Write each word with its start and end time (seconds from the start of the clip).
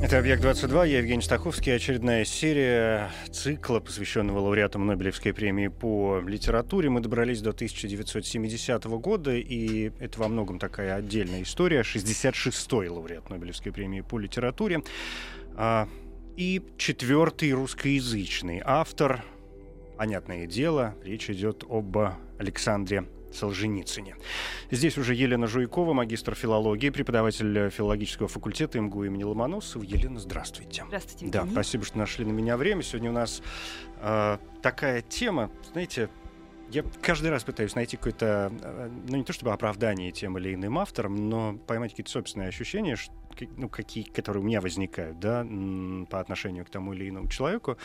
Это 0.00 0.18
«Объект-22», 0.18 0.88
я 0.88 0.98
Евгений 0.98 1.22
Стаховский. 1.22 1.74
Очередная 1.74 2.24
серия 2.24 3.10
цикла, 3.32 3.80
посвященного 3.80 4.38
лауреатам 4.38 4.86
Нобелевской 4.86 5.34
премии 5.34 5.66
по 5.66 6.20
литературе. 6.24 6.88
Мы 6.88 7.00
добрались 7.00 7.42
до 7.42 7.50
1970 7.50 8.84
года, 8.84 9.34
и 9.34 9.90
это 9.98 10.20
во 10.20 10.28
многом 10.28 10.60
такая 10.60 10.94
отдельная 10.94 11.42
история. 11.42 11.80
66-й 11.80 12.88
лауреат 12.88 13.28
Нобелевской 13.28 13.72
премии 13.72 14.02
по 14.02 14.18
литературе. 14.20 14.84
А, 15.56 15.88
и 16.36 16.62
четвертый 16.76 17.50
русскоязычный 17.50 18.62
автор. 18.64 19.24
Понятное 19.96 20.46
дело, 20.46 20.94
речь 21.02 21.28
идет 21.28 21.64
об 21.68 21.96
Александре 22.38 23.04
Солженицыне. 23.32 24.16
Здесь 24.70 24.98
уже 24.98 25.14
Елена 25.14 25.46
Жуйкова, 25.46 25.92
магистр 25.92 26.34
филологии, 26.34 26.90
преподаватель 26.90 27.70
филологического 27.70 28.28
факультета 28.28 28.80
МГУ 28.80 29.04
имени 29.04 29.24
Ломоносова. 29.24 29.82
Елена, 29.82 30.18
здравствуйте. 30.18 30.84
Здравствуйте. 30.86 31.26
Да, 31.26 31.40
Евгений. 31.40 31.54
спасибо, 31.54 31.84
что 31.84 31.98
нашли 31.98 32.24
на 32.24 32.32
меня 32.32 32.56
время. 32.56 32.82
Сегодня 32.82 33.10
у 33.10 33.14
нас 33.14 33.42
э, 34.00 34.38
такая 34.62 35.02
тема, 35.02 35.50
знаете, 35.72 36.08
я 36.70 36.84
каждый 37.00 37.30
раз 37.30 37.44
пытаюсь 37.44 37.74
найти 37.74 37.96
какое-то, 37.96 38.52
э, 38.62 38.90
ну 39.08 39.16
не 39.16 39.24
то 39.24 39.32
чтобы 39.32 39.52
оправдание 39.52 40.12
тем 40.12 40.36
или 40.38 40.54
иным 40.54 40.78
авторам, 40.78 41.28
но 41.28 41.56
поймать 41.66 41.92
какие-то 41.92 42.10
собственные 42.10 42.48
ощущения, 42.48 42.96
ну, 43.56 43.68
какие, 43.68 44.04
которые 44.04 44.42
у 44.42 44.46
меня 44.46 44.60
возникают, 44.60 45.18
да, 45.18 45.46
по 46.10 46.20
отношению 46.20 46.66
к 46.66 46.70
тому 46.70 46.92
или 46.92 47.08
иному 47.08 47.28
человеку. 47.28 47.78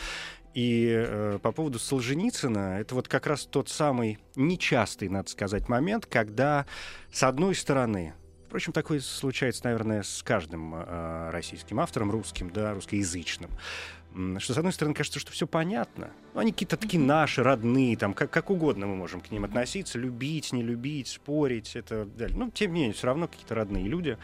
И 0.54 0.88
э, 0.88 1.38
по 1.42 1.50
поводу 1.50 1.78
Солженицына, 1.80 2.78
это 2.80 2.94
вот 2.94 3.08
как 3.08 3.26
раз 3.26 3.44
тот 3.44 3.68
самый 3.68 4.18
нечастый, 4.36 5.08
надо 5.08 5.28
сказать, 5.28 5.68
момент, 5.68 6.06
когда, 6.06 6.64
с 7.12 7.24
одной 7.24 7.56
стороны, 7.56 8.14
впрочем, 8.46 8.72
такое 8.72 9.00
случается, 9.00 9.64
наверное, 9.64 10.04
с 10.04 10.22
каждым 10.22 10.74
э, 10.76 11.30
российским 11.30 11.80
автором, 11.80 12.12
русским, 12.12 12.50
да, 12.50 12.72
русскоязычным, 12.72 13.50
что, 14.38 14.54
с 14.54 14.56
одной 14.56 14.72
стороны, 14.72 14.94
кажется, 14.94 15.18
что 15.18 15.32
все 15.32 15.48
понятно. 15.48 16.12
Ну, 16.34 16.40
они 16.40 16.52
какие-то 16.52 16.76
такие 16.76 17.02
наши, 17.02 17.42
родные, 17.42 17.96
там, 17.96 18.14
как, 18.14 18.30
как 18.30 18.48
угодно 18.48 18.86
мы 18.86 18.94
можем 18.94 19.20
к 19.20 19.32
ним 19.32 19.44
относиться, 19.44 19.98
любить, 19.98 20.52
не 20.52 20.62
любить, 20.62 21.08
спорить, 21.08 21.74
это 21.74 22.04
далее. 22.04 22.36
Ну, 22.38 22.48
тем 22.52 22.72
не 22.72 22.80
менее, 22.80 22.94
все 22.94 23.08
равно 23.08 23.26
какие-то 23.26 23.56
родные 23.56 23.88
люди. 23.88 24.18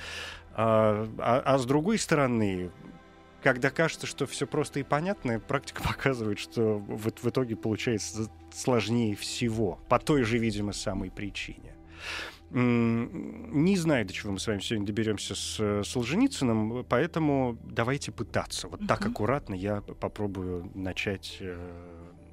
А, 0.53 1.09
а- 1.19 1.43
а 1.45 1.59
с 1.59 1.67
другой 1.67 1.99
стороны, 1.99 2.71
когда 3.43 3.71
кажется, 3.71 4.07
что 4.07 4.27
все 4.27 4.47
просто 4.47 4.81
и 4.81 4.83
понятно, 4.83 5.41
практика 5.41 5.83
показывает, 5.87 6.39
что 6.39 6.79
в, 6.79 7.11
в 7.11 7.29
итоге 7.29 7.57
получается 7.57 8.31
сложнее 8.53 9.17
всего. 9.17 9.79
По 9.89 9.99
той 9.99 10.23
же, 10.25 10.39
видимо, 10.39 10.73
самой 10.73 11.11
причине. 11.11 11.75
Не 12.53 13.77
знаю, 13.77 14.05
до 14.07 14.13
чего 14.13 14.33
мы 14.33 14.41
с 14.41 14.47
вами 14.49 14.59
сегодня 14.59 14.85
доберемся 14.85 15.37
с 15.37 15.57
э, 15.61 15.83
Солженицыным, 15.85 16.85
поэтому 16.89 17.57
давайте 17.63 18.11
пытаться. 18.11 18.67
Вот 18.67 18.85
так 18.89 19.07
аккуратно 19.07 19.55
я 19.55 19.83
попробую 19.83 20.69
начать 20.75 21.37
э, 21.39 21.57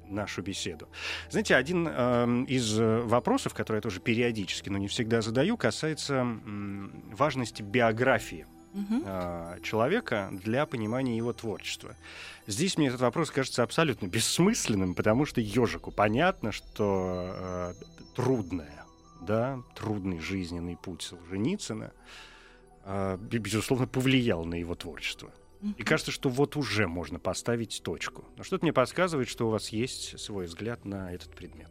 нашу 0.08 0.42
беседу. 0.42 0.88
Знаете, 1.30 1.54
один 1.54 1.86
эм, 1.86 2.44
из 2.44 2.80
э, 2.80 3.00
вопросов, 3.02 3.54
который 3.54 3.76
я 3.76 3.82
тоже 3.82 4.00
периодически, 4.00 4.68
но 4.70 4.78
не 4.78 4.88
всегда 4.88 5.20
задаю, 5.20 5.56
касается 5.56 6.14
м, 6.14 7.04
важности 7.12 7.62
биографии 7.62 8.46
Э, 8.74 9.58
человека 9.62 10.28
для 10.30 10.66
понимания 10.66 11.16
его 11.16 11.32
творчества. 11.32 11.96
Здесь 12.46 12.76
мне 12.76 12.88
этот 12.88 13.00
вопрос 13.00 13.30
кажется 13.30 13.62
абсолютно 13.62 14.06
бессмысленным, 14.06 14.94
потому 14.94 15.24
что 15.24 15.40
ежику 15.40 15.90
понятно, 15.90 16.52
что 16.52 17.30
э, 17.32 17.74
трудное, 18.14 18.84
да, 19.22 19.62
трудный 19.74 20.18
жизненный 20.20 20.76
путь 20.76 21.02
Солженицына, 21.02 21.92
э, 22.84 23.18
бе- 23.20 23.38
безусловно, 23.38 23.86
повлиял 23.86 24.44
на 24.44 24.54
его 24.54 24.74
творчество. 24.74 25.30
И 25.76 25.82
кажется, 25.82 26.12
что 26.12 26.28
вот 26.28 26.56
уже 26.56 26.86
можно 26.86 27.18
поставить 27.18 27.82
точку. 27.82 28.24
Но 28.36 28.44
что-то 28.44 28.64
мне 28.64 28.72
подсказывает, 28.72 29.28
что 29.28 29.48
у 29.48 29.50
вас 29.50 29.70
есть 29.70 30.20
свой 30.20 30.46
взгляд 30.46 30.84
на 30.84 31.12
этот 31.12 31.34
предмет. 31.34 31.70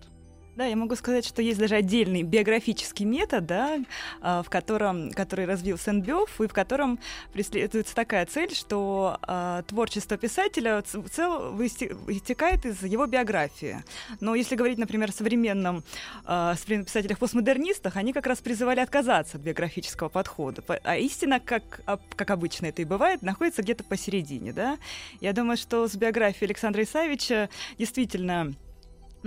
Да, 0.58 0.66
я 0.66 0.76
могу 0.76 0.96
сказать, 0.96 1.24
что 1.24 1.44
есть 1.44 1.60
даже 1.60 1.76
отдельный 1.76 2.24
биографический 2.24 3.06
метод, 3.06 3.46
да, 3.46 3.78
а, 4.22 4.42
в 4.42 4.50
котором, 4.50 5.12
который 5.12 5.46
развил 5.46 5.78
Сен-Бёв, 5.78 6.42
и 6.42 6.48
в 6.48 6.52
котором 6.54 6.98
преследуется 7.32 7.94
такая 7.94 8.26
цель, 8.26 8.56
что 8.56 9.20
а, 9.22 9.62
творчество 9.68 10.18
писателя 10.18 10.82
ц- 10.82 10.98
в 10.98 11.10
целом 11.12 11.56
высте- 11.56 11.94
вытекает 11.94 12.66
из 12.66 12.82
его 12.82 13.06
биографии. 13.06 13.84
Но 14.20 14.34
если 14.34 14.56
говорить, 14.56 14.80
например, 14.80 15.10
о 15.10 15.14
современном, 15.14 15.84
современных 16.26 16.88
писателях-постмодернистах, 16.88 17.96
они 17.96 18.12
как 18.12 18.26
раз 18.26 18.40
призывали 18.40 18.80
отказаться 18.80 19.38
от 19.38 19.44
биографического 19.44 20.10
подхода. 20.10 20.64
По- 20.64 20.80
А 20.84 20.96
истина, 20.98 21.40
как, 21.40 21.82
как 22.16 22.32
обычно 22.32 22.66
это 22.66 22.82
и 22.82 22.86
бывает, 22.86 23.22
находится 23.22 23.62
где-то 23.62 23.84
посередине. 23.84 24.54
Да? 24.54 24.80
Я 25.22 25.34
думаю, 25.34 25.58
что 25.58 25.88
с 25.88 25.94
биографией 25.96 26.48
Александра 26.48 26.82
Исаевича 26.82 27.48
действительно 27.78 28.56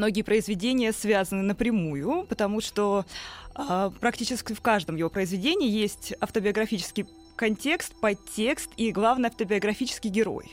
многие 0.01 0.23
произведения 0.23 0.95
связаны 0.95 1.43
напрямую, 1.43 2.25
потому 2.27 2.63
что 2.63 3.05
а, 3.55 3.91
практически 4.01 4.55
в 4.55 4.63
каждом 4.63 4.97
его 4.97 5.11
произведении 5.11 5.69
есть 5.69 6.15
автобиографический 6.21 7.07
контекст, 7.37 7.95
подтекст 8.01 8.71
и, 8.79 8.93
главное, 8.93 9.29
автобиографический 9.29 10.09
герой. 10.09 10.51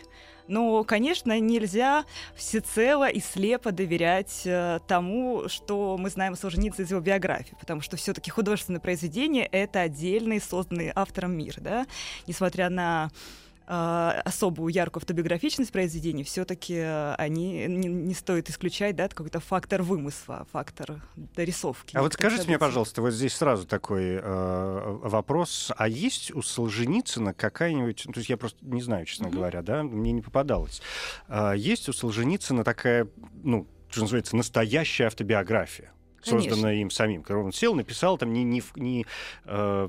Но, 0.50 0.84
конечно, 0.84 1.40
нельзя 1.40 2.04
всецело 2.36 3.08
и 3.08 3.22
слепо 3.22 3.72
доверять 3.72 4.42
э, 4.46 4.80
тому, 4.88 5.48
что 5.48 5.98
мы 5.98 6.10
знаем 6.10 6.34
о 6.34 6.36
Солженицыне 6.36 6.86
из 6.86 6.92
его 6.92 7.02
биографии, 7.02 7.56
потому 7.60 7.80
что 7.82 7.96
все-таки 7.96 8.32
художественное 8.32 8.80
произведение— 8.82 9.46
это 9.52 9.82
отдельный, 9.82 10.42
созданный 10.42 10.92
автором 10.94 11.38
мир, 11.38 11.56
да? 11.60 11.86
Несмотря 12.28 12.70
на 12.70 13.12
э, 13.12 13.47
особую 13.68 14.74
яркую 14.74 15.02
автобиографичность 15.02 15.72
произведений, 15.74 16.24
все-таки 16.24 16.80
они 17.18 17.68
не, 17.68 17.88
не 17.90 18.14
стоит 18.14 18.50
исключать, 18.50 18.96
да, 18.96 19.10
какой-то 19.10 19.40
фактор 19.42 19.82
вымысла, 19.84 20.48
фактор 20.52 21.02
дорисовки. 21.36 21.98
А 21.98 22.02
вот 22.02 22.14
скажите 22.14 22.44
мне, 22.44 22.54
событий. 22.54 22.60
пожалуйста, 22.60 23.02
вот 23.02 23.12
здесь 23.12 23.34
сразу 23.36 23.68
такой 23.68 24.20
э, 24.22 24.98
вопрос. 25.04 25.72
А 25.76 25.88
есть 25.88 26.34
у 26.34 26.42
Солженицына 26.42 27.34
какая-нибудь... 27.34 28.04
ну, 28.06 28.14
То 28.14 28.20
есть 28.20 28.30
я 28.30 28.38
просто 28.38 28.58
не 28.62 28.82
знаю, 28.82 29.06
честно 29.06 29.28
Мгм. 29.28 29.36
говоря, 29.36 29.62
да, 29.62 29.84
мне 29.84 30.14
не 30.14 30.22
попадалось. 30.22 30.82
А 31.28 31.54
есть 31.54 31.90
у 31.90 31.94
Солженицына 31.94 32.64
такая, 32.64 33.08
ну, 33.44 33.68
что 33.90 34.02
называется, 34.02 34.36
настоящая 34.36 35.08
автобиография? 35.08 35.92
Конечно. 36.24 36.50
созданная 36.50 36.76
им 36.76 36.90
самим. 36.90 37.24
Когда 37.24 37.42
он 37.42 37.54
сел, 37.54 37.76
написал 37.76 38.18
там 38.18 38.34
не, 38.34 38.44
не, 38.44 38.62
не 38.76 39.06
э, 39.46 39.88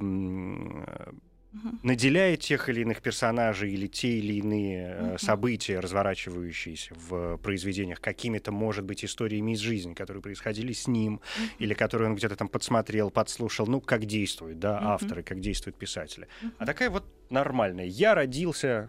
Мгм. 1.63 1.81
наделяя 1.83 2.37
тех 2.37 2.69
или 2.69 2.81
иных 2.83 3.03
персонажей 3.03 3.73
или 3.73 3.87
те 3.87 4.19
или 4.19 4.35
иные 4.35 4.89
э, 4.89 5.03
Мгм. 5.09 5.19
события, 5.19 5.81
разворачивающиеся 5.81 6.95
в 6.95 7.37
произведениях, 7.39 8.01
какими-то, 8.01 8.53
может 8.53 8.85
быть, 8.85 9.05
историями 9.05 9.53
из 9.53 9.61
жизни, 9.61 9.95
которые 9.95 10.23
происходили 10.23 10.73
с 10.73 10.87
ним, 10.87 11.15
Мгм. 11.15 11.51
или 11.59 11.75
которые 11.75 12.11
он 12.11 12.17
где-то 12.17 12.37
там 12.37 12.49
подсмотрел, 12.49 13.11
подслушал, 13.11 13.67
ну, 13.67 13.81
как 13.81 14.05
действуют, 14.07 14.59
да, 14.59 14.77
Мгм. 14.79 14.89
авторы, 14.89 15.23
как 15.23 15.41
действуют 15.41 15.77
писатели. 15.77 16.29
Мгм. 16.43 16.55
А 16.59 16.67
такая 16.67 16.91
вот 16.91 17.05
нормальная. 17.31 17.87
Я 17.87 18.15
родился... 18.15 18.89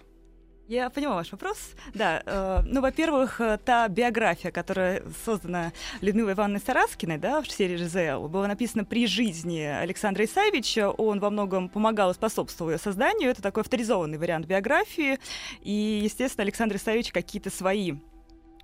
Я 0.70 0.92
поняла 0.92 1.16
ваш 1.16 1.32
вопрос. 1.32 1.58
Да, 1.96 2.22
э, 2.24 2.62
ну, 2.64 2.82
во-первых, 2.82 3.42
э, 3.42 3.58
та 3.58 3.88
биография, 3.88 4.52
которая 4.52 5.02
создана 5.26 5.74
Людмилой 6.00 6.34
Ивановной 6.34 6.62
Сараскиной, 6.62 7.18
да, 7.18 7.42
в 7.42 7.50
серии 7.50 7.76
ЖЗЛ, 7.76 8.28
была 8.28 8.48
написана 8.48 8.86
при 8.86 9.08
жизни 9.08 9.62
Александра 9.62 10.24
Исаевича. 10.26 10.92
Он 10.92 11.20
во 11.20 11.32
многом 11.32 11.70
помогал 11.70 12.12
и 12.12 12.14
способствовал 12.14 12.70
ее 12.70 12.78
созданию. 12.78 13.32
Это 13.32 13.42
такой 13.42 13.64
авторизованный 13.64 14.20
вариант 14.20 14.46
биографии. 14.46 15.18
И, 15.64 16.02
естественно, 16.04 16.44
Александр 16.44 16.76
Исаевич 16.76 17.12
какие-то 17.12 17.50
свои 17.50 17.94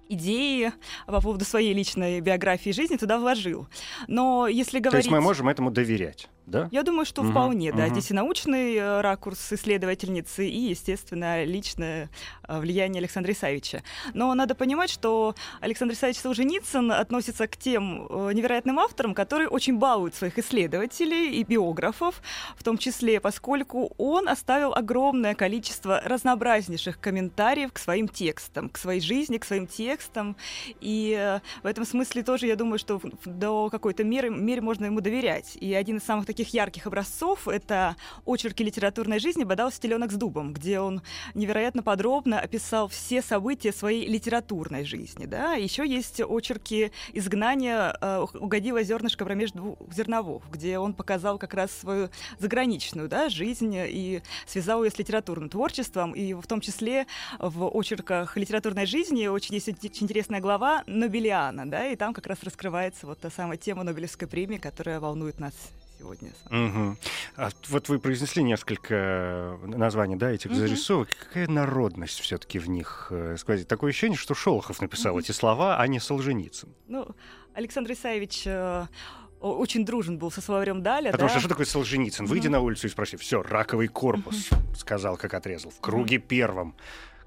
идеи 0.07 0.73
по 1.07 1.21
поводу 1.21 1.43
своей 1.43 1.73
личной 1.73 2.21
биографии 2.21 2.69
и 2.69 2.73
жизни 2.73 2.97
туда 2.97 3.17
вложил. 3.17 3.67
Но 4.07 4.47
если 4.47 4.77
То 4.77 4.89
говорить... 4.89 5.05
есть 5.05 5.11
мы 5.11 5.21
можем 5.21 5.49
этому 5.49 5.71
доверять. 5.71 6.29
Да? 6.45 6.69
Я 6.71 6.83
думаю, 6.83 7.05
что 7.05 7.23
Мгм, 7.23 7.31
вполне, 7.31 7.71
да. 7.71 7.85
мгм. 7.85 7.95
Здесь 7.95 8.11
и 8.11 8.13
научный 8.13 8.75
э, 8.75 9.01
ракурс 9.01 9.53
исследовательницы, 9.53 10.47
и, 10.47 10.69
естественно, 10.69 11.43
личное 11.43 12.09
э, 12.47 12.59
влияние 12.59 12.99
Александра 12.99 13.33
Исаевича. 13.33 13.83
Но 14.13 14.33
надо 14.33 14.55
понимать, 14.55 14.89
что 14.89 15.35
Александр 15.61 15.95
Исаевич 15.95 16.19
Солженицын 16.21 16.91
относится 16.91 17.47
к 17.47 17.57
тем 17.57 18.07
э, 18.09 18.33
невероятным 18.33 18.79
авторам, 18.79 19.13
которые 19.13 19.49
очень 19.49 19.77
балуют 19.77 20.15
своих 20.15 20.37
исследователей 20.37 21.31
и 21.39 21.43
биографов, 21.43 22.21
в 22.57 22.63
том 22.63 22.77
числе, 22.77 23.19
поскольку 23.19 23.93
он 23.97 24.29
оставил 24.29 24.73
огромное 24.73 25.33
количество 25.33 26.01
разнообразнейших 26.05 26.99
комментариев 26.99 27.73
к 27.73 27.79
своим 27.79 28.07
текстам, 28.07 28.69
к 28.69 28.77
своей 28.77 29.01
жизни, 29.01 29.37
к 29.37 29.45
своим 29.45 29.67
текстам. 29.67 30.35
И 30.79 31.39
в 31.63 31.65
этом 31.65 31.85
смысле 31.85 32.23
тоже, 32.23 32.47
я 32.47 32.55
думаю, 32.55 32.77
что 32.77 33.01
до 33.25 33.69
какой-то 33.69 34.03
меры, 34.03 34.29
мере 34.29 34.61
можно 34.61 34.85
ему 34.85 35.01
доверять. 35.01 35.57
И 35.59 35.73
один 35.73 35.97
из 35.97 36.03
самых 36.03 36.25
таких 36.25 36.34
ярких 36.43 36.87
образцов— 36.87 37.47
это 37.47 37.95
очерки 38.25 38.63
литературной 38.63 39.19
жизни 39.19 39.43
«Бодал 39.43 39.71
стеленок 39.71 40.11
с 40.11 40.15
дубом», 40.15 40.53
где 40.53 40.79
он 40.79 41.01
невероятно 41.33 41.83
подробно 41.83 42.39
описал 42.39 42.87
все 42.87 43.21
события 43.21 43.71
своей 43.71 44.07
литературной 44.07 44.85
жизни. 44.85 45.25
Да? 45.25 45.53
Еще 45.53 45.87
есть 45.87 46.21
очерки 46.21 46.91
«Изгнание 47.13 47.95
э, 47.99 48.25
угодило 48.33 48.83
зернышко 48.83 49.25
промеж 49.25 49.51
двух 49.51 49.77
зерновов», 49.93 50.43
где 50.51 50.79
он 50.79 50.93
показал 50.93 51.37
как 51.37 51.53
раз 51.53 51.71
свою 51.71 52.09
заграничную 52.39 53.07
да, 53.07 53.29
жизнь 53.29 53.75
и 53.75 54.21
связал 54.47 54.83
ее 54.83 54.91
с 54.91 54.99
литературным 54.99 55.49
творчеством. 55.49 56.13
И 56.13 56.33
в 56.33 56.45
том 56.47 56.61
числе 56.61 57.07
в 57.39 57.67
очерках 57.67 58.37
литературной 58.37 58.85
жизни 58.85 59.27
очень 59.27 59.55
есть 59.55 59.67
очень 59.67 60.03
интересная 60.03 60.41
глава 60.41 60.83
«Нобелиана», 60.87 61.69
да, 61.69 61.87
и 61.87 61.95
там 61.95 62.13
как 62.13 62.27
раз 62.27 62.43
раскрывается 62.43 63.07
вот 63.07 63.19
та 63.19 63.29
самая 63.29 63.57
тема 63.57 63.83
Нобелевской 63.83 64.27
премии, 64.27 64.57
которая 64.57 64.99
волнует 64.99 65.39
нас 65.39 65.53
сегодня. 66.05 66.31
Мгм. 66.49 66.97
А 67.35 67.49
вот 67.69 67.89
вы 67.89 67.99
произнесли 67.99 68.43
несколько 68.43 69.57
названий, 69.65 70.15
да, 70.15 70.31
этих 70.31 70.51
Мгм. 70.51 70.59
зарисовок. 70.59 71.09
Какая 71.27 71.47
народность 71.47 72.19
все-таки 72.19 72.59
в 72.59 72.69
них 72.69 73.07
э, 73.09 73.35
сквозит? 73.37 73.67
Такое 73.67 73.89
ощущение, 73.89 74.17
что 74.17 74.33
Шолохов 74.33 74.81
написал 74.81 75.13
Мгм. 75.13 75.19
эти 75.21 75.31
слова, 75.31 75.79
а 75.79 75.87
не 75.87 75.99
Солженицын. 75.99 76.69
Ну, 76.87 77.07
Александр 77.53 77.93
Исаевич 77.93 78.43
э, 78.45 78.85
очень 79.39 79.85
дружен 79.85 80.17
был 80.17 80.31
со 80.31 80.41
словарем 80.41 80.83
Даля. 80.83 81.11
Потому 81.11 81.27
да? 81.27 81.31
что 81.31 81.39
что 81.39 81.49
такое 81.49 81.65
Солженицын? 81.65 82.25
Выйди 82.25 82.47
Мгм. 82.47 82.53
на 82.53 82.59
улицу 82.59 82.87
и 82.87 82.89
спроси, 82.89 83.17
все, 83.17 83.41
раковый 83.41 83.87
корпус, 83.87 84.49
сказал, 84.77 85.17
как 85.17 85.33
отрезал, 85.33 85.71
в 85.71 85.79
круге 85.79 86.17
первом. 86.19 86.75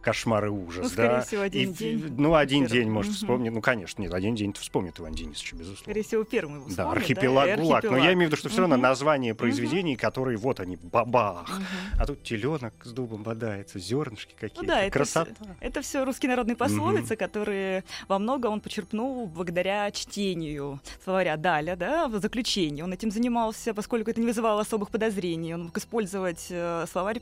Кошмар 0.00 0.46
и 0.46 0.48
ужас, 0.48 0.84
Ну, 0.84 0.88
скорее 0.88 1.08
да. 1.08 1.20
всего, 1.22 1.42
один 1.42 1.70
И, 1.70 1.74
день. 1.74 2.14
Ну, 2.16 2.34
один 2.34 2.62
Первый. 2.64 2.78
день, 2.78 2.90
может, 2.90 3.12
вспомнить. 3.12 3.52
Ну, 3.52 3.60
конечно, 3.60 4.00
нет, 4.00 4.14
один 4.14 4.34
день 4.34 4.52
вспомнит 4.52 4.98
Иван 5.00 5.12
Денисович, 5.12 5.52
безусловно. 5.54 5.82
Скорее 5.82 6.02
всего, 6.02 6.24
первым 6.24 6.54
его 6.56 6.64
Да, 6.66 6.70
вспомнит, 6.70 6.96
архипелаг 6.96 7.48
и 7.58 7.60
ГУЛАГ. 7.60 7.84
Но 7.84 7.96
я 7.98 8.12
имею 8.12 8.28
в 8.28 8.32
виду, 8.32 8.36
что 8.36 8.48
все 8.48 8.60
равно 8.60 8.76
название 8.76 9.34
произведений, 9.34 9.96
которые 9.96 10.36
вот 10.38 10.60
они, 10.60 10.76
бабах. 10.76 11.60
А 11.98 12.06
тут 12.06 12.22
теленок 12.22 12.74
с 12.84 12.92
дубом 12.92 13.22
бодается, 13.22 13.78
зернышки 13.78 14.34
какие-то. 14.38 14.62
Ну 14.62 14.68
да, 14.68 14.90
Красота. 14.90 15.32
Это 15.60 15.82
все 15.82 16.04
русские 16.04 16.30
народные 16.30 16.56
пословицы, 16.56 17.16
которые 17.16 17.84
во 18.06 18.18
многом 18.18 18.52
он 18.54 18.60
почерпнул 18.60 19.26
благодаря 19.26 19.90
чтению 19.90 20.80
словаря 21.04 21.36
Даля, 21.36 21.76
да, 21.76 22.08
в 22.08 22.18
заключении. 22.20 22.82
Он 22.82 22.92
этим 22.92 23.10
занимался, 23.10 23.74
поскольку 23.74 24.10
это 24.10 24.20
не 24.20 24.26
вызывало 24.26 24.60
особых 24.60 24.90
подозрений. 24.90 25.54
Он 25.54 25.64
мог 25.64 25.76
использовать 25.78 26.46
э, 26.50 26.86
словарь 26.90 27.20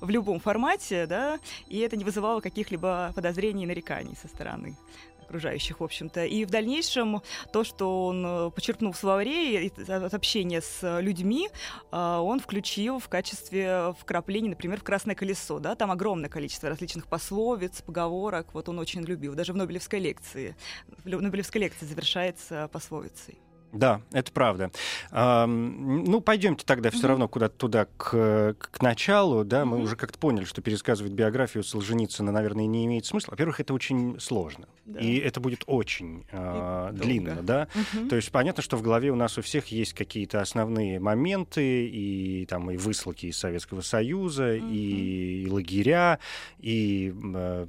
в 0.00 0.10
любом 0.10 0.40
формате, 0.40 1.06
да, 1.06 1.38
и 1.68 1.78
это 1.78 1.96
не 1.96 2.04
вызывало 2.04 2.40
каких-либо 2.40 3.12
подозрений 3.14 3.64
и 3.64 3.66
нареканий 3.66 4.16
со 4.20 4.28
стороны 4.28 4.76
окружающих, 5.24 5.80
в 5.80 5.84
общем-то. 5.84 6.24
И 6.24 6.44
в 6.44 6.50
дальнейшем 6.50 7.22
то, 7.52 7.64
что 7.64 8.06
он 8.06 8.24
э, 8.24 8.50
почерпнул 8.50 8.92
в 8.92 8.96
словаре 8.96 9.72
от 9.88 10.14
общения 10.14 10.60
с 10.60 11.00
людьми, 11.00 11.48
э, 11.90 11.96
он 11.96 12.38
включил 12.40 13.00
в 13.00 13.08
качестве 13.08 13.94
вкраплений, 13.98 14.50
например, 14.50 14.80
в 14.80 14.84
«Красное 14.84 15.14
колесо». 15.14 15.58
Да? 15.58 15.74
Там 15.74 15.90
огромное 15.90 16.28
количество 16.28 16.68
различных 16.68 17.08
пословиц, 17.08 17.82
поговорок. 17.82 18.48
Вот 18.52 18.68
он 18.68 18.78
очень 18.78 19.02
любил. 19.02 19.34
Даже 19.34 19.52
в 19.52 19.56
Нобелевской 19.56 19.98
лекции. 19.98 20.56
Нобелевская 21.04 21.62
лекция 21.62 21.88
завершается 21.88 22.68
пословицей. 22.72 23.38
Да, 23.74 24.00
это 24.12 24.32
правда. 24.32 24.70
Ну, 25.12 26.20
пойдемте 26.20 26.64
тогда 26.64 26.90
все 26.90 27.06
равно 27.08 27.28
куда-то 27.28 27.56
туда 27.56 27.86
к, 27.96 28.54
к 28.58 28.82
началу. 28.82 29.44
Да, 29.44 29.64
мы 29.64 29.78
уже 29.80 29.96
как-то 29.96 30.18
поняли, 30.18 30.44
что 30.44 30.62
пересказывать 30.62 31.12
биографию 31.12 31.64
Солженицына, 31.64 32.32
наверное, 32.32 32.66
не 32.66 32.86
имеет 32.86 33.04
смысла. 33.04 33.32
Во-первых, 33.32 33.60
это 33.60 33.74
очень 33.74 34.18
сложно. 34.20 34.66
Да. 34.86 35.00
И 35.00 35.16
это 35.16 35.40
будет 35.40 35.64
очень 35.66 36.24
долго. 36.30 36.90
длинно, 36.92 37.42
да. 37.42 37.68
Мгм. 37.94 38.08
То 38.08 38.16
есть 38.16 38.30
понятно, 38.30 38.62
что 38.62 38.76
в 38.76 38.82
голове 38.82 39.10
у 39.10 39.16
нас 39.16 39.38
у 39.38 39.42
всех 39.42 39.66
есть 39.68 39.92
какие-то 39.94 40.40
основные 40.40 41.00
моменты, 41.00 41.86
и 41.86 42.46
там 42.46 42.70
и 42.70 42.76
высылки 42.76 43.26
из 43.26 43.38
Советского 43.38 43.80
Союза, 43.80 44.56
Мгм. 44.56 44.70
и, 44.72 45.42
и 45.44 45.50
лагеря, 45.50 46.18
и 46.60 47.12
э, 47.34 47.66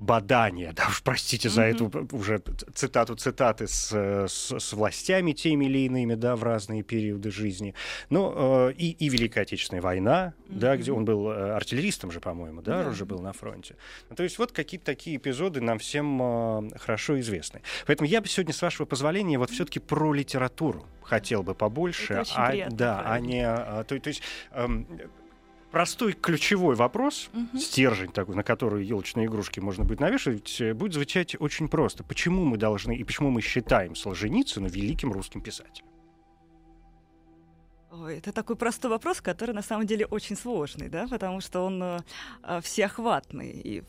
бадания, 0.00 0.72
да 0.72 0.86
уж 0.88 1.02
простите 1.02 1.48
за 1.50 1.66
Мгм. 1.66 1.70
эту 1.86 2.16
уже 2.16 2.42
цитату 2.74 3.14
цитаты 3.16 3.68
с, 3.68 3.90
э, 3.92 4.26
с, 4.28 4.58
с 4.58 4.72
властями 4.72 5.32
теми 5.32 5.66
или 5.66 5.80
иными, 5.80 6.14
да, 6.14 6.36
в 6.36 6.42
разные 6.42 6.82
периоды 6.82 7.30
жизни. 7.30 7.74
Ну, 8.08 8.32
э, 8.68 8.72
и, 8.72 8.92
и 8.92 9.08
Великая 9.10 9.42
Отечественная 9.42 9.82
война, 9.82 10.32
да, 10.48 10.76
где 10.78 10.90
он 10.90 11.04
был 11.04 11.30
э, 11.30 11.52
артиллеристом 11.52 12.10
же, 12.10 12.18
по-моему, 12.20 12.62
да, 12.62 12.82
Да. 12.84 12.88
уже 12.90 13.04
был 13.04 13.20
на 13.20 13.32
фронте. 13.34 13.76
Ну, 14.08 14.16
То 14.16 14.22
есть 14.22 14.38
вот 14.38 14.52
какие-то 14.52 14.86
такие 14.86 15.16
эпизоды 15.18 15.60
нам 15.60 15.78
всем 15.78 16.20
э, 16.22 16.78
хорошо 16.78 17.20
известны. 17.20 17.60
Поэтому 17.86 18.08
я 18.08 18.22
бы 18.22 18.26
сегодня, 18.28 18.54
с 18.54 18.62
вашего 18.62 18.86
позволения, 18.86 19.38
вот 19.38 19.50
все-таки 19.50 19.80
про 19.80 20.14
литературу 20.14 20.86
хотел 21.02 21.42
бы 21.42 21.54
побольше, 21.54 22.22
а, 22.34 22.50
приятно, 22.50 22.76
да, 22.76 23.00
а 23.00 23.02
правильно. 23.02 23.26
не, 23.26 23.46
а, 23.46 23.84
то, 23.84 23.98
то 24.00 24.08
есть 24.08 24.22
эм, 24.52 24.86
простой 25.70 26.12
ключевой 26.12 26.74
вопрос, 26.74 27.30
Мгм. 27.32 27.58
стержень 27.58 28.12
такой, 28.12 28.34
на 28.34 28.42
который 28.42 28.84
елочные 28.84 29.26
игрушки 29.26 29.60
можно 29.60 29.84
будет 29.84 30.00
навешивать, 30.00 30.60
э, 30.60 30.74
будет 30.74 30.94
звучать 30.94 31.36
очень 31.40 31.68
просто. 31.68 32.04
Почему 32.04 32.44
мы 32.44 32.56
должны 32.56 32.96
и 32.96 33.04
почему 33.04 33.30
мы 33.30 33.40
считаем 33.40 33.94
Солженицына 33.94 34.66
великим 34.66 35.12
русским 35.12 35.40
писателем? 35.40 35.86
Ой, 37.92 38.18
это 38.18 38.32
такой 38.32 38.54
простой 38.56 38.90
вопрос, 38.90 39.20
который 39.20 39.52
на 39.54 39.62
самом 39.62 39.86
деле 39.86 40.06
очень 40.06 40.36
сложный, 40.36 40.88
да, 40.88 41.08
потому 41.08 41.40
что 41.40 41.60
он 41.66 41.82
э, 41.82 41.98
э, 42.44 42.60
всеохватный. 42.60 43.50
И 43.50 43.80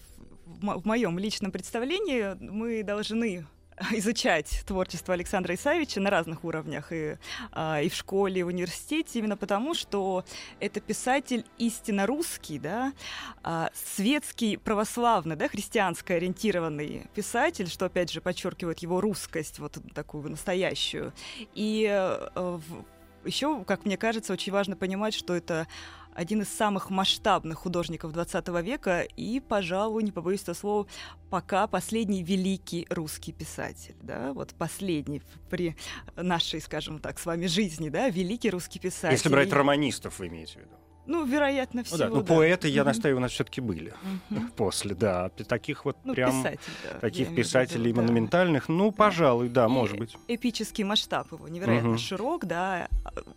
в, 0.45 0.81
в 0.81 0.85
моем 0.85 1.19
личном 1.19 1.51
представлении 1.51 2.35
мы 2.39 2.83
должны 2.83 3.45
изучать 3.91 4.63
творчество 4.65 5.13
Александра 5.13 5.55
Исаевича 5.55 5.99
на 5.99 6.09
разных 6.09 6.43
уровнях 6.43 6.91
и, 6.91 7.17
а, 7.51 7.81
и 7.81 7.89
в 7.89 7.95
школе, 7.95 8.41
и 8.41 8.43
в 8.43 8.47
университете, 8.47 9.19
именно 9.19 9.37
потому, 9.37 9.73
что 9.73 10.23
это 10.59 10.79
писатель 10.79 11.45
истинно 11.57 12.05
русский, 12.05 12.59
да, 12.59 12.93
а, 13.43 13.69
светский, 13.73 14.57
православный, 14.57 15.35
да, 15.35 15.47
христианско 15.47 16.15
ориентированный 16.15 17.07
писатель, 17.13 17.67
что 17.67 17.85
опять 17.85 18.11
же 18.11 18.21
подчеркивает 18.21 18.79
его 18.79 19.01
русскость, 19.01 19.59
вот 19.59 19.77
такую 19.93 20.29
настоящую. 20.29 21.13
И 21.53 21.87
э, 21.89 22.59
еще, 23.25 23.63
как 23.65 23.85
мне 23.85 23.97
кажется, 23.97 24.33
очень 24.33 24.51
важно 24.51 24.75
понимать, 24.75 25.13
что 25.13 25.35
это 25.35 25.67
один 26.13 26.41
из 26.41 26.49
самых 26.49 26.89
масштабных 26.89 27.59
художников 27.59 28.11
20 28.11 28.47
века 28.63 29.01
и, 29.01 29.39
пожалуй, 29.39 30.03
не 30.03 30.11
побоюсь 30.11 30.43
этого 30.43 30.55
слова, 30.55 30.87
пока 31.29 31.67
последний 31.67 32.23
великий 32.23 32.87
русский 32.89 33.31
писатель, 33.31 33.95
да, 34.01 34.33
вот 34.33 34.53
последний 34.55 35.21
при 35.49 35.75
нашей, 36.15 36.61
скажем 36.61 36.99
так, 36.99 37.19
с 37.19 37.25
вами 37.25 37.45
жизни, 37.47 37.89
да, 37.89 38.09
великий 38.09 38.49
русский 38.49 38.79
писатель. 38.79 39.13
Если 39.13 39.29
брать 39.29 39.51
романистов, 39.53 40.19
вы 40.19 40.27
имеете 40.27 40.53
в 40.53 40.57
виду? 40.57 40.80
Ну, 41.07 41.25
вероятно, 41.25 41.79
Ну 41.81 41.83
всего, 41.83 41.97
да, 41.97 42.09
ну 42.09 42.21
да. 42.21 42.33
поэты, 42.35 42.67
я 42.69 42.83
настаиваю, 42.83 43.17
у 43.17 43.21
нас 43.21 43.31
все-таки 43.31 43.59
были 43.59 43.93
Мгм. 44.29 44.51
после, 44.55 44.93
да. 44.95 45.29
Таких 45.29 45.83
вот 45.85 45.97
Ну, 46.03 46.13
прям 46.13 46.31
писатель, 46.31 46.59
да, 46.83 46.99
таких 46.99 47.27
в 47.27 47.31
виду, 47.31 47.41
писателей 47.41 47.91
да. 47.93 48.01
монументальных, 48.01 48.69
ну, 48.69 48.91
пожалуй, 48.91 49.49
да, 49.49 49.65
И 49.65 49.69
может 49.69 49.97
быть. 49.97 50.15
Эпический 50.27 50.83
масштаб 50.83 51.31
его 51.31 51.47
невероятно 51.47 51.89
Мгм. 51.89 51.97
широк, 51.97 52.45
да, 52.45 52.87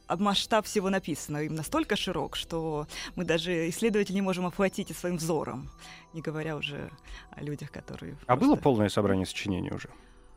а 0.06 0.16
масштаб 0.16 0.66
всего 0.66 0.90
написано 0.90 1.38
им 1.38 1.54
настолько 1.54 1.96
широк, 1.96 2.36
что 2.36 2.86
мы 3.16 3.24
даже 3.24 3.68
исследователи 3.70 4.14
не 4.16 4.22
можем 4.22 4.46
охватить 4.46 4.90
и 4.90 4.94
своим 4.94 5.16
взором, 5.16 5.70
не 6.12 6.20
говоря 6.20 6.56
уже 6.56 6.90
о 7.30 7.42
людях, 7.42 7.70
которые. 7.70 8.16
А 8.26 8.36
было 8.36 8.48
просто- 8.50 8.62
полное 8.62 8.88
собрание 8.88 9.26
сочинений 9.26 9.70
уже? 9.72 9.88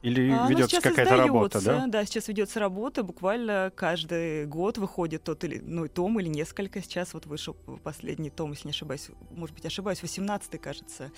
Или 0.07 0.31
А, 0.31 0.43
ну, 0.43 0.49
ведется 0.49 0.79
какая-то 0.79 1.17
работа, 1.17 1.61
да? 1.61 1.85
Да, 1.87 2.05
сейчас 2.05 2.29
ведется 2.29 2.61
работа. 2.61 3.03
Буквально 3.03 3.73
каждый 3.75 4.45
год 4.45 4.77
выходит 4.77 5.23
тот 5.23 5.43
или 5.43 5.57
иной 5.57 5.89
том 5.89 6.17
или 6.19 6.29
несколько. 6.29 6.81
Сейчас 6.81 7.13
вот 7.13 7.25
вышел 7.25 7.55
последний 7.83 8.29
том, 8.29 8.51
если 8.51 8.67
не 8.67 8.71
ошибаюсь, 8.71 9.09
может 9.31 9.53
быть, 9.53 9.65
ошибаюсь, 9.65 10.01
18-й, 10.01 10.59
кажется, 10.59 11.11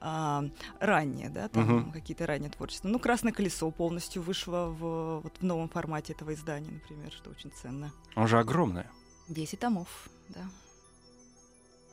а, 0.00 0.44
ранее, 0.78 1.28
да, 1.28 1.48
там 1.48 1.64
Мгм. 1.64 1.92
какие-то 1.92 2.26
ранние 2.26 2.50
творчества. 2.50 2.88
Ну, 2.88 2.98
«Красное 2.98 3.32
колесо» 3.32 3.70
полностью 3.70 4.22
вышло 4.22 4.66
в, 4.70 5.20
вот, 5.20 5.34
в 5.38 5.44
новом 5.44 5.68
формате 5.68 6.14
этого 6.14 6.32
издания, 6.32 6.70
например, 6.70 7.12
что 7.12 7.28
очень 7.28 7.50
ценно. 7.52 7.92
Он 8.16 8.26
же 8.26 8.38
огромное. 8.38 8.90
10 9.28 9.60
томов, 9.60 10.08
да. 10.30 10.48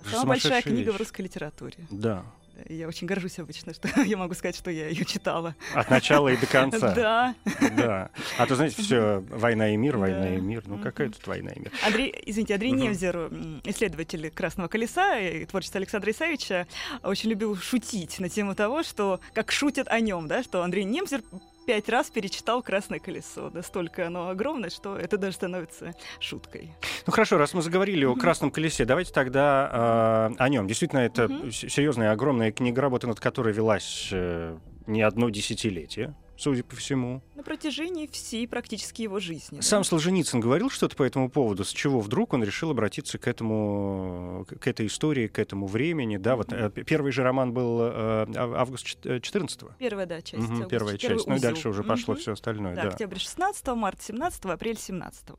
Самая 0.10 0.28
большая 0.28 0.62
книга 0.62 0.90
в 0.90 0.94
вещь. 0.94 1.00
русской 1.00 1.24
литературе. 1.24 1.88
Да. 1.90 2.24
Я 2.70 2.88
очень 2.88 3.08
горжусь 3.08 3.40
обычно, 3.40 3.74
что 3.74 3.88
я 4.02 4.18
могу 4.18 4.34
сказать, 4.34 4.56
что 4.56 4.72
я 4.72 4.88
ее 4.88 5.06
читала. 5.06 5.56
От 5.74 5.90
начала 5.90 6.30
и 6.30 6.38
до 6.38 6.46
конца. 6.46 6.88
Да. 6.98 7.36
Да. 7.76 8.10
А 8.38 8.46
то, 8.48 8.56
знаете, 8.56 8.82
все 8.82 9.24
война 9.30 9.70
и 9.70 9.78
мир, 9.78 9.98
война 9.98 10.36
и 10.36 10.42
мир. 10.42 10.64
Ну, 10.66 10.80
какая 10.80 11.10
тут 11.10 11.26
война 11.28 11.52
и 11.52 11.60
мир? 11.60 11.72
Андрей, 11.86 12.14
извините, 12.26 12.56
Андрей 12.56 12.72
Невзер, 12.72 13.32
исследователь 13.66 14.32
Красного 14.32 14.68
колеса 14.68 15.20
и 15.20 15.46
творчество 15.46 15.78
Александра 15.78 16.12
Исаевича, 16.12 16.68
очень 17.04 17.30
любил 17.30 17.56
шутить 17.56 18.20
на 18.20 18.30
тему 18.30 18.56
того, 18.56 18.84
что 18.84 19.20
как 19.34 19.52
шутят 19.52 19.88
о 19.90 20.00
нем, 20.00 20.28
да, 20.28 20.44
что 20.44 20.64
Андрей 20.64 20.86
Немзер 20.86 21.22
пять 21.68 21.90
раз 21.90 22.10
перечитал 22.10 22.64
«Красное 22.64 23.00
колесо». 23.00 23.50
Настолько 23.54 24.08
оно 24.08 24.30
огромное, 24.30 24.70
что 24.70 24.96
это 24.96 25.18
даже 25.18 25.36
становится 25.36 25.94
шуткой. 26.22 26.72
Ну 27.06 27.12
хорошо, 27.12 27.38
раз 27.38 27.54
мы 27.54 27.62
заговорили 27.62 28.06
о 28.06 28.16
«Красном 28.16 28.52
колесе», 28.52 28.86
давайте 28.86 29.12
тогда 29.12 30.32
э, 30.32 30.36
о 30.38 30.50
нем. 30.50 30.66
Действительно, 30.66 31.00
это 31.00 31.24
mm-hmm. 31.24 31.52
серьезная, 31.52 32.14
огромная 32.14 32.54
книга, 32.54 32.82
работа 32.82 33.08
над 33.08 33.20
которой 33.20 33.54
велась 33.54 34.08
э, 34.14 34.58
не 34.88 35.02
одно 35.02 35.30
десятилетие 35.30 36.16
судя 36.38 36.64
по 36.64 36.76
всему. 36.76 37.22
На 37.36 37.44
протяжении 37.44 38.08
всей 38.08 38.48
практически 38.48 39.02
его 39.02 39.20
жизни. 39.20 39.62
Сам 39.62 39.82
да? 39.82 39.90
Солженицын 39.90 40.40
говорил 40.40 40.70
что-то 40.70 40.96
по 40.96 41.04
этому 41.04 41.30
поводу, 41.30 41.64
с 41.64 41.70
чего 41.70 42.00
вдруг 42.00 42.34
он 42.34 42.44
решил 42.44 42.72
обратиться 42.72 43.18
к 43.18 43.28
этому, 43.28 44.46
к 44.60 44.68
этой 44.68 44.88
истории, 44.88 45.28
к 45.28 45.40
этому 45.40 45.68
времени, 45.68 46.18
да, 46.18 46.36
вот 46.36 46.54
э, 46.54 46.70
первый 46.70 47.12
же 47.12 47.24
роман 47.24 47.54
был 47.54 47.80
э, 47.82 48.26
август 48.36 48.86
14 48.86 49.62
-го. 49.62 49.72
Первая, 49.80 50.06
да, 50.06 50.22
часть. 50.22 50.50
Угу, 50.50 50.66
первая 50.66 50.98
часть, 50.98 51.28
ну 51.28 51.36
и 51.36 51.40
дальше 51.40 51.70
уже 51.70 51.84
пошло 51.84 52.14
угу. 52.14 52.22
все 52.22 52.34
остальное, 52.34 52.76
да. 52.76 52.84
да. 52.84 52.90
Октябрь 52.90 53.18
16 53.18 53.68
март 53.68 54.02
17 54.02 54.46
апрель 54.46 54.78
17 54.78 55.30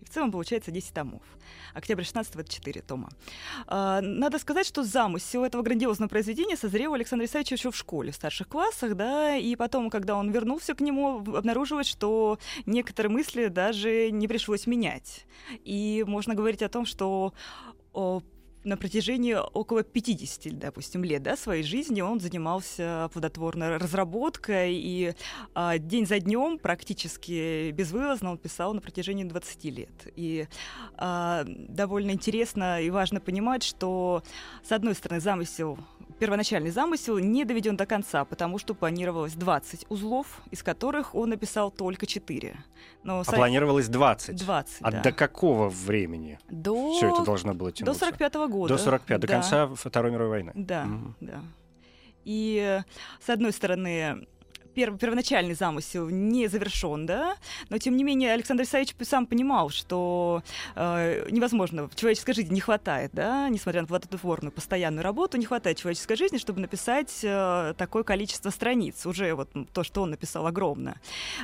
И 0.00 0.04
в 0.04 0.10
целом 0.10 0.32
получается 0.32 0.70
10 0.70 0.92
томов. 0.92 1.22
Октябрь 1.74 2.04
16 2.04 2.34
это 2.34 2.50
4 2.50 2.82
тома. 2.82 3.10
А, 3.66 4.00
надо 4.00 4.38
сказать, 4.38 4.66
что 4.66 4.82
замысел 4.82 5.44
этого 5.44 5.62
грандиозного 5.62 6.08
произведения 6.08 6.56
созрел 6.56 6.94
Александр 6.94 7.24
Исаевич 7.24 7.52
еще 7.52 7.70
в 7.70 7.76
школе, 7.76 8.10
в 8.12 8.14
старших 8.14 8.48
классах, 8.48 8.96
да, 8.96 9.36
и 9.36 9.54
потом, 9.56 9.90
когда 9.90 10.16
он 10.16 10.30
вернулся 10.30 10.47
вернулся 10.48 10.74
к 10.74 10.80
нему, 10.80 11.18
обнаруживает, 11.36 11.86
что 11.86 12.38
некоторые 12.64 13.12
мысли 13.12 13.48
даже 13.48 14.10
не 14.10 14.26
пришлось 14.26 14.66
менять. 14.66 15.26
И 15.64 16.04
можно 16.06 16.34
говорить 16.34 16.62
о 16.62 16.68
том, 16.68 16.86
что 16.86 17.34
на 18.64 18.76
протяжении 18.76 19.34
около 19.34 19.82
50, 19.82 20.58
допустим, 20.58 21.04
лет 21.04 21.22
да, 21.22 21.36
своей 21.36 21.62
жизни 21.62 22.00
он 22.00 22.20
занимался 22.20 23.08
плодотворной 23.12 23.76
разработкой, 23.76 24.74
и 24.74 25.14
а, 25.54 25.78
день 25.78 26.06
за 26.06 26.18
днем 26.18 26.58
практически 26.58 27.70
безвылазно 27.70 28.30
он 28.30 28.38
писал 28.38 28.74
на 28.74 28.80
протяжении 28.80 29.24
20 29.24 29.64
лет. 29.64 30.12
И 30.16 30.48
а, 30.96 31.44
довольно 31.46 32.10
интересно 32.10 32.82
и 32.82 32.90
важно 32.90 33.20
понимать, 33.20 33.62
что, 33.62 34.22
с 34.64 34.72
одной 34.72 34.94
стороны, 34.94 35.20
замысел 35.20 35.78
первоначальный 36.18 36.70
замысел 36.70 37.18
не 37.18 37.44
доведен 37.44 37.76
до 37.76 37.86
конца, 37.86 38.24
потому 38.24 38.58
что 38.58 38.74
планировалось 38.74 39.34
20 39.34 39.86
узлов, 39.88 40.40
из 40.50 40.62
которых 40.62 41.14
он 41.14 41.30
написал 41.30 41.70
только 41.70 42.06
4. 42.06 42.56
Но 43.04 43.20
а 43.20 43.24
сам... 43.24 43.36
планировалось 43.36 43.88
20? 43.88 44.36
20, 44.36 44.76
А 44.80 44.90
да. 44.90 45.02
до 45.02 45.12
какого 45.12 45.68
времени 45.68 46.38
до... 46.48 46.94
все 46.94 47.12
это 47.12 47.24
должно 47.24 47.54
было 47.54 47.72
тянуться? 47.72 48.00
До 48.00 48.06
45 48.06 48.34
-го 48.34 48.48
года. 48.48 48.74
До 48.74 48.82
45 48.82 49.20
да. 49.20 49.26
до 49.26 49.32
конца 49.32 49.66
Второй 49.74 50.10
мировой 50.10 50.30
войны? 50.30 50.52
Да, 50.54 50.84
mm. 50.84 51.14
да. 51.20 51.40
И, 52.24 52.82
с 53.24 53.30
одной 53.30 53.52
стороны, 53.52 54.26
перв, 54.78 54.96
первоначальный 54.96 55.54
замысел 55.54 56.08
не 56.08 56.46
завершен, 56.46 57.04
да, 57.04 57.36
но 57.68 57.78
тем 57.78 57.96
не 57.96 58.04
менее 58.04 58.32
Александр 58.32 58.62
Исаевич 58.62 58.94
сам 59.02 59.26
понимал, 59.26 59.70
что 59.70 60.44
э, 60.76 61.26
невозможно, 61.30 61.88
в 61.88 61.96
человеческой 61.96 62.34
жизни 62.34 62.54
не 62.54 62.60
хватает, 62.60 63.10
да, 63.12 63.48
несмотря 63.48 63.80
на 63.80 63.88
плодотворную 63.88 64.52
постоянную 64.52 65.02
работу, 65.02 65.36
не 65.36 65.46
хватает 65.46 65.78
человеческой 65.78 66.14
жизни, 66.14 66.38
чтобы 66.38 66.60
написать 66.60 67.12
э, 67.24 67.74
такое 67.76 68.04
количество 68.04 68.50
страниц, 68.50 69.04
уже 69.04 69.34
вот 69.34 69.50
то, 69.72 69.82
что 69.82 70.02
он 70.02 70.10
написал, 70.10 70.46
огромно. 70.46 71.00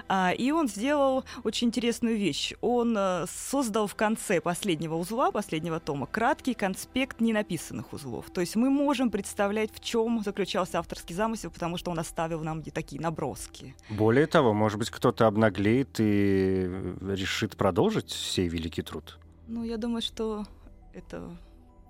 А, 0.08 0.30
и 0.30 0.52
он 0.52 0.68
сделал 0.68 1.24
очень 1.42 1.68
интересную 1.68 2.16
вещь. 2.16 2.52
Он 2.60 2.94
э, 2.96 3.26
создал 3.28 3.88
в 3.88 3.96
конце 3.96 4.40
последнего 4.40 4.94
узла, 4.94 5.32
последнего 5.32 5.80
тома, 5.80 6.06
краткий 6.06 6.54
конспект 6.54 7.20
ненаписанных 7.20 7.92
узлов. 7.92 8.30
То 8.30 8.40
есть 8.40 8.54
мы 8.54 8.70
можем 8.70 9.10
представлять, 9.10 9.70
в 9.74 9.82
чем 9.82 10.22
заключался 10.22 10.78
авторский 10.78 11.16
замысел, 11.16 11.50
потому 11.50 11.78
что 11.78 11.90
он 11.90 11.98
оставил 11.98 12.40
нам 12.44 12.62
такие 12.62 13.00
наброски 13.00 13.23
наброски. 13.24 13.74
Более 13.90 14.26
того, 14.26 14.52
может 14.52 14.78
быть, 14.78 14.90
кто-то 14.90 15.26
обнаглеет 15.26 15.96
и 15.98 16.94
решит 17.00 17.56
продолжить 17.56 18.10
сей 18.10 18.48
великий 18.48 18.82
труд? 18.82 19.18
Ну, 19.48 19.64
я 19.64 19.76
думаю, 19.76 20.02
что 20.02 20.44
это 20.92 21.36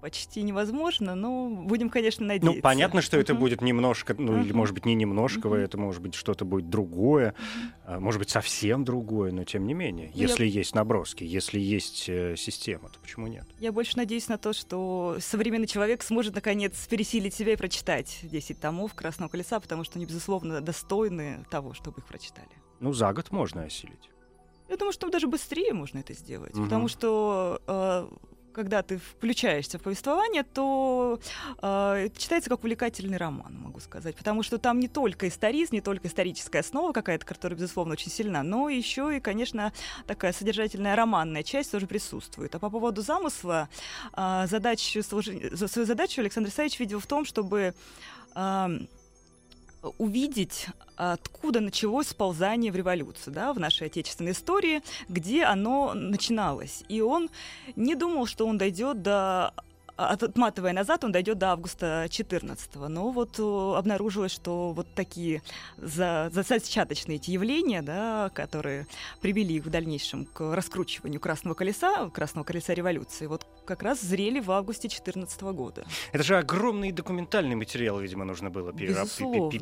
почти 0.05 0.43
невозможно, 0.43 1.15
но 1.15 1.49
будем, 1.49 1.89
конечно, 1.89 2.27
надеяться. 2.27 2.57
Ну, 2.57 2.61
понятно, 2.61 3.01
что 3.01 3.17
uh-huh. 3.17 3.23
это 3.23 3.35
будет 3.35 3.63
немножко, 3.63 4.15
ну, 4.19 4.35
uh-huh. 4.35 4.45
или, 4.45 4.53
может 4.53 4.75
быть, 4.75 4.85
не 4.85 4.95
немножко, 4.95 5.49
uh-huh. 5.49 5.57
это 5.57 5.79
может 5.79 6.03
быть 6.03 6.15
что-то 6.15 6.45
будет 6.45 6.69
другое, 6.69 7.35
uh-huh. 7.87 8.01
может 8.01 8.19
быть, 8.19 8.29
совсем 8.29 8.85
другое, 8.85 9.33
но 9.33 9.45
тем 9.45 9.67
не 9.67 9.73
менее. 9.73 10.11
Ну, 10.15 10.21
если 10.21 10.45
я... 10.45 10.59
есть 10.59 10.75
наброски, 10.75 11.25
если 11.25 11.59
есть 11.59 12.05
э, 12.11 12.35
система, 12.37 12.91
то 12.91 13.01
почему 13.01 13.29
нет? 13.29 13.47
Я 13.59 13.73
больше 13.73 13.97
надеюсь 13.97 14.29
на 14.29 14.37
то, 14.37 14.53
что 14.53 15.17
современный 15.21 15.67
человек 15.67 16.03
сможет, 16.03 16.35
наконец, 16.35 16.87
пересилить 16.87 17.33
себя 17.33 17.55
и 17.55 17.57
прочитать 17.57 18.19
10 18.25 18.61
томов 18.61 18.93
«Красного 18.93 19.31
колеса», 19.31 19.59
потому 19.59 19.85
что 19.85 19.99
они, 19.99 20.05
безусловно, 20.05 20.61
достойны 20.61 21.47
того, 21.51 21.73
чтобы 21.73 22.01
их 22.03 22.07
прочитали. 22.07 22.51
Ну, 22.79 22.93
за 22.93 23.11
год 23.15 23.31
можно 23.31 23.63
осилить. 23.63 24.11
Я 24.69 24.77
думаю, 24.77 24.93
что 24.93 25.09
даже 25.09 25.29
быстрее 25.29 25.73
можно 25.73 25.99
это 25.99 26.13
сделать, 26.13 26.55
угу. 26.55 26.65
потому 26.65 26.89
что 26.89 27.63
э, 27.67 28.09
когда 28.55 28.83
ты 28.83 28.99
включаешься 28.99 29.79
в 29.79 29.83
повествование, 29.83 30.45
то 30.45 31.21
э, 31.61 32.09
читается 32.17 32.49
как 32.49 32.61
увлекательный 32.61 33.19
роман, 33.19 33.59
могу 33.59 33.81
сказать. 33.81 34.17
Потому 34.17 34.43
что 34.43 34.59
там 34.59 34.81
не 34.81 34.89
только 34.89 35.29
историзм, 35.29 35.75
не 35.75 35.81
только 35.81 36.09
историческая 36.09 36.61
основа 36.61 36.93
какая-то, 36.93 37.27
которая, 37.27 37.59
безусловно, 37.59 37.93
очень 37.93 38.11
сильна, 38.11 38.43
но 38.43 38.69
еще 38.69 39.17
и, 39.17 39.21
конечно, 39.21 39.73
такая 40.07 40.33
содержательная 40.33 40.97
романная 40.97 41.43
часть 41.43 41.73
тоже 41.73 41.87
присутствует. 41.87 42.55
А 42.55 42.59
по 42.59 42.71
поводу 42.71 43.03
замысла, 43.03 43.69
э, 44.17 44.47
задачу, 44.49 45.03
свою 45.03 45.87
задачу 45.87 46.21
Александр 46.21 46.49
Исаевич 46.49 46.81
видел 46.81 47.01
в 47.01 47.07
том, 47.07 47.25
чтобы 47.25 47.75
э, 48.35 48.69
увидеть, 49.99 50.69
откуда 50.97 51.61
началось 51.61 52.09
сползание 52.09 52.71
в 52.73 52.77
революцию, 52.77 53.35
да, 53.35 53.53
в 53.53 53.61
нашей 53.61 53.89
отечественной 53.89 54.33
истории, 54.33 54.83
где 55.09 55.45
оно 55.45 55.95
начиналось. 55.95 56.85
И 56.89 57.01
он 57.01 57.31
не 57.77 57.95
думал, 57.95 58.27
что 58.27 58.47
он 58.47 58.59
дойдет 58.59 59.03
до 59.03 59.53
отматывая 59.97 60.73
назад, 60.73 61.05
он 61.05 61.13
дойдет 61.13 61.39
до 61.39 61.53
августа 61.53 62.07
14 62.11 62.75
Но 62.89 63.11
вот 63.11 63.39
обнаружилось, 63.39 64.33
что 64.33 64.73
вот 64.73 64.87
такие 64.95 65.43
за, 65.77 66.31
зачаточные 66.33 67.17
эти 67.17 67.31
явления, 67.31 67.83
да, 67.83 68.31
которые 68.35 68.87
привели 69.21 69.57
их 69.57 69.65
в 69.65 69.71
дальнейшем 69.71 70.27
к 70.27 70.55
раскручиванию 70.55 71.21
Красного 71.21 71.55
колеса, 71.55 72.11
Красного 72.11 72.45
колеса 72.45 72.75
революции, 72.75 73.27
вот 73.27 73.47
как 73.65 73.83
раз 73.83 74.01
зрели 74.01 74.41
в 74.41 74.51
августе 74.51 74.89
14 74.89 75.41
года. 75.43 75.85
Это 76.13 76.23
же 76.23 76.37
огромный 76.37 76.93
документальный 76.93 77.55
материал, 77.55 77.99
видимо, 78.01 78.25
нужно 78.25 78.51
было 78.51 78.73
перераб... 78.73 79.09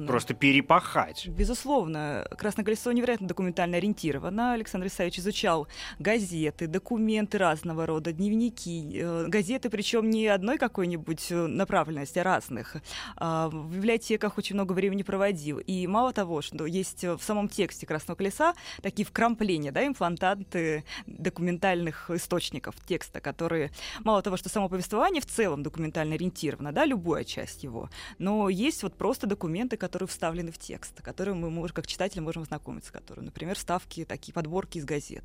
просто 0.06 0.34
перепахать. 0.34 1.28
Безусловно. 1.28 2.26
Красное 2.36 2.64
колесо 2.64 2.90
невероятно 2.92 3.28
документально 3.28 3.76
ориентировано. 3.76 4.54
Александр 4.54 4.86
Исаевич 4.86 5.18
изучал 5.18 5.68
газеты, 5.98 6.66
документы 6.66 7.38
разного 7.38 7.86
рода, 7.86 8.12
дневники, 8.12 8.90
э, 8.94 9.26
газеты, 9.28 9.70
причем 9.70 10.10
не 10.10 10.21
одной 10.26 10.58
какой-нибудь 10.58 11.30
э, 11.30 11.46
направленности, 11.46 12.18
а 12.18 12.22
разных. 12.22 12.76
А, 13.16 13.48
в 13.48 13.74
библиотеках 13.74 14.38
очень 14.38 14.54
много 14.54 14.72
времени 14.72 15.02
проводил. 15.02 15.58
И 15.58 15.86
мало 15.86 16.12
того, 16.12 16.42
что 16.42 16.66
есть 16.66 17.04
в 17.04 17.20
самом 17.20 17.48
тексте 17.48 17.86
«Красного 17.86 18.16
колеса» 18.16 18.54
такие 18.82 19.06
вкрампления, 19.06 19.72
да, 19.72 19.86
имплантанты 19.86 20.84
документальных 21.06 22.10
источников 22.10 22.74
текста, 22.86 23.20
которые 23.20 23.70
мало 24.04 24.22
того, 24.22 24.36
что 24.36 24.48
само 24.48 24.68
повествование 24.68 25.20
в 25.20 25.26
целом 25.26 25.62
документально 25.62 26.14
ориентировано, 26.14 26.72
да, 26.72 26.84
любая 26.84 27.24
часть 27.24 27.62
его, 27.62 27.90
но 28.18 28.48
есть 28.48 28.82
вот 28.82 28.96
просто 28.96 29.26
документы, 29.26 29.76
которые 29.76 30.08
вставлены 30.08 30.52
в 30.52 30.58
текст, 30.58 31.00
которые 31.02 31.34
мы, 31.34 31.50
можем, 31.50 31.74
как 31.74 31.86
читатели, 31.86 32.20
можем 32.20 32.44
знакомиться, 32.44 32.92
которые, 32.92 33.24
например, 33.24 33.58
ставки, 33.58 34.04
такие 34.04 34.32
подборки 34.32 34.78
из 34.78 34.84
газет. 34.84 35.24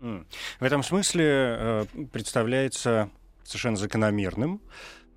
В 0.00 0.62
этом 0.62 0.82
смысле 0.82 1.24
э, 1.26 1.84
представляется 2.12 3.10
совершенно 3.48 3.76
закономерным 3.76 4.60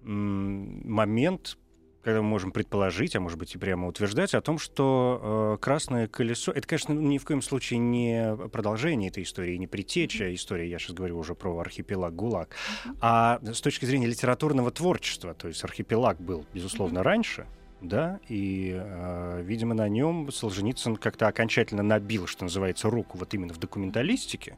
момент, 0.02 1.58
когда 2.04 2.22
мы 2.22 2.30
можем 2.30 2.52
предположить, 2.52 3.16
а 3.16 3.20
может 3.20 3.38
быть 3.38 3.54
и 3.56 3.58
прямо 3.58 3.88
утверждать 3.88 4.34
о 4.34 4.42
том, 4.42 4.58
что 4.58 5.58
э, 5.60 5.62
красное 5.62 6.08
колесо 6.08 6.52
это, 6.52 6.68
конечно, 6.68 6.94
ни 6.94 7.18
в 7.18 7.26
коем 7.26 7.42
случае 7.42 7.80
не 7.80 8.38
продолжение 8.52 9.10
этой 9.10 9.24
истории, 9.24 9.58
не 9.58 9.68
притеча 9.68 10.26
mm-hmm. 10.26 10.36
истории. 10.36 10.68
Я 10.68 10.80
сейчас 10.80 10.96
говорю 10.96 11.18
уже 11.20 11.36
про 11.36 11.60
архипелаг 11.60 12.16
ГУЛАГ, 12.16 12.50
mm-hmm. 12.50 12.98
а 13.02 13.40
с 13.44 13.62
точки 13.62 13.86
зрения 13.86 14.08
литературного 14.08 14.72
творчества, 14.72 15.34
то 15.34 15.48
есть 15.50 15.64
архипелаг 15.64 16.22
был 16.22 16.46
безусловно 16.54 17.00
mm-hmm. 17.00 17.04
раньше, 17.04 17.48
да, 17.82 18.20
и, 18.28 18.74
э, 18.78 19.42
видимо, 19.44 19.74
на 19.74 19.88
нем 19.90 20.32
Солженицын 20.32 20.96
как-то 20.96 21.28
окончательно 21.28 21.84
набил, 21.84 22.28
что 22.28 22.46
называется, 22.46 22.90
руку 22.90 23.18
вот 23.18 23.34
именно 23.34 23.54
в 23.54 23.60
документалистике, 23.60 24.58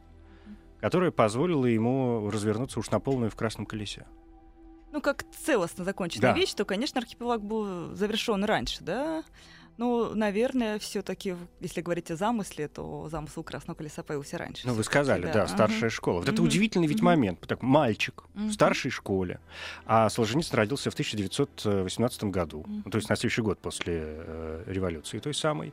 которая 0.82 1.12
позволила 1.12 1.64
ему 1.64 2.28
развернуться 2.28 2.80
уж 2.80 2.90
на 2.90 2.98
полную 2.98 3.30
в 3.30 3.36
красном 3.36 3.64
колесе. 3.64 4.04
ну, 4.90 5.00
как 5.00 5.24
целостно 5.44 5.84
законченная 5.84 6.34
да. 6.34 6.38
вещь, 6.38 6.52
то, 6.52 6.66
конечно, 6.66 7.00
архипелаг 7.00 7.40
был 7.42 7.94
завершен 7.94 8.44
раньше, 8.44 8.82
да. 8.82 9.22
Ну, 9.78 10.14
наверное, 10.14 10.78
все-таки, 10.78 11.34
если 11.60 11.80
говорить 11.80 12.10
о 12.10 12.16
замысле, 12.16 12.68
то 12.68 13.08
замысел 13.08 13.42
Красного 13.42 13.76
колеса 13.76 14.02
появился 14.02 14.36
раньше. 14.36 14.66
Ну, 14.66 14.74
вы 14.74 14.84
сказали, 14.84 15.22
да, 15.22 15.32
да 15.32 15.46
старшая 15.46 15.88
uh-huh. 15.88 15.94
школа. 15.94 16.18
Вот 16.18 16.28
uh-huh. 16.28 16.32
это 16.32 16.42
удивительный 16.42 16.86
ведь 16.86 17.00
uh-huh. 17.00 17.04
момент. 17.04 17.40
Так, 17.46 17.62
мальчик 17.62 18.24
uh-huh. 18.34 18.48
в 18.48 18.52
старшей 18.52 18.90
школе, 18.90 19.40
а 19.86 20.10
Солженицын 20.10 20.56
родился 20.56 20.90
в 20.90 20.94
1918 20.94 22.24
году, 22.24 22.66
uh-huh. 22.68 22.90
то 22.90 22.98
есть 22.98 23.08
на 23.08 23.16
следующий 23.16 23.42
год 23.42 23.60
после 23.60 24.02
э, 24.04 24.64
революции 24.66 25.18
той 25.20 25.32
самой. 25.32 25.72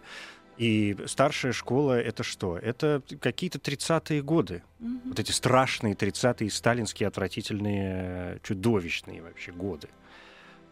И 0.59 0.95
старшая 1.05 1.53
школа— 1.53 1.99
это 2.01 2.21
что? 2.23 2.57
Это 2.57 3.01
какие-то 3.21 3.59
30-е 3.59 4.21
годы. 4.21 4.61
Mm-hmm. 4.79 4.99
Вот 5.05 5.19
эти 5.19 5.31
страшные 5.31 5.95
30-е 5.95 6.51
сталинские, 6.51 7.07
отвратительные, 7.07 8.39
чудовищные 8.43 9.21
вообще 9.21 9.51
годы 9.51 9.87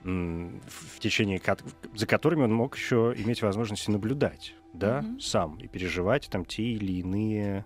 в 0.04 1.00
течение 1.00 1.42
за 1.96 2.06
которыми 2.06 2.44
он 2.44 2.54
мог 2.54 2.78
еще 2.78 3.14
иметь 3.18 3.42
возможность 3.42 3.88
наблюдать, 3.90 4.56
да, 4.74 5.00
mm-hmm. 5.00 5.20
сам 5.20 5.58
и 5.58 5.68
переживать 5.68 6.30
там 6.30 6.46
те 6.46 6.64
или 6.64 7.00
иные 7.00 7.66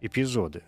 эпизоды. 0.00 0.62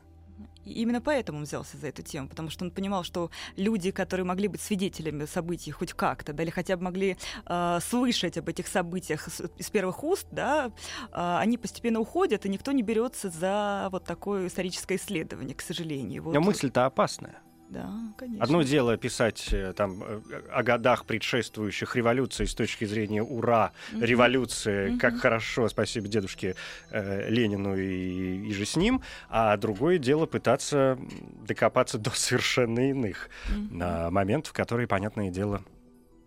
И 0.68 0.82
именно 0.82 1.00
поэтому 1.00 1.38
он 1.38 1.44
взялся 1.44 1.76
за 1.78 1.88
эту 1.88 2.02
тему, 2.02 2.28
потому 2.28 2.50
что 2.50 2.64
он 2.64 2.70
понимал, 2.70 3.04
что 3.04 3.30
люди, 3.56 3.90
которые 3.90 4.26
могли 4.26 4.48
быть 4.48 4.60
свидетелями 4.60 5.24
событий 5.24 5.70
хоть 5.70 5.94
как-то, 5.94 6.32
да, 6.32 6.42
или 6.42 6.50
хотя 6.50 6.76
бы 6.76 6.84
могли 6.84 7.16
э, 7.46 7.78
слышать 7.82 8.36
об 8.38 8.48
этих 8.48 8.68
событиях 8.68 9.28
с, 9.28 9.42
из 9.56 9.70
первых 9.70 10.04
уст, 10.04 10.26
да, 10.30 10.70
э, 11.12 11.36
они 11.38 11.56
постепенно 11.56 12.00
уходят, 12.00 12.44
и 12.44 12.48
никто 12.48 12.72
не 12.72 12.82
берется 12.82 13.30
за 13.30 13.88
вот 13.90 14.04
такое 14.04 14.46
историческое 14.46 14.96
исследование, 14.96 15.54
к 15.54 15.62
сожалению. 15.62 16.22
Вот. 16.24 16.34
Но 16.34 16.40
мысль-то 16.40 16.86
опасная. 16.86 17.40
Да, 17.68 17.90
конечно. 18.16 18.44
Одно 18.44 18.62
дело 18.62 18.96
писать 18.96 19.48
э, 19.52 19.74
там 19.74 20.02
э, 20.02 20.20
о 20.50 20.62
годах 20.62 21.04
предшествующих 21.04 21.96
революции 21.96 22.46
с 22.46 22.54
точки 22.54 22.86
зрения 22.86 23.22
ура, 23.22 23.72
mm-hmm. 23.92 24.06
революции, 24.06 24.90
mm-hmm. 24.90 24.98
как 24.98 25.18
хорошо, 25.18 25.68
спасибо 25.68 26.08
дедушке 26.08 26.56
э, 26.90 27.28
Ленину 27.28 27.76
и, 27.76 28.48
и 28.48 28.52
же 28.54 28.64
с 28.64 28.76
ним, 28.76 29.02
а 29.28 29.56
другое 29.58 29.98
дело 29.98 30.24
пытаться 30.24 30.98
докопаться 31.46 31.98
до 31.98 32.10
совершенно 32.10 32.88
иных 32.88 33.28
mm-hmm. 33.50 34.10
моментов, 34.10 34.54
которые, 34.54 34.86
понятное 34.86 35.30
дело, 35.30 35.62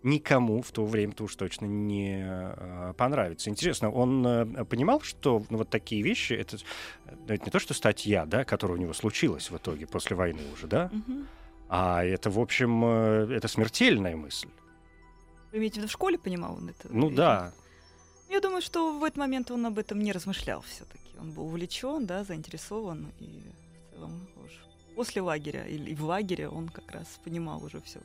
никому 0.03 0.61
в 0.61 0.71
то 0.71 0.85
время-то 0.85 1.25
уж 1.25 1.35
точно 1.35 1.65
не 1.65 2.23
э, 2.25 2.93
понравится. 2.97 3.49
Интересно, 3.49 3.91
он 3.91 4.25
э, 4.25 4.65
понимал, 4.65 5.01
что 5.01 5.43
ну, 5.49 5.59
вот 5.59 5.69
такие 5.69 6.01
вещи, 6.01 6.33
это, 6.33 6.57
это 7.27 7.45
не 7.45 7.51
то, 7.51 7.59
что 7.59 7.73
статья, 7.73 8.25
да, 8.25 8.43
которая 8.43 8.77
у 8.77 8.81
него 8.81 8.93
случилась 8.93 9.51
в 9.51 9.57
итоге 9.57 9.85
после 9.87 10.15
войны 10.15 10.41
уже, 10.53 10.67
да, 10.67 10.89
угу. 10.91 11.25
а 11.69 12.03
это, 12.03 12.29
в 12.29 12.39
общем, 12.39 12.83
э, 12.83 13.35
это 13.35 13.47
смертельная 13.47 14.15
мысль. 14.15 14.49
Вы 15.51 15.59
имеете 15.59 15.75
в 15.75 15.77
виду 15.77 15.87
в 15.87 15.91
школе 15.91 16.17
понимал 16.17 16.55
он 16.55 16.69
это? 16.69 16.87
Ну 16.89 17.07
или... 17.07 17.15
да. 17.15 17.53
Я 18.29 18.39
думаю, 18.39 18.61
что 18.61 18.97
в 18.97 19.03
этот 19.03 19.17
момент 19.17 19.51
он 19.51 19.65
об 19.65 19.77
этом 19.77 19.99
не 19.99 20.13
размышлял 20.13 20.61
все-таки. 20.61 21.17
Он 21.19 21.31
был 21.31 21.47
увлечен, 21.47 22.05
да, 22.05 22.23
заинтересован 22.23 23.11
и 23.19 23.43
в 23.89 23.93
целом 23.93 24.27
уж 24.43 24.51
после 24.95 25.21
лагеря 25.21 25.65
или 25.65 25.93
в 25.93 26.03
лагере 26.05 26.47
он 26.47 26.69
как 26.69 26.89
раз 26.91 27.19
понимал 27.23 27.63
уже 27.63 27.81
все 27.81 27.99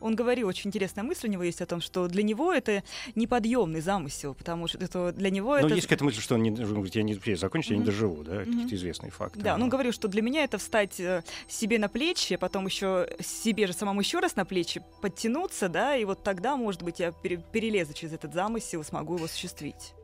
он 0.00 0.14
говорил, 0.14 0.48
очень 0.48 0.68
интересная 0.68 1.04
мысль 1.04 1.28
у 1.28 1.30
него 1.30 1.42
есть 1.42 1.60
о 1.60 1.66
том, 1.66 1.80
что 1.80 2.08
для 2.08 2.22
него 2.22 2.52
это 2.52 2.82
неподъемный 3.14 3.80
замысел, 3.80 4.34
потому 4.34 4.68
что 4.68 4.78
это 4.78 5.12
для 5.12 5.30
него 5.30 5.58
Но 5.58 5.66
это... 5.66 5.74
есть 5.74 5.86
какая-то 5.86 6.04
мысль, 6.04 6.20
что 6.20 6.34
он 6.34 6.42
не, 6.42 6.50
говорит, 6.50 6.94
я 6.94 7.02
не 7.02 7.14
успею 7.14 7.36
закончить, 7.36 7.72
mm-hmm. 7.72 7.74
я 7.74 7.80
не 7.80 7.84
доживу, 7.84 8.22
да, 8.22 8.36
mm-hmm. 8.36 8.44
какие-то 8.44 8.74
известные 8.74 9.10
факты. 9.10 9.40
Да, 9.40 9.56
но 9.56 9.64
он 9.64 9.70
говорил, 9.70 9.92
что 9.92 10.08
для 10.08 10.22
меня 10.22 10.44
это 10.44 10.58
встать 10.58 10.98
э, 11.00 11.22
себе 11.48 11.78
на 11.78 11.88
плечи, 11.88 12.34
а 12.34 12.38
потом 12.38 12.66
еще 12.66 13.08
себе 13.20 13.66
же 13.66 13.72
самому 13.72 14.00
еще 14.00 14.20
раз 14.20 14.36
на 14.36 14.44
плечи 14.44 14.82
подтянуться, 15.00 15.68
да, 15.68 15.96
и 15.96 16.04
вот 16.04 16.22
тогда, 16.22 16.56
может 16.56 16.82
быть, 16.82 17.00
я 17.00 17.12
перелезу 17.12 17.92
через 17.94 18.12
этот 18.12 18.34
замысел, 18.34 18.84
смогу 18.84 19.16
его 19.16 19.24
осуществить. 19.24 19.94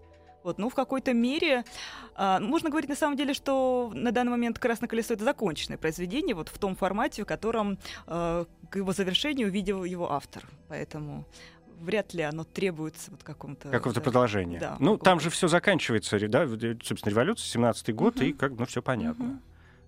Вот, 0.44 0.58
ну, 0.58 0.68
в 0.68 0.74
какой-то 0.74 1.14
мере 1.14 1.64
а, 2.14 2.38
можно 2.38 2.68
говорить 2.68 2.90
на 2.90 2.96
самом 2.96 3.16
деле, 3.16 3.32
что 3.32 3.90
на 3.94 4.12
данный 4.12 4.30
момент 4.30 4.58
«Красное 4.58 4.88
колесо»— 4.88 5.14
это 5.14 5.24
законченное 5.24 5.78
произведение, 5.78 6.34
вот 6.34 6.50
в 6.50 6.58
том 6.58 6.76
формате, 6.76 7.22
в 7.22 7.26
котором 7.26 7.78
а, 8.06 8.44
к 8.68 8.76
его 8.76 8.92
завершению 8.92 9.50
видел 9.50 9.84
его 9.84 10.12
автор. 10.12 10.44
Поэтому 10.68 11.24
вряд 11.80 12.12
ли 12.12 12.22
оно 12.22 12.44
требуется 12.44 13.10
вот 13.10 13.22
какому-то... 13.22 13.70
Какого-то 13.70 14.02
продолжения. 14.02 14.60
Да, 14.60 14.76
ну, 14.80 14.98
там 14.98 15.18
же 15.18 15.30
все 15.30 15.48
заканчивается, 15.48 16.18
да, 16.28 16.46
собственно, 16.82 17.10
революция, 17.10 17.58
17-й 17.58 17.92
год, 17.94 18.16
угу. 18.16 18.24
и 18.24 18.32
как, 18.34 18.52
ну, 18.52 18.66
все 18.66 18.82
понятно. 18.82 19.24
Угу. 19.24 19.38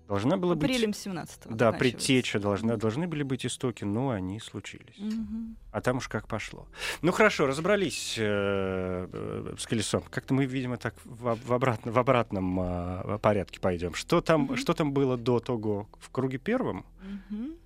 Должна 0.07 0.37
была 0.37 0.55
быть... 0.55 0.69
Апрелем 0.69 0.93
17 0.93 1.47
Да, 1.49 1.73
предтеча 1.73 2.39
должна, 2.39 2.77
должны 2.77 3.07
были 3.07 3.23
быть 3.23 3.45
истоки, 3.45 3.83
но 3.83 4.11
они 4.11 4.39
случились. 4.39 4.97
Угу. 4.97 5.55
А 5.71 5.81
там 5.81 5.97
уж 5.97 6.07
как 6.07 6.27
пошло. 6.27 6.65
Ну 7.01 7.11
хорошо, 7.11 7.45
разобрались 7.45 8.15
э, 8.17 9.07
э, 9.11 9.55
с 9.57 9.67
колесом. 9.67 10.03
Как-то 10.09 10.33
мы, 10.33 10.45
видимо, 10.45 10.77
так 10.77 10.95
в, 11.03 11.35
в, 11.35 11.53
обратно, 11.53 11.91
в 11.91 11.99
обратном 11.99 12.59
э, 12.59 13.19
порядке 13.19 13.59
пойдем. 13.59 13.93
Что 13.93 14.21
там, 14.21 14.45
угу. 14.45 14.55
что 14.55 14.73
там 14.73 14.93
было 14.93 15.17
до 15.17 15.39
того? 15.39 15.89
В 15.99 16.09
круге 16.09 16.37
первом? 16.37 16.85
Угу. 17.29 17.57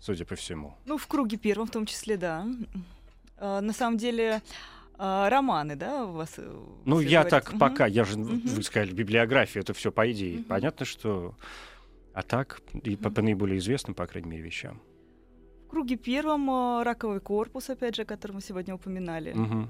Судя 0.00 0.24
по 0.24 0.36
всему. 0.36 0.74
Ну, 0.86 0.96
в 0.96 1.06
круге 1.06 1.36
первом 1.36 1.66
в 1.66 1.70
том 1.70 1.84
числе, 1.84 2.16
да. 2.16 2.46
Э, 3.36 3.60
на 3.60 3.74
самом 3.74 3.98
деле 3.98 4.40
а, 5.02 5.30
романы, 5.30 5.76
да, 5.76 6.04
у 6.04 6.12
вас? 6.12 6.34
Э, 6.36 6.62
ну, 6.84 7.00
я 7.00 7.22
говорите? 7.22 7.30
так 7.30 7.48
угу. 7.48 7.58
пока, 7.58 7.86
я 7.86 8.04
же, 8.04 8.18
угу. 8.18 8.38
вы 8.44 8.62
сказали, 8.62 8.92
библиография, 8.92 9.62
это 9.62 9.72
все 9.72 9.90
по 9.90 10.10
идее. 10.12 10.40
Угу. 10.40 10.44
Понятно, 10.44 10.84
что... 10.84 11.34
А 12.12 12.22
так, 12.22 12.60
и 12.74 12.96
по, 12.96 13.08
по 13.10 13.22
наиболее 13.22 13.58
известным, 13.58 13.94
по 13.94 14.06
крайней 14.06 14.28
мере, 14.28 14.42
вещам. 14.42 14.78
В 15.66 15.70
круге 15.70 15.96
первом 15.96 16.50
э, 16.50 16.82
раковый 16.82 17.20
корпус, 17.20 17.70
опять 17.70 17.96
же, 17.96 18.04
который 18.04 18.32
мы 18.32 18.42
сегодня 18.42 18.74
упоминали. 18.74 19.32
Угу. 19.32 19.68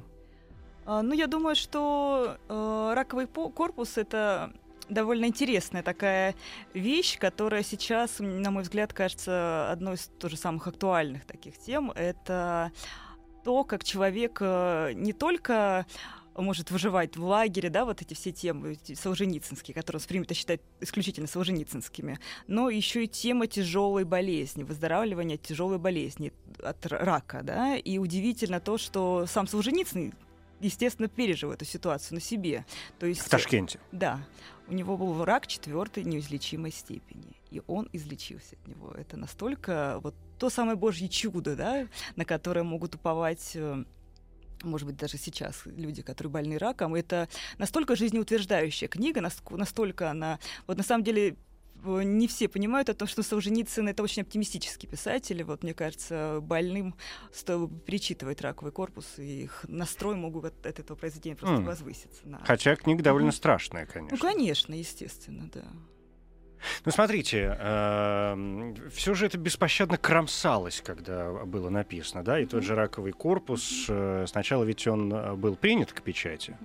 Ну, 1.03 1.13
я 1.13 1.29
думаю, 1.29 1.55
что 1.55 2.37
э, 2.49 2.93
раковый 2.97 3.29
корпус 3.29 3.99
это 3.99 4.53
довольно 4.89 5.27
интересная 5.27 5.85
такая 5.85 6.35
вещь, 6.75 7.19
которая 7.21 7.63
сейчас, 7.63 8.17
на 8.19 8.51
мой 8.51 8.65
взгляд, 8.65 8.93
кажется 8.93 9.71
одной 9.71 9.95
из 9.95 10.11
тоже 10.19 10.37
самых 10.37 10.67
актуальных 10.67 11.25
таких 11.25 11.57
тем. 11.59 11.93
Это 11.93 12.73
то, 13.45 13.65
как 13.65 13.85
человек 13.85 14.39
э, 14.41 14.93
не 14.95 15.13
только 15.13 15.87
может 16.37 16.71
выживать 16.71 17.17
в 17.17 17.25
лагере, 17.25 17.71
да, 17.71 17.85
вот 17.85 18.03
эти 18.03 18.15
все 18.15 18.33
темы 18.33 18.79
солженицынские, 18.95 19.75
которые 19.75 20.01
принято 20.03 20.35
считать 20.35 20.61
исключительно 20.81 21.27
солженицынскими, 21.27 22.19
но 22.47 22.71
еще 22.71 23.05
и 23.05 23.09
тема 23.09 23.47
тяжелой 23.47 24.05
болезни, 24.05 24.63
выздоравливания 24.63 25.37
от 25.37 25.43
тяжелой 25.43 25.79
болезни, 25.79 26.33
от 26.63 26.87
рака, 26.87 27.43
да, 27.43 27.77
и 27.77 27.99
удивительно 27.99 28.61
то, 28.61 28.79
что 28.79 29.27
сам 29.27 29.47
Солженицын 29.47 30.15
естественно, 30.61 31.09
пережил 31.09 31.53
эту 31.53 31.65
ситуацию 31.65 32.17
на 32.17 32.21
себе. 32.21 32.65
То 32.99 33.07
есть, 33.07 33.23
в 33.23 33.29
Ташкенте. 33.29 33.81
Да. 33.93 34.21
У 34.71 34.73
него 34.73 34.97
был 34.97 35.25
рак 35.25 35.49
четвертой 35.49 36.05
неизлечимой 36.05 36.71
степени, 36.71 37.35
и 37.51 37.61
он 37.67 37.89
излечился 37.93 38.55
от 38.55 38.69
него. 38.69 38.93
Это 38.93 39.17
настолько 39.17 39.99
вот 40.01 40.15
то 40.39 40.49
самое 40.49 40.77
божье 40.77 41.09
чудо, 41.09 41.57
да, 41.57 41.89
на 42.15 42.25
которое 42.25 42.63
могут 42.63 42.95
уповать 42.95 43.51
э, 43.57 43.85
может 44.63 44.87
быть, 44.87 44.97
даже 44.97 45.19
сейчас 45.19 45.63
люди, 45.65 46.03
которые 46.03 46.31
больны 46.31 46.57
раком, 46.57 46.95
это 46.95 47.29
настолько 47.59 47.97
жизнеутверждающая 47.97 48.87
книга, 48.87 49.21
настолько 49.51 50.09
она... 50.09 50.39
Вот 50.69 50.77
на 50.77 50.85
самом 50.85 51.03
деле 51.03 51.35
не 51.85 52.29
все 52.29 52.49
понимают 52.49 52.89
о 52.89 52.95
том, 52.95 53.09
что 53.09 53.23
Солженицын— 53.23 53.89
это 53.91 54.03
очень 54.03 54.23
оптимистический 54.23 54.89
писатель. 54.89 55.43
Вот, 55.45 55.63
мне 55.63 55.75
кажется, 55.75 56.39
больным 56.43 56.95
стоило 57.33 57.69
перечитывать 57.69 58.41
«Раковый 58.41 58.73
корпус», 58.73 59.19
и 59.19 59.45
их 59.45 59.65
настрой 59.69 60.17
могут 60.17 60.47
от, 60.47 60.67
от 60.67 60.79
этого 60.79 60.97
произведения 60.97 61.37
просто 61.37 61.57
mm. 61.57 61.65
возвыситься. 61.65 62.29
На... 62.29 62.39
Хотя 62.45 62.77
книга 62.77 63.03
довольно 63.03 63.31
mm. 63.31 63.35
страшная, 63.35 63.87
конечно. 63.87 64.17
Ну, 64.17 64.23
конечно, 64.23 64.75
естественно, 64.75 65.51
да. 65.53 65.65
Ну, 66.85 66.93
смотрите, 66.93 67.57
э, 67.59 68.75
все 68.93 69.15
же 69.15 69.27
это 69.27 69.39
беспощадно 69.39 69.97
кромсалось, 69.97 70.83
когда 70.85 71.33
было 71.45 71.71
написано, 71.71 72.23
да, 72.23 72.39
и 72.39 72.47
тот 72.47 72.63
же 72.63 72.75
раковый 72.75 73.13
корпус, 73.13 73.87
э, 73.89 74.27
сначала 74.29 74.65
ведь 74.65 74.87
он 74.87 75.13
э, 75.13 75.35
был 75.35 75.57
принят 75.57 75.93
к 75.93 76.03
печати. 76.03 76.57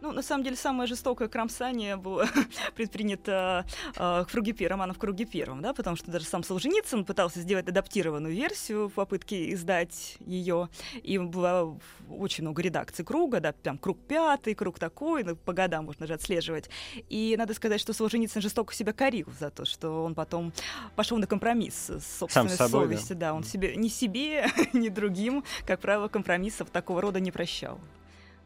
Ну, 0.00 0.12
на 0.12 0.22
самом 0.22 0.44
деле, 0.44 0.56
самое 0.56 0.86
жестокое 0.86 1.28
кромсание 1.28 1.96
было 1.96 2.26
предпринято 2.76 3.66
э, 3.96 4.24
в 4.26 4.30
круге 4.30 4.52
первом, 4.52 4.68
романа 4.68 4.94
в 4.94 4.98
круге 4.98 5.24
первом, 5.24 5.60
да, 5.60 5.72
потому 5.74 5.96
что 5.96 6.10
даже 6.10 6.24
сам 6.24 6.44
Солженицын 6.44 7.04
пытался 7.04 7.40
сделать 7.40 7.66
адаптированную 7.68 8.34
версию 8.34 8.88
в 8.88 8.92
попытке 8.92 9.52
издать 9.52 10.16
ее, 10.20 10.68
и 11.02 11.18
было 11.18 11.78
очень 12.08 12.44
много 12.44 12.62
редакций 12.62 13.04
круга, 13.04 13.40
да, 13.40 13.52
там 13.52 13.78
круг 13.78 13.98
пятый, 14.06 14.54
круг 14.54 14.78
такой, 14.78 15.24
ну, 15.24 15.34
по 15.34 15.52
годам 15.52 15.86
можно 15.86 16.06
же 16.06 16.14
отслеживать. 16.14 16.70
И 17.08 17.34
надо 17.36 17.54
сказать, 17.54 17.80
что 17.80 17.92
Солженицын 17.92 18.40
жестоко 18.40 18.74
себя 18.74 18.92
корил 18.92 19.26
за 19.40 19.50
то, 19.50 19.64
что 19.64 20.04
он 20.04 20.14
потом 20.14 20.52
пошел 20.94 21.18
на 21.18 21.26
компромисс 21.26 21.90
с 21.90 22.18
собственной 22.18 22.50
Сам 22.50 22.68
собой, 22.68 22.84
совестью, 22.84 23.16
да, 23.16 23.34
он 23.34 23.42
себе, 23.42 23.74
ни 23.74 23.88
себе, 23.88 24.46
ни 24.72 24.90
другим, 24.90 25.44
как 25.66 25.80
правило, 25.80 26.08
компромиссов 26.08 26.70
такого 26.70 27.00
рода 27.00 27.18
не 27.18 27.32
прощал. 27.32 27.80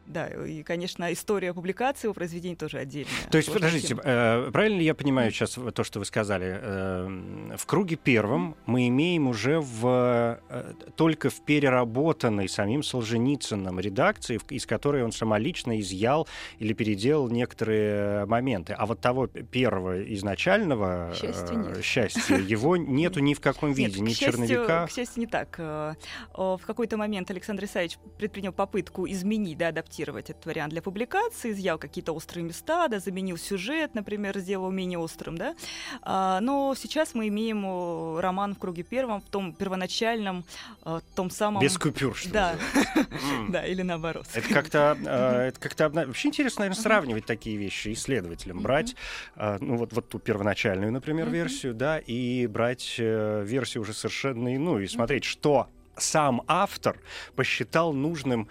Да, 0.05 0.27
и, 0.27 0.63
конечно, 0.63 1.11
история 1.13 1.53
публикации 1.53 2.07
его 2.07 2.13
произведений 2.13 2.55
тоже 2.55 2.77
отдельная. 2.77 3.13
То 3.31 3.37
есть, 3.37 3.51
подождите, 3.51 3.95
э, 4.03 4.49
правильно 4.51 4.79
ли 4.79 4.85
я 4.85 4.95
понимаю 4.95 5.31
сейчас 5.31 5.57
то, 5.73 5.83
что 5.83 5.99
вы 5.99 6.05
сказали? 6.05 6.59
Э, 6.61 7.55
в 7.55 7.65
круге 7.65 7.95
первом 7.95 8.55
мы 8.65 8.87
имеем 8.89 9.27
уже 9.27 9.61
в, 9.61 10.39
э, 10.49 10.73
только 10.97 11.29
в 11.29 11.41
переработанной 11.45 12.49
самим 12.49 12.83
Солженицыным 12.83 13.79
редакции, 13.79 14.39
из 14.49 14.65
которой 14.65 15.03
он 15.03 15.13
самолично 15.13 15.79
изъял 15.79 16.27
или 16.59 16.73
переделал 16.73 17.29
некоторые 17.29 18.25
моменты. 18.25 18.73
А 18.73 18.85
вот 18.85 18.99
того 18.99 19.27
первого 19.27 20.03
изначального 20.13 21.13
счастья, 21.15 21.81
счастья 21.81 22.37
его 22.37 22.75
нету 22.77 23.21
ни 23.21 23.33
в 23.33 23.39
каком 23.39 23.71
виде, 23.71 24.01
нет, 24.01 24.09
ни 24.09 24.13
в 24.13 24.19
черновиках. 24.19 24.89
К 24.89 24.93
счастью, 24.93 25.21
не 25.21 25.27
так. 25.27 25.57
В 25.57 26.61
какой-то 26.65 26.97
момент 26.97 27.31
Александр 27.31 27.65
Исаевич 27.65 27.97
предпринял 28.17 28.51
попытку 28.51 29.07
изменить, 29.07 29.57
да, 29.57 29.69
адаптировать 29.69 29.92
адаптировать 29.93 30.29
этот 30.29 30.45
вариант 30.45 30.71
для 30.71 30.81
публикации, 30.81 31.51
изъял 31.51 31.77
какие-то 31.77 32.13
острые 32.13 32.43
места, 32.43 32.87
да, 32.87 32.99
заменил 32.99 33.37
сюжет, 33.37 33.93
например, 33.93 34.37
сделал 34.39 34.71
менее 34.71 34.97
острым, 34.97 35.37
да. 35.37 35.55
А, 36.01 36.39
но 36.41 36.73
сейчас 36.75 37.13
мы 37.13 37.27
имеем 37.27 37.63
э, 37.65 38.19
роман 38.19 38.55
в 38.55 38.59
круге 38.59 38.83
первом, 38.83 39.21
в 39.21 39.29
том 39.29 39.53
первоначальном, 39.53 40.45
э, 40.85 40.99
том 41.15 41.29
самом... 41.29 41.61
Без 41.61 41.77
купюр, 41.77 42.15
что 42.15 42.31
Да, 42.31 42.55
да, 43.49 43.65
или 43.65 43.83
наоборот. 43.83 44.25
Это 44.33 44.49
как-то, 44.49 44.97
э, 45.05 45.47
это 45.49 45.59
как-то 45.59 45.89
вообще 45.89 46.29
интересно, 46.29 46.61
наверное, 46.61 46.81
сравнивать 46.81 47.25
такие 47.25 47.57
вещи 47.57 47.93
исследователям, 47.93 48.61
брать, 48.61 48.95
ну 49.35 49.77
вот 49.77 49.93
вот 49.93 50.09
ту 50.09 50.19
первоначальную, 50.19 50.91
например, 50.91 51.29
версию, 51.29 51.73
да, 51.73 51.99
и 51.99 52.47
брать 52.47 52.95
версию 52.97 53.81
уже 53.81 53.93
совершенно 53.93 54.55
иную 54.55 54.83
и 54.83 54.87
смотреть, 54.87 55.23
что 55.23 55.67
сам 55.97 56.41
автор 56.47 56.99
посчитал 57.35 57.93
нужным 57.93 58.47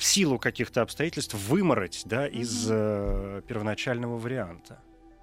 в 0.00 0.04
силу 0.04 0.38
каких-то 0.38 0.80
обстоятельств 0.80 1.34
вымороть 1.34 2.04
да, 2.06 2.26
mm-hmm. 2.26 2.32
из 2.32 2.66
э, 2.70 3.42
первоначального 3.46 4.16
варианта. 4.16 4.78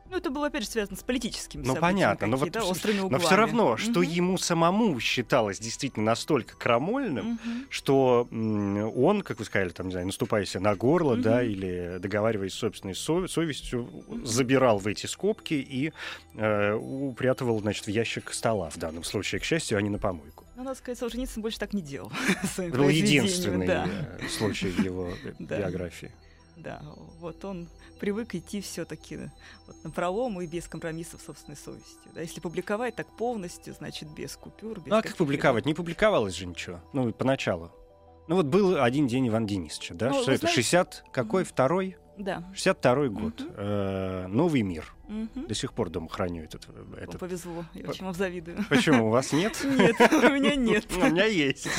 Ну, 0.10 0.18
это 0.18 0.30
было, 0.30 0.48
опять 0.48 0.64
же, 0.64 0.70
связано 0.70 0.96
с 0.96 1.04
политическими 1.04 1.64
ну, 1.66 1.76
понятно, 1.76 2.28
но, 2.28 2.38
вот, 2.38 2.52
да, 2.52 2.64
острыми 2.64 3.00
углами. 3.00 3.22
но 3.22 3.28
все 3.28 3.36
равно, 3.36 3.76
что 3.76 4.00
угу. 4.00 4.02
ему 4.04 4.38
самому 4.38 4.98
считалось 5.02 5.60
действительно 5.60 6.06
настолько 6.06 6.56
крамольным, 6.56 7.34
угу. 7.34 7.40
что 7.70 8.28
он, 8.32 9.22
как 9.24 9.40
вы 9.40 9.46
сказали, 9.46 9.70
там, 9.70 9.88
не 9.88 9.92
знаю, 9.94 10.06
наступая 10.06 10.46
себе 10.46 10.62
на 10.62 10.76
горло, 10.76 11.14
угу. 11.14 11.24
да, 11.24 11.44
или 11.44 11.98
договариваясь 12.00 12.54
с 12.54 12.58
собственной 12.58 12.96
сов- 12.96 13.30
совестью, 13.30 13.84
угу. 13.84 14.26
забирал 14.26 14.78
в 14.78 14.88
эти 14.88 15.08
скобки 15.08 15.56
и 15.56 15.92
э, 16.36 16.74
упрятывал, 16.74 17.60
значит, 17.60 17.86
в 17.86 17.90
ящик 17.90 18.32
стола 18.32 18.70
в 18.70 18.78
данном 18.78 19.04
случае, 19.04 19.42
к 19.42 19.44
счастью, 19.44 19.78
а 19.78 19.82
не 19.82 19.90
на 19.90 19.98
помойку. 19.98 20.47
Ну, 20.58 20.64
надо 20.64 20.76
сказать, 20.76 20.98
Солженицын 20.98 21.44
больше 21.44 21.60
так 21.60 21.74
не 21.74 21.84
делал. 21.84 22.12
Был 22.58 22.90
единственный 22.90 23.68
да. 23.68 23.88
Э, 23.88 24.28
случай 24.28 24.70
его 24.70 25.14
биографии. 25.40 26.12
Да, 26.56 26.82
вот 27.20 27.46
он 27.46 27.70
привык 28.00 28.34
идти 28.34 28.62
все-таки 28.62 29.20
вот 29.68 29.76
на 29.84 29.92
пролом 29.92 30.42
и 30.42 30.48
без 30.48 30.68
компромиссов 30.68 31.22
собственной 31.22 31.56
совестью. 31.56 32.12
Да? 32.16 32.22
Если 32.22 32.40
публиковать 32.40 32.96
так 32.96 33.06
полностью, 33.18 33.76
значит, 33.76 34.10
без 34.10 34.36
купюр. 34.36 34.80
Без 34.80 34.88
ну, 34.88 34.96
а 34.96 35.04
как 35.04 35.16
публиковать? 35.16 35.68
Не 35.68 35.76
публиковалось 35.76 36.34
же 36.34 36.48
ничего. 36.48 36.82
Ну, 36.92 37.14
поначалу. 37.14 37.72
Ну, 38.28 38.38
вот 38.38 38.48
был 38.48 38.82
один 38.82 39.06
день 39.06 39.28
Иван 39.28 39.46
Денисовича, 39.46 39.94
да? 39.94 40.10
Ну, 40.10 40.24
Что 40.24 40.32
это? 40.32 40.40
Знаете... 40.42 40.56
60 40.56 41.04
какой? 41.12 41.44
Второй? 41.44 41.98
Да. 42.18 42.44
62 42.54 43.08
год. 43.10 43.42
Угу. 43.42 43.52
Э, 43.58 44.28
новый 44.28 44.62
мир. 44.62 44.94
Угу. 45.08 45.48
До 45.48 45.54
сих 45.54 45.74
пор 45.74 45.90
дома 45.90 46.10
храню 46.10 46.44
этот. 46.44 46.68
этот... 46.98 47.20
повезло, 47.20 47.64
я 47.74 47.84
П- 47.84 47.90
очень 47.92 48.06
вам 48.06 48.14
завидую. 48.14 48.58
Почему? 48.70 49.08
У 49.08 49.10
вас 49.10 49.32
нет? 49.32 49.58
Нет, 49.64 49.96
у 50.00 50.30
меня 50.30 50.56
нет. 50.56 50.86
У 50.96 51.00
меня 51.00 51.26
есть. 51.26 51.68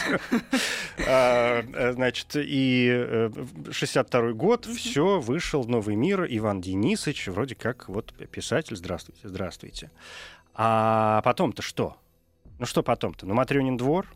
А, 1.07 1.63
э, 1.63 1.93
значит, 1.93 2.33
и 2.35 3.31
62 3.71 4.21
э, 4.21 4.33
год, 4.33 4.67
все, 4.67 5.21
вышел 5.21 5.65
новый 5.65 5.95
мир, 5.95 6.27
Иван 6.29 6.61
Денисович, 6.61 7.29
вроде 7.29 7.55
как 7.55 7.89
вот 7.89 8.13
писатель, 8.31 8.77
здравствуйте, 8.77 9.29
здравствуйте. 9.29 9.91
А 10.55 11.23
потом-то 11.23 11.63
что? 11.63 11.97
Ну 12.59 12.67
что 12.67 12.83
потом-то? 12.83 13.27
Ну, 13.27 13.35
Матрёнин 13.35 13.77
двор, 13.77 14.09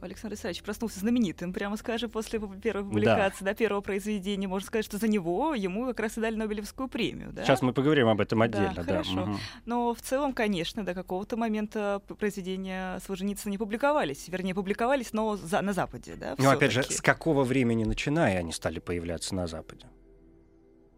Александр 0.00 0.34
Исаевич 0.34 0.62
проснулся 0.62 0.98
знаменитым, 0.98 1.52
прямо 1.52 1.76
скажем, 1.76 2.10
после 2.10 2.40
первой 2.60 2.84
публикации, 2.84 3.44
да. 3.44 3.52
да, 3.52 3.54
первого 3.54 3.80
произведения. 3.80 4.48
Можно 4.48 4.66
сказать, 4.66 4.84
что 4.84 4.98
за 4.98 5.06
него 5.06 5.54
ему 5.54 5.86
как 5.86 6.00
раз 6.00 6.18
и 6.18 6.20
дали 6.20 6.34
Нобелевскую 6.34 6.88
премию. 6.88 7.32
Да? 7.32 7.44
Сейчас 7.44 7.62
мы 7.62 7.72
поговорим 7.72 8.08
об 8.08 8.20
этом 8.20 8.42
отдельно. 8.42 8.74
Да, 8.74 8.82
да. 8.82 8.92
хорошо. 8.92 9.22
Угу. 9.22 9.36
Но 9.66 9.94
в 9.94 10.02
целом, 10.02 10.32
конечно, 10.32 10.84
до 10.84 10.94
какого-то 10.94 11.36
момента 11.36 12.02
произведения 12.18 12.98
Солженицына 13.06 13.52
не 13.52 13.58
публиковались. 13.58 14.28
Вернее, 14.28 14.54
публиковались, 14.54 15.12
но 15.12 15.36
за, 15.36 15.60
на 15.62 15.72
Западе. 15.72 16.16
Да, 16.16 16.34
ну, 16.38 16.50
опять 16.50 16.72
же, 16.72 16.82
с 16.82 17.00
какого 17.00 17.44
времени 17.44 17.84
начиная 17.84 18.38
они 18.38 18.52
стали 18.52 18.80
появляться 18.80 19.34
на 19.34 19.46
Западе? 19.46 19.86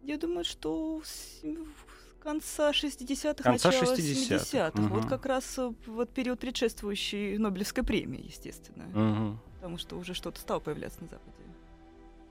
Я 0.01 0.17
думаю, 0.17 0.43
что 0.43 1.01
конца 2.21 2.71
60-х, 2.71 3.43
конца 3.43 3.69
начала 3.69 3.95
70-х. 3.95 4.71
Угу. 4.79 4.93
Вот 4.93 5.05
как 5.07 5.25
раз 5.25 5.57
э, 5.57 5.73
вот 5.87 6.09
период 6.11 6.39
предшествующий 6.39 7.37
Нобелевской 7.37 7.83
премии, 7.83 8.25
естественно. 8.27 8.85
Угу. 8.89 9.39
Потому 9.55 9.77
что 9.77 9.97
уже 9.97 10.13
что-то 10.13 10.39
стало 10.39 10.59
появляться 10.59 11.01
на 11.01 11.07
Западе. 11.07 11.33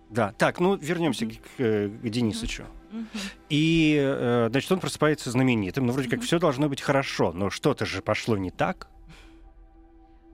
Да, 0.09 0.33
так, 0.33 0.59
ну 0.59 0.77
вернемся 0.77 1.25
mm-hmm. 1.25 1.41
к, 1.57 1.61
э, 1.61 1.89
к 1.89 2.09
Денисычу. 2.09 2.65
Mm-hmm. 2.91 3.19
И, 3.49 3.97
э, 4.01 4.49
значит, 4.51 4.73
он 4.73 4.81
просыпается 4.81 5.31
знаменитым. 5.31 5.87
Ну, 5.87 5.93
вроде 5.93 6.09
mm-hmm. 6.09 6.11
как 6.11 6.23
все 6.23 6.41
должно 6.41 6.69
быть 6.69 6.81
хорошо, 6.81 7.33
но 7.33 7.49
что-то 7.49 7.87
же 7.87 8.03
пошло 8.03 8.37
не 8.37 8.51
так. 8.51 8.89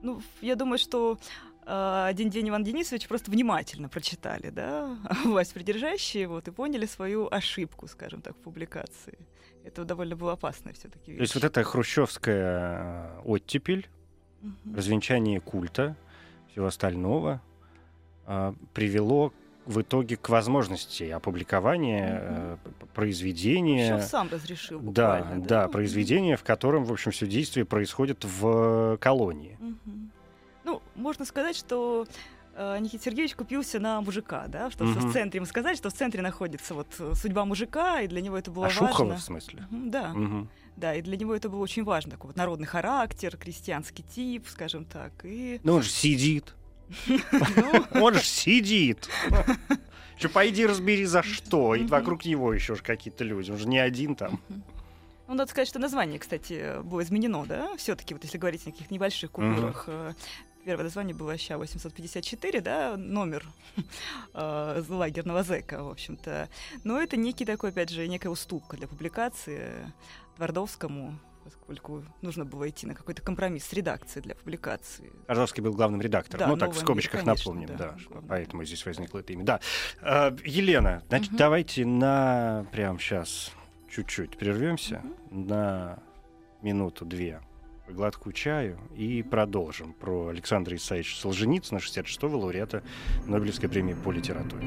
Ну, 0.01 0.21
я 0.41 0.55
думаю, 0.55 0.79
что 0.79 1.19
один 1.65 2.29
день 2.29 2.47
Иван 2.47 2.63
Денисович 2.63 3.09
просто 3.09 3.29
внимательно 3.29 3.89
прочитали, 3.89 4.51
да, 4.51 4.97
власть 5.25 5.53
придержащие, 5.53 6.27
вот, 6.27 6.47
и 6.47 6.51
поняли 6.51 6.85
свою 6.85 7.27
ошибку, 7.29 7.87
скажем 7.87 8.21
так, 8.21 8.37
в 8.37 8.39
публикации 8.39 9.17
это 9.67 9.85
довольно 9.85 10.15
было 10.15 10.33
опасно 10.33 10.73
все-таки. 10.73 11.15
То 11.15 11.21
есть 11.21 11.35
вот 11.35 11.43
эта 11.43 11.63
хрущевская 11.63 13.19
э, 13.19 13.21
оттепель, 13.25 13.87
угу. 14.41 14.75
развенчание 14.75 15.39
культа, 15.39 15.95
всего 16.51 16.67
остального 16.67 17.41
э, 18.25 18.53
привело 18.73 19.33
в 19.65 19.81
итоге 19.81 20.15
к 20.15 20.29
возможности 20.29 21.03
опубликования 21.03 22.57
угу. 22.63 22.87
произведения. 22.93 23.91
Хрущев 23.91 24.09
сам 24.09 24.29
разрешил 24.31 24.79
да, 24.79 25.21
да, 25.23 25.35
да, 25.35 25.67
произведения, 25.67 26.37
в 26.37 26.43
котором, 26.43 26.85
в 26.85 26.91
общем, 26.91 27.11
все 27.11 27.27
действие 27.27 27.65
происходит 27.65 28.23
в 28.23 28.97
колонии. 29.01 29.57
Угу. 29.59 29.97
Ну, 30.63 30.81
можно 30.95 31.25
сказать, 31.25 31.55
что 31.55 32.07
Э, 32.57 32.79
Никита 32.79 33.03
Сергеевич 33.03 33.35
купился 33.35 33.79
на 33.79 34.01
мужика, 34.01 34.47
да, 34.47 34.71
что 34.71 34.83
угу. 34.83 34.93
в 34.93 35.13
центре 35.13 35.37
ему 35.37 35.45
сказать, 35.45 35.77
что 35.77 35.91
в 35.91 35.93
центре 35.93 36.23
находится 36.23 36.73
вот 36.73 36.87
э, 36.97 37.13
судьба 37.13 37.45
мужика, 37.45 38.01
и 38.01 38.07
для 38.07 38.19
него 38.19 38.35
это 38.35 38.49
было 38.49 38.65
а 38.65 38.69
важно. 38.69 38.87
Шухова, 38.87 39.15
в 39.15 39.21
смысле? 39.21 39.67
Да. 39.69 40.11
Угу. 40.15 40.47
Да, 40.75 40.95
и 40.95 41.03
для 41.03 41.17
него 41.17 41.35
это 41.35 41.49
было 41.49 41.59
очень 41.59 41.83
важно, 41.83 42.11
такой 42.11 42.29
вот 42.29 42.35
народный 42.35 42.65
характер, 42.65 43.37
крестьянский 43.37 44.03
тип, 44.03 44.47
скажем 44.47 44.85
так. 44.85 45.11
И... 45.23 45.59
Ну 45.63 45.75
он 45.75 45.83
же 45.83 45.89
сидит. 45.89 46.55
Ну. 47.07 47.19
Он 48.01 48.13
же 48.13 48.23
сидит. 48.23 49.07
Еще 50.17 50.29
пойди 50.29 50.65
разбери 50.65 51.05
за 51.05 51.21
что. 51.21 51.75
И 51.75 51.85
вокруг 51.85 52.25
него 52.25 52.53
еще 52.53 52.75
же 52.75 52.81
какие-то 52.81 53.23
люди. 53.23 53.51
Он 53.51 53.57
же 53.57 53.67
не 53.67 53.77
один 53.77 54.15
там. 54.15 54.39
Ну, 55.27 55.33
надо 55.33 55.51
сказать, 55.51 55.67
что 55.67 55.77
название, 55.77 56.19
кстати, 56.19 56.81
было 56.83 57.03
изменено, 57.03 57.45
да, 57.45 57.75
все-таки, 57.75 58.13
вот 58.13 58.23
если 58.23 58.37
говорить 58.37 58.61
о 58.61 58.71
каких 58.71 58.89
небольших 58.89 59.31
купюрах. 59.31 59.89
Mm-hmm 59.89 60.15
первое 60.67 60.83
название 60.83 61.15
было 61.15 61.37
ща 61.37 61.57
854, 61.57 62.59
да, 62.59 62.97
номер 62.97 63.45
э, 64.33 64.83
лагерного 64.89 65.43
зэка, 65.43 65.81
в 65.81 65.89
общем-то. 65.89 66.49
Но 66.83 67.01
это 67.01 67.15
некий 67.15 67.45
такой, 67.45 67.69
опять 67.69 67.89
же, 67.89 68.05
некая 68.05 68.27
уступка 68.27 68.75
для 68.75 68.85
публикации 68.85 69.93
Твардовскому, 70.35 71.17
поскольку 71.45 72.03
нужно 72.21 72.43
было 72.43 72.67
идти 72.67 72.85
на 72.85 72.95
какой-то 72.95 73.21
компромисс 73.21 73.63
с 73.63 73.71
редакцией 73.71 74.23
для 74.23 74.35
публикации. 74.35 75.09
Твардовский 75.27 75.63
был 75.63 75.71
главным 75.71 76.01
редактором. 76.01 76.39
Да, 76.39 76.47
ну, 76.47 76.57
так, 76.57 76.73
в 76.73 76.77
скобочках 76.77 77.21
мир, 77.21 77.25
конечно, 77.25 77.53
напомним, 77.53 77.77
да, 77.77 77.95
да 78.09 78.21
поэтому 78.27 78.65
здесь 78.65 78.85
возникло 78.85 79.19
это 79.19 79.31
имя. 79.31 79.45
Да. 79.45 79.61
Э, 80.01 80.35
Елена, 80.43 81.01
значит, 81.07 81.29
угу. 81.29 81.37
давайте 81.37 81.85
на 81.85 82.65
прямо 82.73 82.99
сейчас 82.99 83.53
чуть-чуть 83.89 84.37
прервемся 84.37 85.01
угу. 85.31 85.39
на 85.45 85.99
минуту-две 86.61 87.39
глотку 87.89 88.31
чаю 88.31 88.77
и 88.95 89.23
продолжим 89.23 89.93
про 89.93 90.27
Александра 90.27 90.75
Исаевича 90.75 91.15
Солженицына, 91.15 91.77
66-го 91.77 92.37
лауреата 92.37 92.83
Нобелевской 93.25 93.69
премии 93.69 93.93
по 93.93 94.11
литературе. 94.11 94.65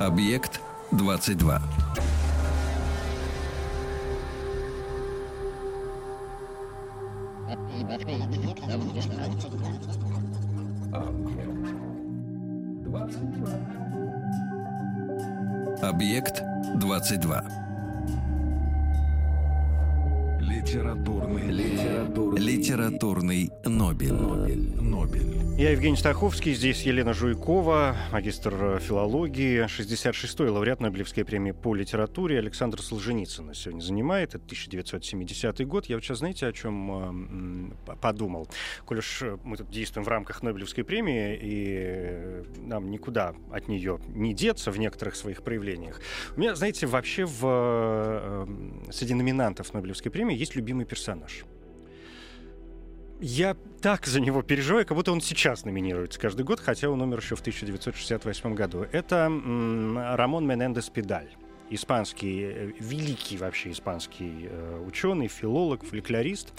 Объект 0.00 0.60
22. 0.92 1.79
22. 17.00 17.42
Литературный, 20.40 21.50
литературный, 21.50 22.38
литературный 22.38 23.50
Нобель. 23.64 24.49
Нобель. 24.80 25.40
Я 25.58 25.72
Евгений 25.72 25.96
Стаховский, 25.96 26.54
здесь 26.54 26.82
Елена 26.82 27.12
Жуйкова, 27.12 27.94
магистр 28.12 28.78
филологии, 28.80 29.66
66-й 29.66 30.48
лауреат 30.48 30.80
Нобелевской 30.80 31.22
премии 31.22 31.52
по 31.52 31.74
литературе 31.74 32.38
Александр 32.38 32.80
Солженицын 32.80 33.52
сегодня 33.52 33.82
занимает. 33.82 34.30
Это 34.30 34.44
1970 34.44 35.66
год. 35.66 35.86
Я 35.86 35.96
вот 35.96 36.04
сейчас, 36.04 36.18
знаете, 36.18 36.46
о 36.46 36.52
чем 36.52 37.74
э, 37.86 37.94
подумал? 38.00 38.48
Коль 38.86 38.98
уж 38.98 39.22
мы 39.44 39.58
тут 39.58 39.68
действуем 39.68 40.06
в 40.06 40.08
рамках 40.08 40.42
Нобелевской 40.42 40.82
премии, 40.82 41.38
и 41.38 42.42
нам 42.58 42.90
никуда 42.90 43.34
от 43.52 43.68
нее 43.68 44.00
не 44.08 44.32
деться 44.32 44.70
в 44.70 44.78
некоторых 44.78 45.14
своих 45.14 45.42
проявлениях. 45.42 46.00
У 46.36 46.40
меня, 46.40 46.54
знаете, 46.54 46.86
вообще 46.86 47.26
в, 47.26 47.40
э, 47.44 48.46
среди 48.90 49.12
номинантов 49.12 49.74
Нобелевской 49.74 50.10
премии 50.10 50.36
есть 50.36 50.56
любимый 50.56 50.86
персонаж— 50.86 51.44
я 53.20 53.56
так 53.80 54.06
за 54.06 54.20
него 54.20 54.42
переживаю, 54.42 54.86
как 54.86 54.96
будто 54.96 55.12
он 55.12 55.20
сейчас 55.20 55.64
номинируется 55.64 56.18
каждый 56.18 56.44
год, 56.44 56.60
хотя 56.60 56.88
он 56.90 57.00
умер 57.00 57.18
еще 57.18 57.36
в 57.36 57.40
1968 57.40 58.54
году. 58.54 58.86
Это 58.92 59.26
м, 59.26 59.98
Рамон 59.98 60.46
Менендес 60.46 60.88
Педаль 60.90 61.30
испанский, 61.70 62.42
э, 62.42 62.72
великий 62.78 63.36
вообще 63.36 63.70
испанский 63.70 64.48
э, 64.50 64.84
ученый, 64.86 65.28
филолог, 65.28 65.84
фольклорист, 65.84 66.52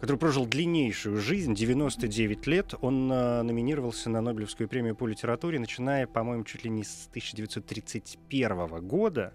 который 0.00 0.16
прожил 0.16 0.44
длиннейшую 0.44 1.18
жизнь, 1.20 1.54
99 1.54 2.46
лет. 2.46 2.74
Он 2.80 3.10
э, 3.10 3.42
номинировался 3.42 4.10
на 4.10 4.20
Нобелевскую 4.20 4.68
премию 4.68 4.96
по 4.96 5.06
литературе, 5.06 5.58
начиная, 5.58 6.06
по-моему, 6.06 6.44
чуть 6.44 6.64
ли 6.64 6.70
не 6.70 6.84
с 6.84 7.06
1931 7.10 8.86
года. 8.86 9.32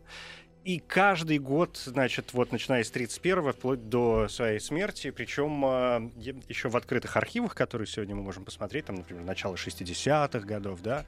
И 0.63 0.77
каждый 0.77 1.39
год, 1.39 1.81
значит, 1.85 2.33
вот 2.33 2.51
начиная 2.51 2.83
с 2.83 2.91
31-го, 2.91 3.51
вплоть 3.51 3.89
до 3.89 4.27
своей 4.27 4.59
смерти, 4.59 5.09
причем 5.09 5.65
э, 5.65 6.11
еще 6.49 6.69
в 6.69 6.77
открытых 6.77 7.17
архивах, 7.17 7.55
которые 7.55 7.87
сегодня 7.87 8.15
мы 8.15 8.21
можем 8.21 8.45
посмотреть, 8.45 8.85
там, 8.85 8.97
например, 8.97 9.23
начало 9.23 9.55
60-х 9.55 10.39
годов, 10.41 10.81
да, 10.83 11.05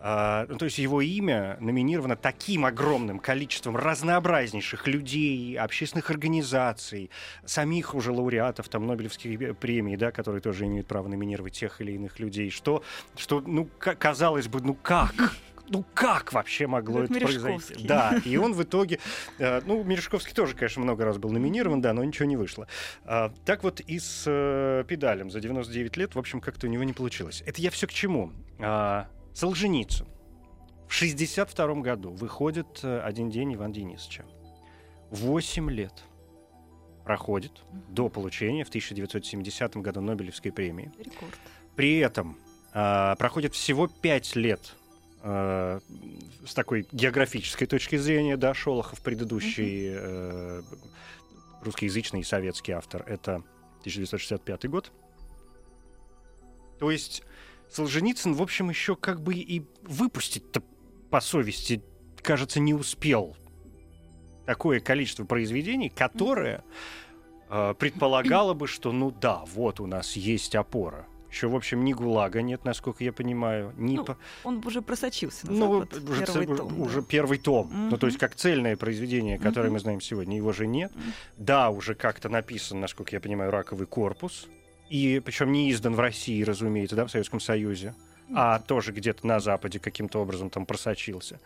э, 0.00 0.46
ну, 0.48 0.58
то 0.58 0.64
есть 0.64 0.78
его 0.78 1.00
имя 1.00 1.56
номинировано 1.60 2.16
таким 2.16 2.64
огромным 2.64 3.20
количеством 3.20 3.76
разнообразнейших 3.76 4.88
людей, 4.88 5.56
общественных 5.56 6.10
организаций, 6.10 7.10
самих 7.44 7.94
уже 7.94 8.10
лауреатов 8.10 8.68
там 8.68 8.84
Нобелевских 8.88 9.56
премий, 9.58 9.96
да, 9.96 10.10
которые 10.10 10.40
тоже 10.40 10.66
имеют 10.66 10.88
право 10.88 11.06
номинировать 11.06 11.52
тех 11.52 11.80
или 11.80 11.92
иных 11.92 12.18
людей, 12.18 12.50
что, 12.50 12.82
что 13.16 13.40
ну, 13.42 13.68
казалось 13.78 14.48
бы, 14.48 14.60
ну 14.60 14.74
как? 14.74 15.14
Ну 15.68 15.84
как 15.94 16.32
вообще 16.32 16.66
могло 16.66 17.02
это, 17.02 17.14
это 17.14 17.24
произойти? 17.26 17.86
Да, 17.86 18.20
и 18.24 18.36
он 18.36 18.54
в 18.54 18.62
итоге, 18.62 18.98
э, 19.38 19.60
ну, 19.66 19.82
Мережковский 19.84 20.34
тоже, 20.34 20.54
конечно, 20.54 20.82
много 20.82 21.04
раз 21.04 21.18
был 21.18 21.30
номинирован, 21.30 21.80
да, 21.80 21.92
но 21.92 22.04
ничего 22.04 22.26
не 22.26 22.36
вышло. 22.36 22.66
А, 23.04 23.32
так 23.44 23.62
вот 23.64 23.80
и 23.80 23.98
с 23.98 24.24
э, 24.26 24.84
педалем 24.86 25.30
за 25.30 25.40
99 25.40 25.96
лет, 25.96 26.14
в 26.14 26.18
общем, 26.18 26.40
как-то 26.40 26.66
у 26.66 26.70
него 26.70 26.84
не 26.84 26.92
получилось. 26.92 27.42
Это 27.46 27.60
я 27.60 27.70
все 27.70 27.86
к 27.86 27.92
чему? 27.92 28.32
А, 28.58 29.08
Солженицын. 29.34 30.06
В 30.88 30.92
62 30.92 31.74
году 31.76 32.10
выходит 32.10 32.80
э, 32.82 33.00
«Один 33.00 33.30
день 33.30 33.54
Ивана 33.54 33.74
Денисовича». 33.74 34.24
Восемь 35.10 35.70
лет 35.70 35.92
проходит 37.04 37.52
до 37.88 38.08
получения 38.08 38.64
в 38.64 38.68
1970 38.68 39.76
году 39.76 40.00
Нобелевской 40.00 40.52
премии. 40.52 40.92
Рекорд. 40.98 41.38
При 41.74 41.98
этом 41.98 42.38
а, 42.72 43.16
проходит 43.16 43.54
всего 43.54 43.86
пять 43.86 44.36
лет 44.36 44.74
э, 45.22 45.80
с 46.46 46.54
такой 46.54 46.86
географической 46.92 47.66
точки 47.66 47.96
зрения, 47.96 48.36
да, 48.36 48.54
Шолохов, 48.54 49.00
предыдущий 49.00 49.90
э, 49.92 50.62
русскоязычный 51.62 52.24
советский 52.24 52.72
автор, 52.72 53.04
это 53.06 53.42
1965 53.80 54.68
год. 54.68 54.92
То 56.78 56.90
есть 56.90 57.22
Солженицын, 57.70 58.34
в 58.34 58.42
общем, 58.42 58.70
еще 58.70 58.96
как 58.96 59.20
бы 59.20 59.34
и 59.34 59.64
выпустить-то 59.82 60.62
по 61.10 61.20
совести, 61.20 61.82
кажется, 62.22 62.60
не 62.60 62.74
успел 62.74 63.36
такое 64.46 64.80
количество 64.80 65.24
произведений, 65.24 65.90
которое 65.90 66.64
э, 67.50 67.74
предполагало 67.78 68.54
бы, 68.54 68.66
что 68.66 68.92
ну 68.92 69.10
да, 69.10 69.42
вот 69.46 69.80
у 69.80 69.86
нас 69.86 70.16
есть 70.16 70.54
опора. 70.54 71.06
Еще, 71.30 71.48
в 71.48 71.54
общем, 71.54 71.84
ни 71.84 71.92
ГУЛАГа 71.92 72.42
нет, 72.42 72.64
насколько 72.64 73.04
я 73.04 73.12
понимаю. 73.12 73.72
Ни 73.76 73.96
ну, 73.96 74.04
по... 74.04 74.16
Он 74.44 74.64
уже 74.64 74.80
просочился 74.82 75.46
на 75.46 75.52
ну, 75.52 75.80
Запад. 75.80 76.02
Уже, 76.08 76.24
первый 76.24 76.46
ц... 76.46 76.56
том, 76.56 76.80
уже 76.80 77.00
да. 77.00 77.06
первый 77.08 77.38
том. 77.38 77.66
Mm-hmm. 77.68 77.88
Ну, 77.90 77.98
то 77.98 78.06
есть 78.06 78.18
как 78.18 78.34
цельное 78.34 78.76
произведение, 78.76 79.38
которое 79.38 79.68
Mm-hmm. 79.68 79.72
мы 79.72 79.80
знаем 79.80 80.00
сегодня, 80.00 80.36
его 80.36 80.52
же 80.52 80.66
нет. 80.66 80.90
Mm-hmm. 80.92 81.12
Да, 81.36 81.70
уже 81.70 81.94
как-то 81.94 82.28
написан, 82.28 82.80
насколько 82.80 83.14
я 83.14 83.20
понимаю, 83.20 83.50
раковый 83.50 83.86
корпус. 83.86 84.48
И 84.88 85.20
причем 85.22 85.52
не 85.52 85.70
издан 85.70 85.94
в 85.94 86.00
России, 86.00 86.42
разумеется, 86.42 86.96
да, 86.96 87.04
в 87.04 87.10
Советском 87.10 87.40
Союзе 87.40 87.94
а 88.34 88.58
тоже 88.58 88.92
где-то 88.92 89.26
на 89.26 89.40
Западе 89.40 89.78
каким-то 89.78 90.20
образом 90.20 90.50
там 90.50 90.66
просочился. 90.66 91.40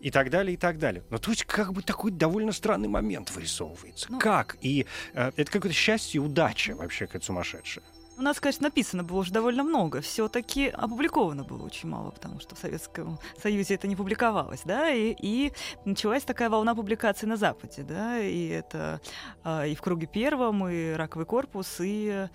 И 0.00 0.10
так 0.10 0.30
далее, 0.30 0.54
и 0.54 0.56
так 0.56 0.78
далее. 0.78 1.02
Но 1.10 1.18
то 1.18 1.30
есть 1.30 1.44
как 1.44 1.72
бы 1.72 1.82
такой 1.82 2.10
довольно 2.10 2.52
странный 2.52 2.88
момент 2.88 3.30
вырисовывается. 3.30 4.08
Ну. 4.10 4.18
Как? 4.18 4.56
И 4.60 4.86
э, 5.14 5.32
это 5.36 5.50
какое-то 5.50 5.76
счастье 5.76 6.20
и 6.20 6.24
удача 6.24 6.74
вообще 6.74 7.06
какая-то 7.06 7.26
сумасшедшая. 7.26 7.84
У 8.18 8.22
нас, 8.22 8.40
конечно, 8.40 8.64
написано 8.64 9.04
было 9.04 9.18
уже 9.18 9.30
довольно 9.30 9.62
много. 9.62 10.00
Все-таки 10.00 10.68
опубликовано 10.68 11.44
было 11.44 11.62
очень 11.64 11.88
мало, 11.88 12.10
потому 12.10 12.40
что 12.40 12.54
в 12.54 12.58
Советском 12.58 13.18
Союзе 13.40 13.74
это 13.74 13.86
не 13.86 13.94
публиковалось, 13.94 14.62
да, 14.64 14.90
и, 14.90 15.14
и 15.20 15.52
началась 15.84 16.22
такая 16.22 16.48
волна 16.48 16.74
публикаций 16.74 17.28
на 17.28 17.36
Западе, 17.36 17.82
да, 17.82 18.18
и 18.18 18.48
это 18.48 19.02
а, 19.44 19.66
и 19.66 19.74
в 19.74 19.82
круге 19.82 20.06
первом, 20.06 20.66
и 20.66 20.92
раковый 20.92 21.26
корпус, 21.26 21.76
и 21.80 22.28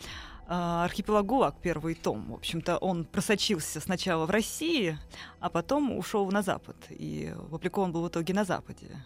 а, 0.48 0.86
архипелаг 0.86 1.26
ГУЛАГ, 1.26 1.56
первый 1.62 1.96
том. 1.96 2.30
В 2.32 2.36
общем-то, 2.36 2.78
он 2.78 3.06
просочился 3.06 3.80
сначала 3.80 4.28
в 4.28 4.30
России, 4.30 5.00
а 5.40 5.50
потом 5.50 5.98
ушел 5.98 6.30
на 6.30 6.44
Запад. 6.44 6.76
И 6.90 7.34
опубликован 7.36 7.92
был 7.92 8.04
в 8.04 8.10
итоге 8.10 8.36
на 8.36 8.44
Западе. 8.44 9.04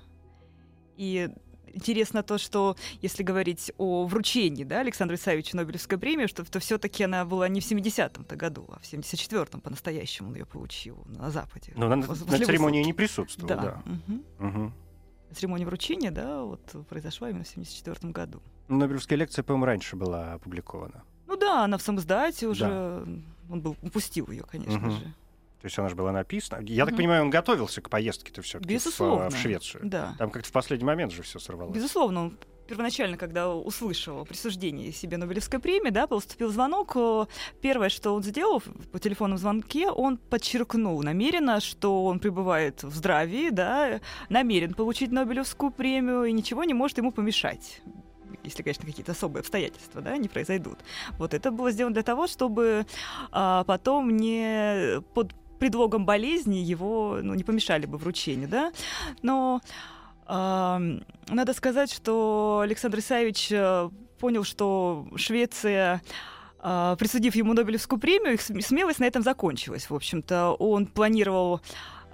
И 0.98 1.30
интересно 1.74 2.24
то, 2.24 2.38
что 2.38 2.76
если 3.02 3.24
говорить 3.24 3.72
о 3.78 4.06
вручении 4.06 4.64
да, 4.64 4.80
Александру 4.82 5.16
Исаевичу 5.16 5.56
Нобелевской 5.58 5.98
премии, 5.98 6.28
что 6.28 6.44
то 6.44 6.60
все-таки 6.60 7.04
она 7.04 7.26
была 7.26 7.48
не 7.48 7.62
в 7.62 7.64
70-м 7.70 8.26
году, 8.38 8.66
а 8.70 8.80
в 8.80 8.84
74-м 8.84 9.62
по-настоящему 9.62 10.30
он 10.30 10.36
ее 10.36 10.46
получил 10.46 11.04
на 11.08 11.30
Западе. 11.32 11.74
Но 11.76 11.88
на, 11.88 12.02
После 12.06 12.26
на 12.26 12.38
церемонии 12.46 12.80
высылки. 12.80 12.88
не 12.88 12.94
присутствовал, 12.94 13.48
да. 13.50 13.56
Да. 13.62 13.82
мгм. 13.86 14.24
Мгм. 14.40 14.74
Церемония 15.34 15.66
вручения, 15.66 16.12
да, 16.12 16.44
вот 16.44 16.62
произошла 16.88 17.30
именно 17.30 17.44
в 17.44 17.48
74 17.48 18.12
году. 18.14 18.42
Нобелевская 18.70 19.18
лекция, 19.18 19.44
по-моему, 19.44 19.66
раньше 19.66 19.96
была 19.96 20.34
опубликована. 20.34 21.04
Ну 21.28 21.36
да, 21.36 21.66
она 21.66 21.78
в 21.78 21.82
самоздате 21.82 22.48
уже, 22.48 23.06
он 23.50 23.62
был 23.62 23.76
упустил 23.82 24.30
ее, 24.32 24.44
конечно 24.44 24.78
Мгм. 24.80 24.92
же. 24.92 25.14
То 25.62 25.66
есть 25.66 25.80
она 25.80 25.90
же 25.90 25.96
была 25.96 26.12
написана. 26.12 26.64
Я 26.66 26.86
так 26.86 26.94
Мгм. 26.94 26.98
понимаю, 26.98 27.22
он 27.24 27.30
готовился 27.30 27.82
к 27.82 27.90
поездке-то 27.90 28.42
все-таки 28.42 28.78
в, 28.78 28.86
в 28.86 29.38
Швецию. 29.38 29.82
Да. 29.84 30.16
Там 30.18 30.30
как-то 30.30 30.50
в 30.50 30.52
последний 30.52 30.86
момент 30.86 31.12
же 31.12 31.24
все 31.24 31.40
сорвалось. 31.40 31.76
Безусловно, 31.76 32.26
он 32.26 32.38
первоначально, 32.68 33.18
когда 33.18 33.54
услышал 33.54 34.20
о 34.20 34.26
присуждении 34.26 34.92
себе 34.92 35.18
Нобелевской 35.18 35.60
премии, 35.60 35.90
да, 35.90 36.08
поступил 36.08 36.50
звонок, 36.50 36.94
э, 36.96 37.26
первое, 37.62 37.90
что 37.90 38.14
он 38.14 38.24
сделал 38.24 38.62
по 38.92 39.00
телефонному 39.00 39.38
звонке, 39.38 39.90
он 39.90 40.18
подчеркнул 40.18 41.02
намеренно, 41.02 41.60
что 41.60 42.06
он 42.06 42.20
пребывает 42.20 42.84
в 42.84 42.94
здравии, 42.96 43.50
да, 43.50 44.02
намерен 44.30 44.74
получить 44.74 45.12
Нобелевскую 45.12 45.72
премию 45.72 46.26
и 46.26 46.32
ничего 46.32 46.64
не 46.64 46.74
может 46.74 46.98
ему 46.98 47.12
помешать 47.12 47.82
если, 48.44 48.62
конечно, 48.62 48.86
какие-то 48.86 49.14
особые 49.14 49.42
обстоятельства 49.42 50.02
да, 50.02 50.18
не 50.18 50.28
произойдут. 50.28 50.78
Вот 51.18 51.34
это 51.34 51.50
было 51.50 51.72
сделано 51.72 51.96
для 51.96 52.04
того, 52.04 52.28
чтобы 52.28 52.86
а, 53.32 53.64
потом 53.64 54.16
не 54.16 55.02
под 55.16 55.34
предлогом 55.60 56.06
болезни 56.06 56.58
его 56.58 57.20
ну, 57.22 57.34
не 57.34 57.44
помешали 57.44 57.86
бы 57.86 57.98
вручению, 57.98 58.48
да. 58.50 58.72
Но 59.22 59.62
а, 60.26 60.82
надо 61.28 61.54
сказать, 61.54 61.92
что 61.92 62.62
Александр 62.64 63.00
Исаевич 63.00 63.52
э, 63.52 63.90
понял, 64.20 64.44
что 64.44 65.08
Швеция 65.16 66.02
а, 66.60 66.96
присудив 66.96 67.36
ему 67.36 67.54
Нобелевскую 67.54 68.00
премию, 68.00 68.34
их 68.34 68.42
см- 68.42 68.66
смелость 68.66 69.00
на 69.00 69.06
этом 69.06 69.22
закончилась. 69.22 69.90
В 69.90 69.96
общем-то, 69.96 70.54
он 70.54 70.88
планировал 70.88 71.62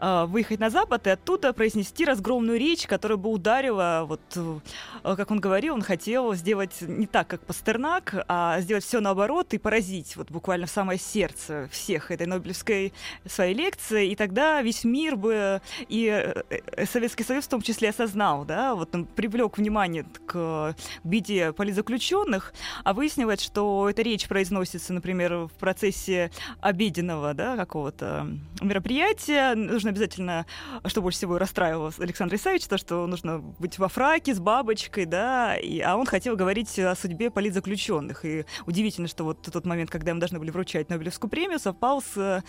э, 0.01 0.25
выехать 0.25 0.59
на 0.59 0.69
Запад 0.69 1.07
и 1.07 1.11
оттуда 1.11 1.53
произнести 1.53 2.03
разгромную 2.05 2.59
речь, 2.59 2.87
которая 2.87 3.17
бы 3.17 3.29
ударила, 3.29 4.05
вот, 4.07 4.21
э, 4.35 5.15
как 5.15 5.31
он 5.31 5.39
говорил, 5.39 5.75
он 5.75 5.81
хотел 5.81 6.33
сделать 6.33 6.81
не 6.81 7.07
так, 7.07 7.27
как 7.27 7.41
Пастернак, 7.45 8.25
а 8.27 8.59
сделать 8.61 8.83
все 8.83 8.99
наоборот 8.99 9.53
и 9.53 9.57
поразить 9.57 10.15
вот 10.15 10.31
буквально 10.31 10.65
в 10.65 10.69
самое 10.71 10.99
сердце 10.99 11.69
всех 11.71 12.11
этой 12.11 12.27
Нобелевской 12.27 12.93
своей 13.25 13.53
лекции, 13.53 14.09
и 14.09 14.15
тогда 14.15 14.61
весь 14.61 14.83
мир 14.83 15.15
бы 15.15 15.61
и 15.87 16.07
э, 16.07 16.43
э, 16.49 16.85
Советский 16.85 17.23
Союз 17.23 17.45
в 17.45 17.49
том 17.49 17.61
числе 17.61 17.89
осознал, 17.89 18.45
да, 18.45 18.75
вот 18.75 18.93
он 18.95 19.05
привлек 19.05 19.57
внимание 19.57 20.05
к 20.25 20.75
беде 21.03 21.53
политзаключенных, 21.53 22.53
а 22.83 22.93
выяснилось, 22.93 23.41
что 23.41 23.89
эта 23.89 24.01
речь 24.01 24.27
произносится, 24.27 24.93
например, 24.93 25.45
в 25.45 25.51
процессе 25.59 26.31
обеденного, 26.61 27.33
да, 27.33 27.55
какого-то 27.55 28.27
мероприятия. 28.61 29.55
Нужно 29.55 29.90
обязательно, 29.91 30.45
что 30.85 31.01
больше 31.01 31.19
всего 31.19 31.37
расстраивало 31.37 31.91
Александра 31.99 32.35
Исаевича, 32.37 32.69
то, 32.69 32.77
что 32.77 33.07
нужно 33.07 33.39
быть 33.39 33.77
во 33.79 33.87
фраке 33.87 34.33
с 34.33 34.39
бабочкой, 34.39 35.05
да, 35.05 35.55
и, 35.55 35.79
а 35.79 35.95
он 35.95 36.05
хотел 36.05 36.35
говорить 36.35 36.77
о 36.79 36.95
судьбе 36.95 37.29
политзаключенных. 37.29 38.25
И 38.25 38.45
удивительно, 38.65 39.07
что 39.07 39.23
вот 39.23 39.41
тот 39.41 39.65
момент, 39.65 39.89
когда 39.89 40.13
мы 40.13 40.19
должны 40.19 40.39
были 40.39 40.51
вручать 40.51 40.89
Нобелевскую 40.89 41.29
премию, 41.29 41.59
совпал 41.59 42.01
с 42.01 42.43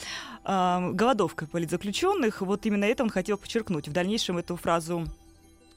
э, 0.45 0.91
голодовкой 0.93 1.49
политзаключенных. 1.49 2.41
Вот 2.41 2.67
именно 2.67 2.85
это 2.85 3.03
он 3.03 3.11
хотел 3.11 3.37
подчеркнуть. 3.37 3.89
В 3.89 3.93
дальнейшем 3.93 4.39
эту 4.39 4.57
фразу 4.57 5.07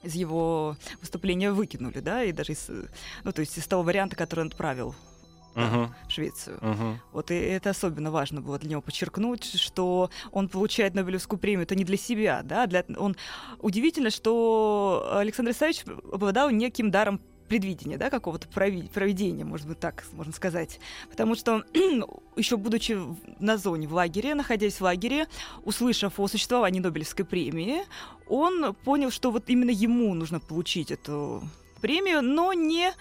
из 0.04 0.14
его 0.14 0.78
выступления 1.02 1.52
выкинули, 1.52 2.00
да, 2.00 2.24
и 2.24 2.32
даже 2.32 2.54
из, 2.54 2.70
ну, 3.24 3.32
то 3.32 3.42
есть 3.42 3.58
из 3.58 3.66
того 3.68 3.84
варианта, 3.84 4.16
который 4.16 4.42
он 4.42 4.48
отправил 4.48 4.96
uh-huh. 5.56 5.90
Швецию. 6.08 6.58
Uh-huh. 6.58 6.96
Вот 7.12 7.32
и 7.32 7.36
это 7.36 7.72
особенно 7.72 8.12
важно 8.12 8.42
было 8.42 8.60
для 8.60 8.72
него 8.72 8.82
подчеркнуть, 8.82 9.60
что 9.60 10.10
он 10.32 10.50
получает 10.50 10.94
Нобелевскую 10.94 11.40
премию, 11.40 11.64
это 11.64 11.76
не 11.76 11.84
для 11.84 11.98
себя, 11.98 12.42
да, 12.44 12.68
для 12.68 12.86
он 12.98 13.16
удивительно, 13.60 14.10
что 14.10 15.10
Александр 15.14 15.52
Исаевич 15.52 15.84
обладал 16.12 16.50
неким 16.50 16.92
даром 16.92 17.20
предвидения, 17.48 17.98
да, 17.98 18.10
какого-то 18.10 18.48
проведения, 18.48 19.46
может 19.46 19.68
быть, 19.68 19.80
так 19.80 20.04
можно 20.14 20.34
сказать. 20.34 20.80
Потому 21.10 21.36
что 21.36 21.64
еще 22.36 22.58
будучи 22.58 22.98
на 23.40 23.58
зоне 23.58 23.88
в 23.88 23.94
лагере, 23.94 24.36
находясь 24.36 24.76
в 24.76 24.82
лагере, 24.82 25.28
услышав 25.64 26.20
о 26.20 26.28
существовании 26.28 26.80
Нобелевской 26.80 27.26
премии, 27.26 27.84
он 28.28 28.74
понял, 28.74 29.12
что 29.12 29.32
вот 29.32 29.50
именно 29.50 29.70
ему 29.70 30.14
нужно 30.14 30.40
получить 30.40 30.92
эту 30.92 31.44
премию, 31.82 32.22
но 32.22 32.54
не 32.54 32.94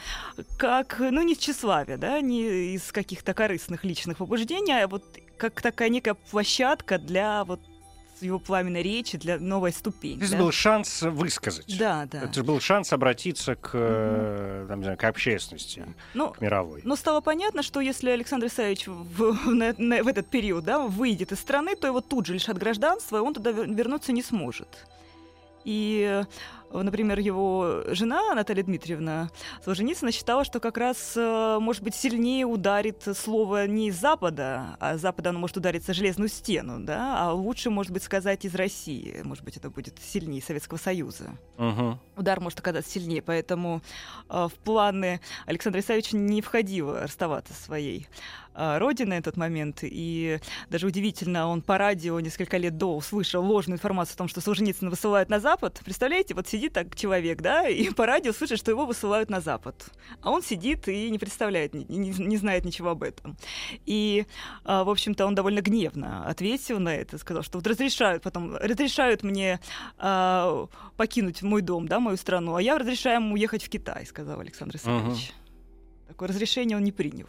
как, 0.57 0.97
ну, 0.99 1.23
не 1.23 1.35
в 1.35 1.39
тщеславие, 1.39 1.97
да, 1.97 2.21
не 2.21 2.75
из 2.75 2.93
каких-то 2.93 3.35
корыстных 3.35 3.85
личных 3.85 4.19
побуждений, 4.19 4.73
а 4.73 4.89
вот 4.89 5.05
как 5.37 5.61
такая 5.61 5.89
некая 5.89 6.15
площадка 6.15 6.99
для 6.99 7.45
вот 7.45 7.61
его 8.21 8.39
пламенной 8.39 8.83
речи 8.83 9.19
для 9.19 9.39
новой 9.39 9.73
ступени. 9.73 10.23
Это 10.23 10.33
да? 10.33 10.39
был 10.39 10.53
шанс 10.53 11.03
высказать. 11.03 11.79
Да, 11.79 12.07
да. 12.11 12.23
Это 12.23 12.43
был 12.43 12.61
шанс 12.61 12.93
обратиться 12.93 13.55
к, 13.55 13.75
угу. 13.75 14.69
там, 14.69 14.79
не 14.79 14.85
знаю, 14.85 14.99
к 14.99 15.05
общественности, 15.05 15.85
ну, 16.15 16.31
к 16.31 16.41
мировой. 16.41 16.81
Но 16.85 16.97
стало 16.97 17.21
понятно, 17.21 17.63
что 17.63 17.81
если 17.81 18.11
Александр 18.11 18.47
Исаевич 18.47 18.87
в, 18.87 19.51
на, 19.51 19.75
на, 19.79 20.03
в 20.03 20.09
этот 20.09 20.29
период 20.29 20.65
да, 20.65 20.81
выйдет 20.81 21.33
из 21.33 21.41
страны, 21.41 21.77
то 21.77 21.87
его 21.87 22.01
тут 22.01 22.27
же 22.27 22.35
лишат 22.35 22.59
гражданства, 22.59 23.19
и 23.19 23.21
он 23.21 23.35
туда 23.35 23.51
вернуться 23.51 24.13
не 24.13 24.23
сможет. 24.23 24.69
И 25.65 26.23
Например, 26.73 27.19
его 27.19 27.83
жена 27.89 28.35
Наталья 28.35 28.63
Дмитриевна 28.63 29.31
Солженицына 29.65 30.11
считала, 30.13 30.45
что 30.45 30.61
как 30.61 30.77
раз, 30.77 31.13
э, 31.17 31.59
может 31.61 31.83
быть, 31.83 31.95
сильнее 31.95 32.47
ударит 32.47 33.07
слово 33.17 33.67
не 33.67 33.89
из 33.89 34.01
Запада, 34.01 34.77
а 34.81 34.95
из 34.95 35.01
Запада 35.01 35.31
оно 35.31 35.39
может 35.39 35.57
удариться 35.57 35.95
железную 35.95 36.29
стену, 36.29 36.81
да, 36.81 37.23
а 37.23 37.33
лучше, 37.33 37.71
может 37.71 37.93
быть, 37.93 38.03
сказать 38.03 38.45
из 38.45 38.55
России. 38.55 39.21
Может 39.23 39.45
быть, 39.45 39.57
это 39.57 39.71
будет 39.71 39.99
сильнее 40.03 40.43
Советского 40.43 40.79
Союза. 40.79 41.31
Угу. 41.59 41.99
Удар 42.17 42.41
может 42.41 42.59
оказаться 42.59 42.91
сильнее, 42.91 43.23
поэтому 43.23 43.81
э, 44.29 44.49
в 44.49 44.55
планы 44.65 45.21
Александра 45.47 45.81
Исаевича 45.81 46.17
не 46.17 46.43
входило 46.43 47.01
расставаться 47.01 47.53
со 47.53 47.63
своей 47.63 48.09
э, 48.55 48.79
родиной 48.79 49.19
на 49.19 49.23
тот 49.23 49.37
момент. 49.37 49.79
И 49.83 50.41
даже 50.71 50.87
удивительно, 50.87 51.49
он 51.49 51.63
по 51.63 51.79
радио 51.79 52.19
несколько 52.21 52.57
лет 52.57 52.77
до 52.77 52.97
услышал 52.97 53.45
ложную 53.45 53.77
информацию 53.77 54.15
о 54.15 54.19
том, 54.19 54.29
что 54.29 54.41
Солженицына 54.41 54.91
высылают 54.91 55.29
на 55.29 55.41
Запад. 55.41 55.81
Представляете, 55.85 56.35
вот 56.35 56.47
сидит 56.55 56.73
так 56.73 56.95
человек, 56.95 57.41
да, 57.43 57.69
и 57.69 57.91
по 57.91 58.07
радио 58.07 58.33
слышит, 58.33 58.59
что 58.59 58.71
его 58.71 58.87
высылают 58.87 59.31
на 59.31 59.41
Запад. 59.41 59.75
А 60.23 60.31
он 60.31 60.43
сидит 60.43 60.89
и 60.89 61.11
не 61.11 61.19
представляет, 61.19 61.75
не, 61.75 61.85
не, 61.85 62.11
не 62.11 62.37
знает 62.37 62.65
ничего 62.65 62.91
об 62.91 63.03
этом. 63.03 63.37
И, 63.87 64.27
а, 64.65 64.85
в 64.85 64.91
общем-то, 64.91 65.27
он 65.27 65.35
довольно 65.35 65.61
гневно 65.61 66.27
ответил 66.27 66.79
на 66.79 66.95
это, 66.95 67.19
сказал, 67.19 67.43
что 67.43 67.59
вот 67.59 67.67
разрешают 67.67 68.23
потом, 68.23 68.57
разрешают 68.57 69.23
мне 69.23 69.61
а, 69.99 70.69
покинуть 70.97 71.43
мой 71.43 71.63
дом, 71.63 71.89
да, 71.89 71.99
мою 71.99 72.17
страну, 72.17 72.55
а 72.55 72.63
я 72.63 72.79
разрешаю 72.79 73.17
ему 73.17 73.35
уехать 73.35 73.65
в 73.65 73.69
Китай, 73.69 74.07
сказал 74.07 74.41
Александр 74.41 74.77
Исаевич. 74.77 75.31
Угу. 75.31 76.09
Такое 76.09 76.29
разрешение 76.29 76.77
он 76.77 76.85
не 76.85 76.93
принял. 76.93 77.29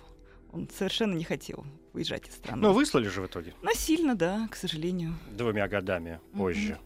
Он 0.51 0.69
совершенно 0.77 1.15
не 1.15 1.23
хотел 1.23 1.65
уезжать 1.93 2.27
из 2.27 2.35
страны. 2.35 2.61
Но 2.61 2.73
выслали 2.73 3.07
же 3.07 3.21
в 3.21 3.25
итоге. 3.25 3.53
Насильно, 3.61 4.15
да, 4.15 4.47
к 4.51 4.55
сожалению. 4.55 5.15
Двумя 5.31 5.67
годами 5.67 6.19
позже. 6.33 6.77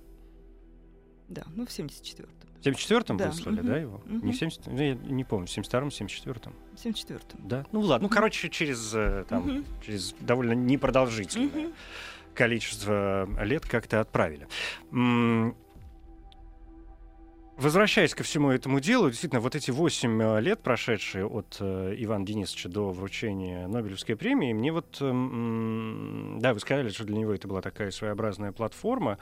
Да, 1.29 1.43
ну 1.55 1.65
в 1.65 1.69
74-м. 1.69 2.27
В 2.61 2.65
74-м 2.65 3.17
да. 3.17 3.29
выслали, 3.29 3.59
угу. 3.59 3.67
да, 3.67 3.77
его? 3.77 3.95
Угу. 4.05 4.25
Не 4.25 4.31
в 4.33 4.35
70 4.35 4.67
ну, 4.67 4.81
я 4.81 4.95
не 4.95 5.23
помню, 5.23 5.47
в 5.47 5.49
72-м, 5.49 5.87
74-м. 5.87 6.53
В 6.75 6.85
74-м. 6.85 7.47
Да. 7.47 7.65
Ну 7.71 7.81
ладно, 7.81 8.07
ну, 8.07 8.13
короче, 8.13 8.49
через, 8.49 8.93
э, 8.93 9.25
там, 9.29 9.49
угу. 9.49 9.65
через 9.85 10.13
довольно 10.19 10.53
непродолжительное 10.53 11.67
угу. 11.67 11.73
количество 12.33 13.29
лет 13.43 13.65
как-то 13.65 14.01
отправили. 14.01 14.47
Возвращаясь 17.59 18.15
ко 18.15 18.23
всему 18.23 18.51
этому 18.51 18.79
делу, 18.79 19.09
действительно, 19.09 19.41
вот 19.41 19.53
эти 19.53 19.69
8 19.69 20.21
э, 20.21 20.39
лет, 20.39 20.61
прошедшие 20.61 21.25
от 21.25 21.57
э, 21.59 21.93
Ивана 21.97 22.25
Денисовича 22.25 22.69
до 22.69 22.91
вручения 22.91 23.67
Нобелевской 23.67 24.15
премии, 24.15 24.53
мне 24.53 24.71
вот, 24.71 24.97
э, 25.01 26.39
да, 26.39 26.53
вы 26.53 26.59
сказали, 26.61 26.87
что 26.87 27.03
для 27.03 27.17
него 27.17 27.33
это 27.33 27.49
была 27.49 27.61
такая 27.61 27.91
своеобразная 27.91 28.53
платформа, 28.53 29.17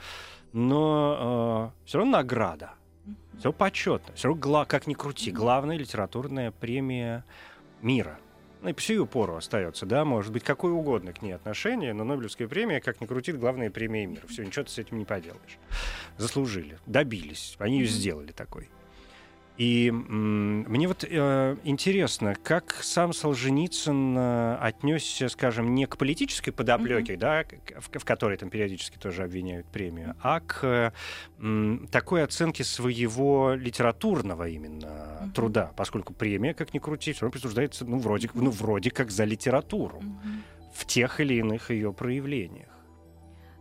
но 0.52 1.72
э, 1.74 1.86
все 1.88 1.98
равно 1.98 2.18
награда. 2.18 2.74
Все 3.40 3.52
почетно. 3.52 4.14
Все 4.14 4.28
равно, 4.28 4.64
как 4.68 4.86
ни 4.86 4.94
крути, 4.94 5.32
главная 5.32 5.76
литературная 5.76 6.52
премия 6.52 7.24
мира. 7.82 8.20
Ну 8.60 8.70
и 8.70 8.72
по 8.72 8.80
сию 8.80 9.06
пору 9.06 9.36
остается, 9.36 9.86
да, 9.86 10.04
может 10.04 10.32
быть, 10.32 10.42
какое 10.42 10.72
угодно 10.72 11.12
к 11.12 11.22
ней 11.22 11.32
отношение, 11.32 11.92
но 11.92 12.04
Нобелевская 12.04 12.48
премия, 12.48 12.80
как 12.80 13.00
ни 13.00 13.06
крутит, 13.06 13.38
главная 13.38 13.70
премия 13.70 14.06
мира. 14.06 14.26
Все, 14.28 14.44
ничего 14.44 14.64
ты 14.64 14.70
с 14.70 14.78
этим 14.78 14.98
не 14.98 15.04
поделаешь. 15.04 15.58
Заслужили, 16.16 16.78
добились, 16.86 17.54
они 17.58 17.80
ее 17.80 17.86
сделали 17.86 18.32
такой. 18.32 18.68
И 19.58 19.90
мне 19.90 20.86
вот 20.86 21.02
э, 21.02 21.56
интересно, 21.64 22.36
как 22.40 22.78
сам 22.80 23.12
Солженицын 23.12 24.16
э, 24.16 24.56
отнесся, 24.60 25.28
скажем, 25.28 25.74
не 25.74 25.86
к 25.86 25.96
политической 25.96 26.52
подоплеке, 26.52 27.14
mm-hmm. 27.14 27.18
да, 27.18 27.44
в, 27.80 27.98
в 27.98 28.04
которой 28.04 28.36
там 28.36 28.50
периодически 28.50 28.98
тоже 28.98 29.24
обвиняют 29.24 29.66
премию, 29.66 30.14
а 30.22 30.38
к 30.38 30.92
э, 31.40 31.78
такой 31.90 32.22
оценке 32.22 32.62
своего 32.62 33.54
литературного 33.54 34.48
именно 34.48 34.86
mm-hmm. 34.86 35.32
труда, 35.32 35.72
поскольку 35.76 36.14
премия, 36.14 36.54
как 36.54 36.72
ни 36.72 36.78
крути, 36.78 37.12
все 37.12 37.22
равно 37.22 37.32
присуждается, 37.32 37.84
ну, 37.84 37.98
вроде, 37.98 38.30
ну, 38.34 38.50
вроде 38.50 38.92
как 38.92 39.10
за 39.10 39.24
литературу 39.24 39.98
mm-hmm. 39.98 40.72
в 40.72 40.86
тех 40.86 41.18
или 41.18 41.34
иных 41.34 41.72
ее 41.72 41.92
проявлениях. 41.92 42.77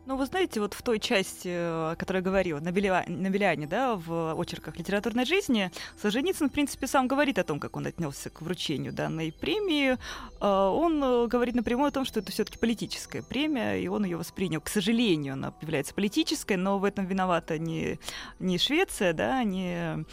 Ну, 0.08 0.16
вы 0.16 0.26
знаете, 0.26 0.62
вот 0.62 0.74
в 0.74 0.82
той 0.84 1.00
части, 1.00 1.50
о 1.50 1.96
которой 1.98 2.18
я 2.20 2.22
говорила, 2.24 2.62
на, 2.62 2.72
Беля... 2.72 3.04
на 3.08 3.30
Беляне, 3.30 3.68
да, 3.68 3.98
в 3.98 4.34
очерках 4.36 4.78
литературной 4.78 5.26
жизни, 5.26 5.70
Солженицын, 6.02 6.48
в 6.48 6.54
принципе, 6.54 6.88
сам 6.88 7.10
говорит 7.10 7.38
о 7.40 7.44
том, 7.44 7.60
как 7.60 7.76
он 7.76 7.88
отнесся 7.88 8.30
к 8.30 8.42
вручению 8.42 8.94
данной 8.94 9.34
премии. 9.34 9.98
А, 10.40 10.70
он 10.70 11.04
э, 11.04 11.28
говорит 11.28 11.56
напрямую 11.56 11.90
о 11.90 11.92
том, 11.92 12.06
что 12.06 12.22
это 12.22 12.32
все-таки 12.32 12.58
политическая 12.58 13.22
премия, 13.22 13.82
и 13.82 13.90
он 13.90 14.06
ее 14.06 14.16
воспринял. 14.16 14.62
К 14.62 14.70
сожалению, 14.70 15.34
она 15.34 15.54
является 15.60 15.94
политической, 15.94 16.56
но 16.56 16.80
в 16.80 16.86
этом 16.86 17.06
виновата 17.06 17.60
не, 17.60 18.00
не 18.40 18.58
Швеция, 18.58 19.12
да, 19.12 19.44
не 19.44 20.06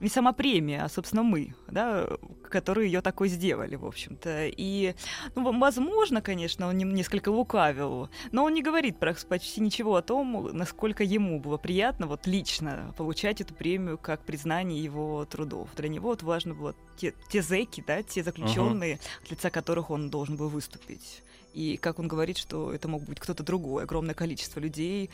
не 0.00 0.08
сама 0.08 0.32
премия, 0.32 0.84
а, 0.84 0.88
собственно, 0.88 1.22
мы, 1.22 1.54
да, 1.68 2.08
которые 2.48 2.90
ее 2.90 3.00
такой 3.00 3.28
сделали, 3.28 3.76
в 3.76 3.84
общем-то. 3.84 4.46
И, 4.46 4.94
ну, 5.34 5.58
возможно, 5.58 6.22
конечно, 6.22 6.68
он 6.68 6.76
несколько 6.76 7.30
лукавил, 7.30 8.08
но 8.32 8.44
он 8.44 8.54
не 8.54 8.62
говорит 8.62 8.98
почти 8.98 9.60
ничего 9.60 9.96
о 9.96 10.02
том, 10.02 10.50
насколько 10.52 11.02
ему 11.02 11.40
было 11.40 11.56
приятно 11.56 12.06
вот 12.06 12.26
лично 12.26 12.94
получать 12.96 13.40
эту 13.40 13.54
премию 13.54 13.98
как 13.98 14.24
признание 14.24 14.82
его 14.82 15.24
трудов. 15.24 15.68
Для 15.76 15.88
него 15.88 16.10
вот 16.10 16.22
важно 16.22 16.54
было 16.54 16.74
те, 16.96 17.14
те 17.30 17.42
зэки, 17.42 17.82
да, 17.86 18.02
те 18.02 18.22
заключенные, 18.22 18.94
uh-huh. 18.94 19.22
от 19.22 19.30
лица 19.30 19.50
которых 19.50 19.90
он 19.90 20.10
должен 20.10 20.36
был 20.36 20.48
выступить. 20.48 21.22
И 21.54 21.76
как 21.76 21.98
он 21.98 22.08
говорит, 22.08 22.36
что 22.38 22.72
это 22.72 22.88
мог 22.88 23.02
быть 23.02 23.18
кто-то 23.18 23.42
другой, 23.42 23.82
огромное 23.82 24.14
количество 24.14 24.60
людей, 24.60 25.10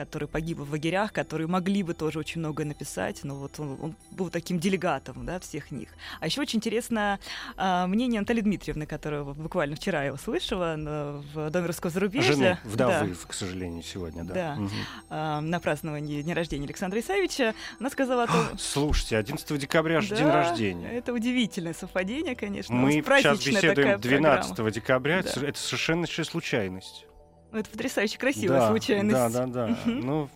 который 0.00 0.28
погиб 0.28 0.58
в 0.58 0.70
лагерях, 0.70 1.12
которые 1.12 1.46
могли 1.46 1.82
бы 1.82 1.92
тоже 1.92 2.18
очень 2.18 2.40
многое 2.40 2.66
написать, 2.66 3.22
но 3.22 3.34
вот 3.34 3.60
он, 3.60 3.78
он 3.82 3.94
был 4.10 4.30
таким 4.30 4.58
делегатом 4.58 5.26
да, 5.26 5.38
всех 5.40 5.70
них. 5.70 5.90
А 6.20 6.26
еще 6.26 6.40
очень 6.40 6.56
интересно 6.56 7.18
а, 7.56 7.86
мнение 7.86 8.20
Натальи 8.20 8.40
Дмитриевны, 8.40 8.86
которую 8.86 9.34
буквально 9.34 9.76
вчера 9.76 10.04
я 10.04 10.14
услышала 10.14 10.74
на, 10.76 11.22
в 11.34 11.50
Доме 11.50 11.66
русского 11.66 11.90
зарубежья. 11.90 12.32
Жены 12.32 12.58
вдовы, 12.64 13.08
да. 13.08 13.14
к 13.26 13.34
сожалению, 13.34 13.82
сегодня, 13.82 14.24
да. 14.24 14.34
Да, 14.34 14.56
угу. 14.58 15.46
на 15.46 15.60
праздновании 15.60 16.22
дня 16.22 16.34
рождения 16.34 16.64
Александра 16.64 16.98
Исаевича. 16.98 17.54
Она 17.78 17.90
сказала 17.90 18.22
о 18.22 18.26
том... 18.26 18.46
Слушайте, 18.58 19.18
11 19.18 19.58
декабря 19.58 20.00
же 20.00 20.10
да, 20.10 20.16
день 20.16 20.26
рождения. 20.28 20.88
это 20.88 21.12
удивительное 21.12 21.74
совпадение, 21.74 22.34
конечно. 22.34 22.74
Мы 22.74 22.92
сейчас 22.92 23.44
беседуем 23.44 24.00
12 24.00 24.46
программа. 24.48 24.70
декабря, 24.70 25.22
да. 25.22 25.46
это 25.46 25.58
совершенно 25.58 26.06
случайность. 26.06 27.04
Это 27.52 27.68
потрясающе 27.70 28.18
красивая 28.18 28.60
да, 28.60 28.68
случайность. 28.68 29.12
Да, 29.12 29.28
да, 29.28 29.46
да. 29.46 29.78
Ну, 29.86 30.28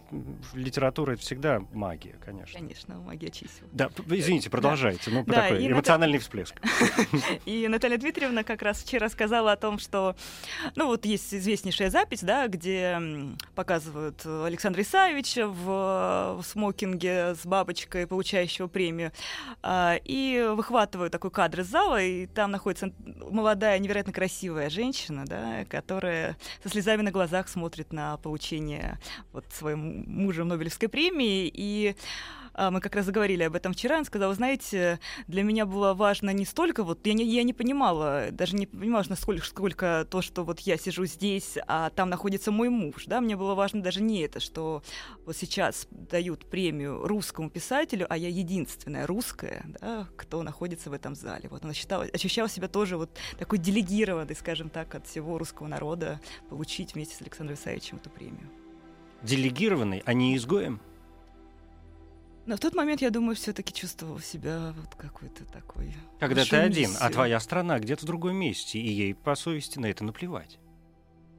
литература 0.53 1.12
это 1.12 1.22
всегда 1.22 1.62
магия, 1.72 2.16
конечно. 2.24 2.59
Конечно, 2.59 2.97
магия 2.97 3.30
чисел. 3.30 3.66
Да, 3.72 3.88
извините, 4.09 4.51
продолжайте. 4.51 5.11
Ну, 5.11 5.24
да, 5.24 5.43
такой 5.43 5.66
эмоциональный 5.66 6.18
Ната... 6.18 6.24
всплеск. 6.24 6.61
И 7.47 7.68
Наталья 7.68 7.99
Дмитриевна 7.99 8.43
как 8.43 8.62
раз 8.62 8.82
вчера 8.82 9.09
сказала 9.09 9.53
о 9.53 9.57
том, 9.57 9.78
что, 9.78 10.16
ну, 10.74 10.86
вот 10.86 11.05
есть 11.05 11.32
известнейшая 11.32 11.91
запись, 11.91 12.22
да, 12.22 12.49
где 12.49 12.99
показывают 13.55 14.24
Александра 14.26 14.82
Исаевича 14.82 15.47
в, 15.47 16.41
в 16.41 16.43
смокинге 16.45 17.34
с 17.34 17.47
бабочкой, 17.47 18.07
получающего 18.07 18.66
премию, 18.66 19.12
а, 19.62 19.99
и 20.05 20.45
выхватывают 20.55 21.12
такой 21.12 21.30
кадр 21.30 21.61
из 21.61 21.66
зала, 21.66 22.03
и 22.03 22.26
там 22.26 22.51
находится 22.51 22.93
молодая, 23.30 23.78
невероятно 23.78 24.12
красивая 24.12 24.68
женщина, 24.68 25.24
да, 25.26 25.64
которая 25.68 26.36
со 26.62 26.68
слезами 26.68 27.03
на 27.05 27.11
глазах 27.11 27.48
смотрит 27.48 27.92
на 27.92 28.16
получение 28.16 28.98
вот 29.32 29.44
своим 29.50 30.05
мужем 30.07 30.48
Нобелевской 30.48 30.88
премии. 30.88 31.50
И 31.52 31.94
мы 32.57 32.80
как 32.80 32.94
раз 32.94 33.07
заговорили 33.07 33.42
об 33.42 33.55
этом 33.55 33.72
вчера, 33.72 33.98
он 33.98 34.05
сказал, 34.05 34.32
знаете, 34.34 35.00
для 35.26 35.42
меня 35.42 35.66
было 35.66 35.94
важно 35.94 36.30
не 36.30 36.44
столько, 36.44 36.84
вот 36.84 37.07
я 37.07 37.14
не, 37.14 37.24
я 37.24 37.42
не 37.42 37.52
понимала, 37.52 38.28
даже 38.30 38.57
не 38.57 38.66
понимала, 38.66 39.05
насколько 39.09 39.44
сколько 39.44 40.07
то, 40.11 40.22
что 40.22 40.44
вот 40.44 40.61
я 40.61 40.76
сижу 40.76 41.05
здесь, 41.07 41.57
а 41.66 41.90
там 41.90 42.11
находится 42.11 42.50
мой 42.50 42.68
муж, 42.68 43.05
да, 43.07 43.20
мне 43.20 43.36
было 43.36 43.55
важно 43.55 43.82
даже 43.82 44.02
не 44.02 44.20
это, 44.20 44.40
что 44.40 44.82
вот 45.26 45.36
сейчас 45.36 45.86
дают 45.90 46.46
премию 46.46 47.07
русскому 47.07 47.50
писателю, 47.50 48.07
а 48.09 48.16
я 48.16 48.28
единственная 48.28 49.07
русская, 49.07 49.64
да, 49.80 50.09
кто 50.16 50.42
находится 50.42 50.90
в 50.90 50.92
этом 50.92 51.14
зале. 51.14 51.48
Вот 51.48 51.64
она 51.64 51.74
считала, 51.74 52.05
ощущала 52.05 52.48
себя 52.48 52.68
тоже 52.68 52.96
вот 52.96 53.11
такой 53.38 53.59
делегированной, 53.59 54.34
скажем 54.34 54.70
так, 54.70 54.94
от 54.94 55.07
всего 55.07 55.38
русского 55.38 55.66
народа 55.66 56.20
получить 56.48 56.94
вместе 56.94 57.16
с 57.16 57.22
Александром 57.22 57.57
Исаевичем 57.57 57.98
эту 57.98 58.11
премию. 58.11 58.48
Делегированный, 59.22 60.02
а 60.05 60.12
не 60.12 60.36
изгоем? 60.36 60.80
Но 62.47 62.57
в 62.57 62.61
тот 62.61 62.74
момент, 62.74 63.01
я 63.01 63.11
думаю, 63.11 63.36
все-таки 63.36 63.72
чувствовал 63.72 64.18
себя 64.18 64.74
вот 64.76 64.95
какой-то 64.97 65.45
такой. 65.47 65.95
Когда 66.20 66.45
ты 66.45 66.57
один, 66.57 66.90
а 67.01 67.11
твоя 67.11 67.40
страна 67.40 67.78
где-то 67.78 68.03
в 68.03 68.07
другом 68.07 68.36
месте, 68.36 68.78
и 68.78 68.88
ей 68.88 69.14
по 69.14 69.34
совести 69.34 69.78
на 69.78 69.86
это 69.86 70.05
наплевать. 70.05 70.59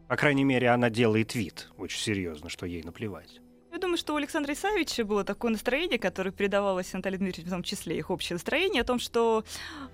По 0.08 0.16
крайней 0.16 0.44
мере, 0.44 0.70
она 0.70 0.90
делает 0.90 1.36
вид 1.36 1.70
очень 1.78 2.00
серьезно, 2.00 2.50
что 2.50 2.66
ей 2.66 2.84
наплевать. 2.84 3.42
Я 3.72 3.80
думаю, 3.80 3.98
что 3.98 4.14
у 4.14 4.16
Александра 4.16 4.54
Исаевича 4.54 5.04
было 5.04 5.26
такое 5.26 5.52
настроение, 5.52 6.00
которое 6.00 6.32
передавалось 6.32 6.94
Наталье 6.94 7.18
Дмитриевне, 7.18 7.50
в 7.52 7.54
том 7.56 7.64
числе 7.64 7.98
их 7.98 8.10
общее 8.10 8.36
настроение, 8.36 8.84
о 8.84 8.86
том, 8.86 9.00
что 9.00 9.44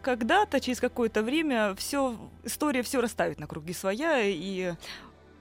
когда-то, 0.03 0.59
через 0.59 0.80
какое-то 0.80 1.24
время, 1.24 1.74
все, 1.76 2.16
история 2.43 2.84
все 2.84 3.01
расставит 3.01 3.39
на 3.39 3.47
круги 3.47 3.74
своя, 3.74 4.22
и 4.24 4.74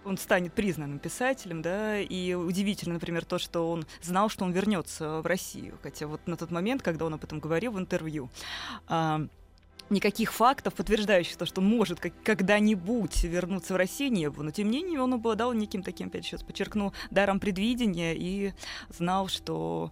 он 0.04 0.16
станет 0.16 0.52
признанным 0.52 0.98
писателем, 0.98 1.62
да, 1.62 1.98
и 1.98 2.34
удивительно, 2.34 2.94
например, 2.94 3.24
то, 3.24 3.38
что 3.38 3.70
он 3.70 3.86
знал, 4.02 4.28
что 4.28 4.44
он 4.44 4.52
вернется 4.52 5.20
в 5.20 5.26
Россию, 5.26 5.78
хотя 5.82 6.06
вот 6.06 6.26
на 6.26 6.36
тот 6.36 6.50
момент, 6.50 6.82
когда 6.82 7.04
он 7.06 7.14
об 7.14 7.24
этом 7.24 7.38
говорил 7.38 7.72
в 7.72 7.78
интервью, 7.78 8.30
а, 8.88 9.26
никаких 9.90 10.32
фактов, 10.32 10.74
подтверждающих 10.74 11.36
то, 11.36 11.46
что 11.46 11.60
может 11.60 12.00
как- 12.00 12.22
когда-нибудь 12.22 13.24
вернуться 13.24 13.74
в 13.74 13.76
Россию, 13.76 14.12
не 14.12 14.30
было. 14.30 14.44
Но, 14.44 14.50
тем 14.52 14.70
не 14.70 14.82
менее, 14.82 15.00
он 15.00 15.14
обладал 15.14 15.52
неким 15.52 15.82
таким, 15.82 16.08
опять 16.08 16.24
сейчас 16.24 16.42
подчеркну, 16.42 16.92
даром 17.10 17.40
предвидения 17.40 18.14
и 18.16 18.52
знал, 18.88 19.28
что 19.28 19.90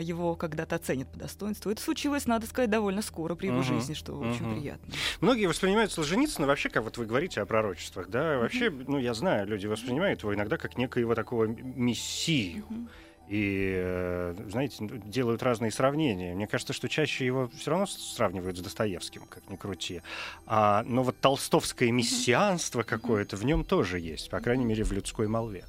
его 0.00 0.34
когда-то 0.34 0.76
оценят 0.76 1.08
по 1.08 1.18
достоинству. 1.18 1.70
Это 1.70 1.80
случилось, 1.80 2.26
надо 2.26 2.46
сказать, 2.46 2.70
довольно 2.70 3.02
скоро 3.02 3.34
при 3.34 3.48
его 3.48 3.60
uh-huh. 3.60 3.78
жизни, 3.78 3.94
что 3.94 4.14
очень 4.14 4.54
приятно. 4.54 4.94
Многие 5.20 5.46
воспринимают 5.46 5.92
Солженицына 5.92 6.46
вообще, 6.46 6.68
как 6.68 6.84
вот 6.84 6.98
вы 6.98 7.06
говорите 7.06 7.40
о 7.40 7.46
пророчествах, 7.46 8.08
да, 8.08 8.38
вообще, 8.38 8.66
uh-huh. 8.66 8.84
ну, 8.88 8.98
я 8.98 9.14
знаю, 9.14 9.46
люди 9.46 9.66
воспринимают 9.66 10.22
его 10.22 10.34
иногда 10.34 10.56
как 10.56 10.76
некоего 10.76 11.14
такого 11.14 11.46
мессию. 11.46 12.64
Uh-huh. 12.68 12.88
И, 13.28 13.72
э, 13.74 14.34
знаете, 14.50 14.76
делают 15.06 15.42
разные 15.42 15.70
сравнения. 15.70 16.34
Мне 16.34 16.46
кажется, 16.46 16.74
что 16.74 16.88
чаще 16.90 17.24
его 17.24 17.48
все 17.56 17.70
равно 17.70 17.86
сравнивают 17.86 18.58
с 18.58 18.60
Достоевским, 18.60 19.22
как 19.26 19.48
ни 19.48 19.56
крути. 19.56 20.02
А, 20.46 20.82
но 20.84 21.02
вот 21.02 21.18
толстовское 21.20 21.90
мессианство 21.90 22.82
какое-то 22.82 23.36
в 23.36 23.44
нем 23.44 23.64
тоже 23.64 23.98
есть, 23.98 24.28
по 24.28 24.40
крайней 24.40 24.66
мере, 24.66 24.84
в 24.84 24.92
людской 24.92 25.26
молве 25.26 25.64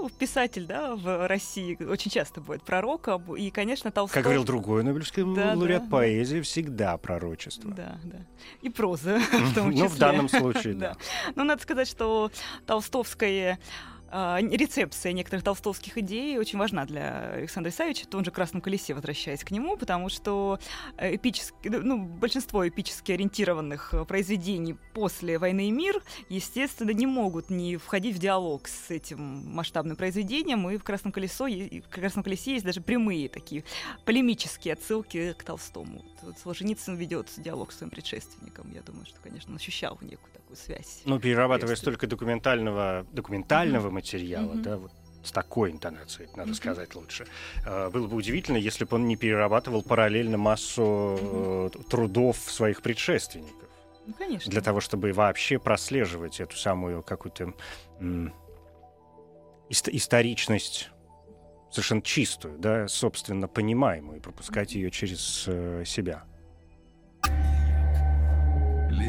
ну, 0.00 0.08
писатель, 0.08 0.66
да, 0.66 0.96
в 0.96 1.28
России 1.28 1.76
очень 1.84 2.10
часто 2.10 2.40
будет 2.40 2.62
пророком, 2.62 3.36
и, 3.36 3.50
конечно, 3.50 3.90
Толстой... 3.90 4.14
Как 4.14 4.24
говорил 4.24 4.44
другой 4.44 4.82
Нобелевский 4.82 5.22
да, 5.22 5.52
лауреат, 5.54 5.84
да, 5.84 5.90
поэзия 5.90 6.40
всегда 6.42 6.96
пророчество. 6.96 7.70
Да, 7.70 7.98
да. 8.04 8.18
И 8.62 8.70
проза 8.70 9.18
в 9.32 9.54
том 9.54 9.72
числе. 9.72 9.84
Ну, 9.84 9.88
в 9.88 9.98
данном 9.98 10.28
случае, 10.28 10.74
да. 10.74 10.96
Ну, 11.34 11.44
надо 11.44 11.62
сказать, 11.62 11.88
что 11.88 12.30
толстовское 12.66 13.58
рецепция 14.10 15.12
некоторых 15.12 15.44
толстовских 15.44 15.96
идей 15.98 16.38
очень 16.38 16.58
важна 16.58 16.84
для 16.84 17.30
Александра 17.30 17.70
Исаевича, 17.70 18.04
в 18.04 18.08
том 18.08 18.24
же 18.24 18.30
«Красном 18.30 18.60
колесе», 18.60 18.94
возвращаясь 18.94 19.44
к 19.44 19.50
нему, 19.50 19.76
потому 19.76 20.08
что 20.08 20.58
э, 20.96 21.14
эпически, 21.14 21.68
ну, 21.68 22.04
большинство 22.04 22.66
эпически 22.66 23.12
ориентированных 23.12 23.94
э, 23.94 24.04
произведений 24.04 24.76
после 24.94 25.38
«Войны 25.38 25.68
и 25.68 25.70
мир», 25.70 26.02
естественно, 26.28 26.90
не 26.90 27.06
могут 27.06 27.50
не 27.50 27.76
входить 27.76 28.16
в 28.16 28.18
диалог 28.18 28.68
с 28.68 28.90
этим 28.90 29.20
масштабным 29.54 29.96
произведением, 29.96 30.68
и 30.70 30.76
в 30.76 30.82
«Красном, 30.82 31.12
колесо», 31.12 31.46
в 31.46 31.88
«Красном 31.88 32.24
колесе» 32.24 32.54
есть 32.54 32.64
даже 32.64 32.80
прямые 32.80 33.28
такие 33.28 33.64
полемические 34.04 34.74
отсылки 34.74 35.34
к 35.34 35.44
Толстому. 35.44 36.04
Вот 36.22 36.38
Солженицын 36.38 36.96
ведет 36.96 37.28
диалог 37.36 37.72
с 37.72 37.78
своим 37.78 37.90
предшественником. 37.90 38.72
Я 38.72 38.82
думаю, 38.82 39.06
что, 39.06 39.20
конечно, 39.20 39.50
он 39.50 39.56
ощущал 39.56 39.98
некую 40.00 40.32
такую 40.50 40.56
связь. 40.56 41.02
Ну, 41.04 41.18
перерабатывая 41.18 41.76
столько 41.76 42.06
документального, 42.06 43.06
документального 43.12 43.88
mm-hmm. 43.88 43.92
материала, 43.92 44.52
mm-hmm. 44.52 44.62
да, 44.62 44.76
вот 44.76 44.92
с 45.22 45.32
такой 45.32 45.70
интонацией, 45.70 46.30
надо 46.34 46.52
mm-hmm. 46.52 46.54
сказать 46.54 46.94
лучше. 46.94 47.26
А, 47.66 47.90
было 47.90 48.06
бы 48.06 48.16
удивительно, 48.16 48.56
если 48.56 48.84
бы 48.84 48.96
он 48.96 49.06
не 49.06 49.16
перерабатывал 49.16 49.82
параллельно 49.82 50.38
массу 50.38 50.82
mm-hmm. 50.82 51.88
трудов 51.88 52.36
своих 52.38 52.82
предшественников. 52.82 53.68
Ну, 54.06 54.14
конечно. 54.14 54.50
Для 54.50 54.62
того, 54.62 54.80
чтобы 54.80 55.12
вообще 55.12 55.58
прослеживать 55.58 56.40
эту 56.40 56.56
самую 56.56 57.02
какую-то 57.02 57.54
м- 58.00 58.32
историчность 59.68 60.90
совершенно 61.70 62.02
чистую, 62.02 62.58
да, 62.58 62.88
собственно 62.88 63.46
понимаемую, 63.46 64.18
и 64.18 64.20
пропускать 64.20 64.74
ее 64.74 64.90
через 64.90 65.44
э, 65.46 65.84
себя. 65.86 66.24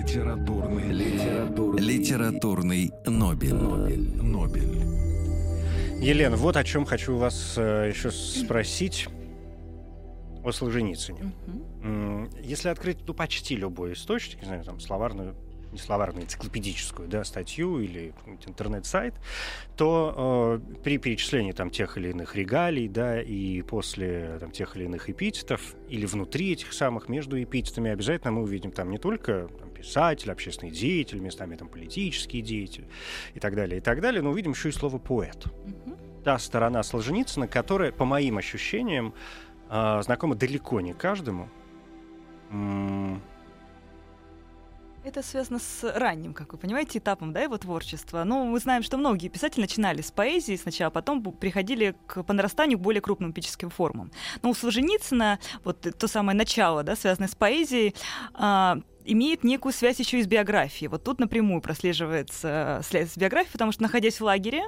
Литературный, 0.02 0.92
литературный, 0.92 1.80
литературный 1.80 2.92
Нобель. 3.06 3.54
Нобель. 3.54 4.24
Нобель. 4.24 6.02
Елена, 6.02 6.36
вот 6.38 6.58
о 6.58 6.64
чем 6.64 6.86
хочу 6.86 7.18
вас 7.18 7.54
э, 7.56 7.92
еще 7.94 8.10
спросить 8.10 9.08
о 10.44 10.52
Солженицыне. 10.52 11.32
Угу. 11.84 12.30
Если 12.42 12.70
открыть 12.70 12.98
ну, 13.06 13.14
почти 13.14 13.56
любой 13.56 13.94
источник, 13.94 14.42
не 14.42 14.48
знаю, 14.48 14.64
там 14.64 14.80
словарную 14.80 15.36
не 15.72 15.80
словарную, 15.80 16.26
энциклопедическую 16.26 17.08
да, 17.08 17.24
статью 17.24 17.80
или 17.80 18.14
интернет-сайт, 18.46 19.14
то 19.78 20.60
э, 20.76 20.76
при 20.84 20.98
перечислении 20.98 21.52
там, 21.52 21.70
тех 21.70 21.98
или 21.98 22.10
иных 22.10 22.36
регалий, 22.36 22.88
да, 22.88 23.22
и 23.22 23.62
после 23.62 24.38
там, 24.40 24.52
тех 24.52 24.76
или 24.76 24.86
иных 24.86 25.10
эпитетов, 25.10 25.76
или 25.88 26.06
внутри 26.06 26.54
этих 26.54 26.74
самых, 26.74 27.10
между 27.10 27.42
эпитетами, 27.42 27.92
обязательно 27.92 28.32
мы 28.32 28.44
увидим 28.44 28.72
там 28.72 28.90
не 28.92 28.98
только 28.98 29.50
там, 29.60 29.70
писатель, 29.70 30.32
общественный 30.32 30.72
деятель, 30.72 31.20
местами 31.20 31.56
там 31.56 31.68
политический 31.68 32.42
деятель 32.42 32.86
и 33.34 33.40
так 33.40 33.56
далее, 33.56 33.78
и 33.78 33.82
так 33.82 34.02
далее, 34.02 34.22
но 34.22 34.32
увидим 34.32 34.52
еще 34.52 34.70
и 34.70 34.72
слово 34.72 34.98
поэт. 34.98 35.46
Та 36.24 36.38
сторона 36.38 36.84
Солженицына, 36.84 37.48
которая, 37.48 37.92
по 37.92 38.06
моим 38.06 38.38
ощущениям, 38.38 39.14
э, 39.70 40.02
знакома 40.04 40.36
далеко 40.36 40.82
не 40.82 40.94
каждому. 40.94 41.50
Это 45.04 45.24
связано 45.24 45.58
с 45.58 45.84
ранним, 45.96 46.34
как 46.34 46.54
вы 46.54 46.60
понимаете, 46.60 47.00
этапом 47.00 47.34
да, 47.34 47.42
его 47.42 47.58
творчества. 47.58 48.24
Ну, 48.24 48.46
мы 48.46 48.60
знаем, 48.60 48.84
что 48.84 48.98
многие 48.98 49.30
писатели 49.30 49.62
начинали 49.62 50.02
с 50.02 50.12
поэзии 50.12 50.56
сначала, 50.56 50.90
а 50.90 50.92
потом 50.92 51.24
приходили 51.24 51.96
к, 52.06 52.22
по 52.22 52.34
нарастанию 52.34 52.78
к 52.78 52.82
более 52.82 53.02
крупным 53.02 53.32
эпическим 53.32 53.72
формам. 53.72 54.12
Но 54.44 54.52
у 54.52 54.54
Солженицына 54.54 55.40
вот 55.64 55.82
то 55.82 56.08
самое 56.08 56.38
начало, 56.38 56.84
да, 56.84 56.96
связанное 56.96 57.30
с 57.30 57.36
поэзией, 57.36 57.96
а, 58.36 58.78
имеет 59.04 59.44
некую 59.44 59.74
связь 59.74 60.00
еще 60.00 60.20
и 60.20 60.24
с 60.24 60.28
биографией. 60.28 60.88
Вот 60.88 61.04
тут 61.04 61.20
напрямую 61.20 61.62
прослеживается 61.62 62.82
связь 62.88 63.12
с 63.12 63.18
биографией, 63.18 63.54
потому 63.54 63.72
что, 63.72 63.82
находясь 63.82 64.20
в 64.20 64.24
лагере, 64.24 64.66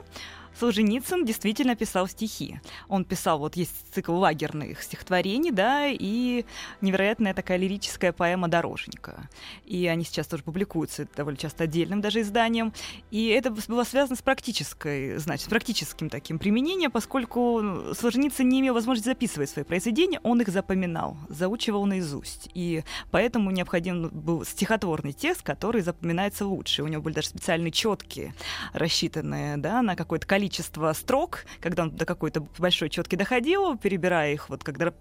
Солженицын 0.59 1.25
действительно 1.25 1.75
писал 1.75 2.07
стихи. 2.07 2.59
Он 2.87 3.05
писал, 3.05 3.39
вот 3.39 3.55
есть 3.55 3.71
цикл 3.93 4.13
лагерных 4.13 4.83
стихотворений, 4.83 5.51
да, 5.51 5.87
и 5.87 6.45
невероятная 6.81 7.33
такая 7.33 7.57
лирическая 7.57 8.11
поэма 8.11 8.47
«Дорожника». 8.47 9.29
И 9.65 9.87
они 9.87 10.05
сейчас 10.05 10.27
тоже 10.27 10.43
публикуются 10.43 11.07
довольно 11.15 11.37
часто 11.37 11.63
отдельным 11.65 12.01
даже 12.01 12.21
изданием. 12.21 12.73
И 13.11 13.27
это 13.27 13.51
было 13.51 13.83
связано 13.83 14.15
с 14.15 14.21
практической, 14.21 15.17
значит, 15.17 15.47
с 15.47 15.49
практическим 15.49 16.09
таким 16.09 16.39
применением, 16.39 16.91
поскольку 16.91 17.61
Солженицын 17.93 18.47
не 18.47 18.59
имел 18.59 18.73
возможности 18.73 19.09
записывать 19.09 19.49
свои 19.49 19.65
произведения, 19.65 20.19
он 20.23 20.41
их 20.41 20.49
запоминал, 20.49 21.17
заучивал 21.29 21.85
наизусть. 21.85 22.49
И 22.53 22.83
поэтому 23.11 23.51
необходим 23.51 24.09
был 24.09 24.45
стихотворный 24.45 25.13
текст, 25.13 25.41
который 25.41 25.81
запоминается 25.81 26.45
лучше. 26.45 26.83
У 26.83 26.87
него 26.87 27.01
были 27.01 27.15
даже 27.15 27.29
специальные 27.29 27.71
четкие, 27.71 28.33
рассчитанные 28.73 29.57
да, 29.57 29.81
на 29.81 29.95
какое-то 29.95 30.27
количество 30.27 30.42
количество 30.43 30.91
строк, 30.91 31.45
когда 31.61 31.83
он 31.83 31.91
до 31.91 32.05
какой-то 32.05 32.41
большой 32.57 32.89
четки 32.89 33.15
доходил, 33.15 33.77
перебирая 33.77 34.33
их, 34.33 34.49
вот 34.49 34.61
когда 34.61 34.93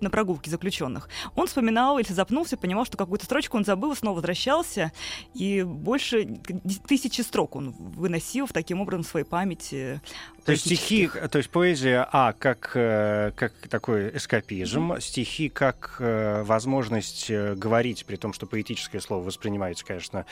на 0.00 0.08
прогулке 0.08 0.52
заключенных, 0.52 1.08
он 1.34 1.48
вспоминал, 1.48 1.98
если 1.98 2.12
запнулся, 2.12 2.56
понимал, 2.56 2.84
что 2.84 2.96
какую-то 2.96 3.24
строчку 3.24 3.56
он 3.56 3.64
забыл, 3.64 3.96
снова 3.96 4.16
возвращался, 4.16 4.92
и 5.34 5.64
больше 5.64 6.38
тысячи 6.86 7.22
строк 7.22 7.56
он 7.56 7.72
выносил 7.72 8.46
в 8.46 8.52
таким 8.52 8.80
образом 8.80 9.02
в 9.02 9.08
своей 9.08 9.26
памяти. 9.26 10.00
То 10.44 10.52
есть 10.52 10.64
стихи, 10.64 11.08
то 11.08 11.38
есть 11.38 11.50
поэзия, 11.50 12.08
а, 12.12 12.32
как, 12.32 12.70
э, 12.74 13.32
как 13.34 13.52
такой 13.68 14.16
эскапизм, 14.16 14.92
mm-hmm. 14.92 15.00
стихи 15.00 15.48
как 15.48 15.96
э, 15.98 16.44
возможность 16.44 17.30
э, 17.30 17.56
говорить, 17.56 18.06
при 18.06 18.14
том, 18.14 18.32
что 18.32 18.46
поэтическое 18.46 19.00
слово 19.00 19.24
воспринимается, 19.24 19.84
конечно, 19.84 20.24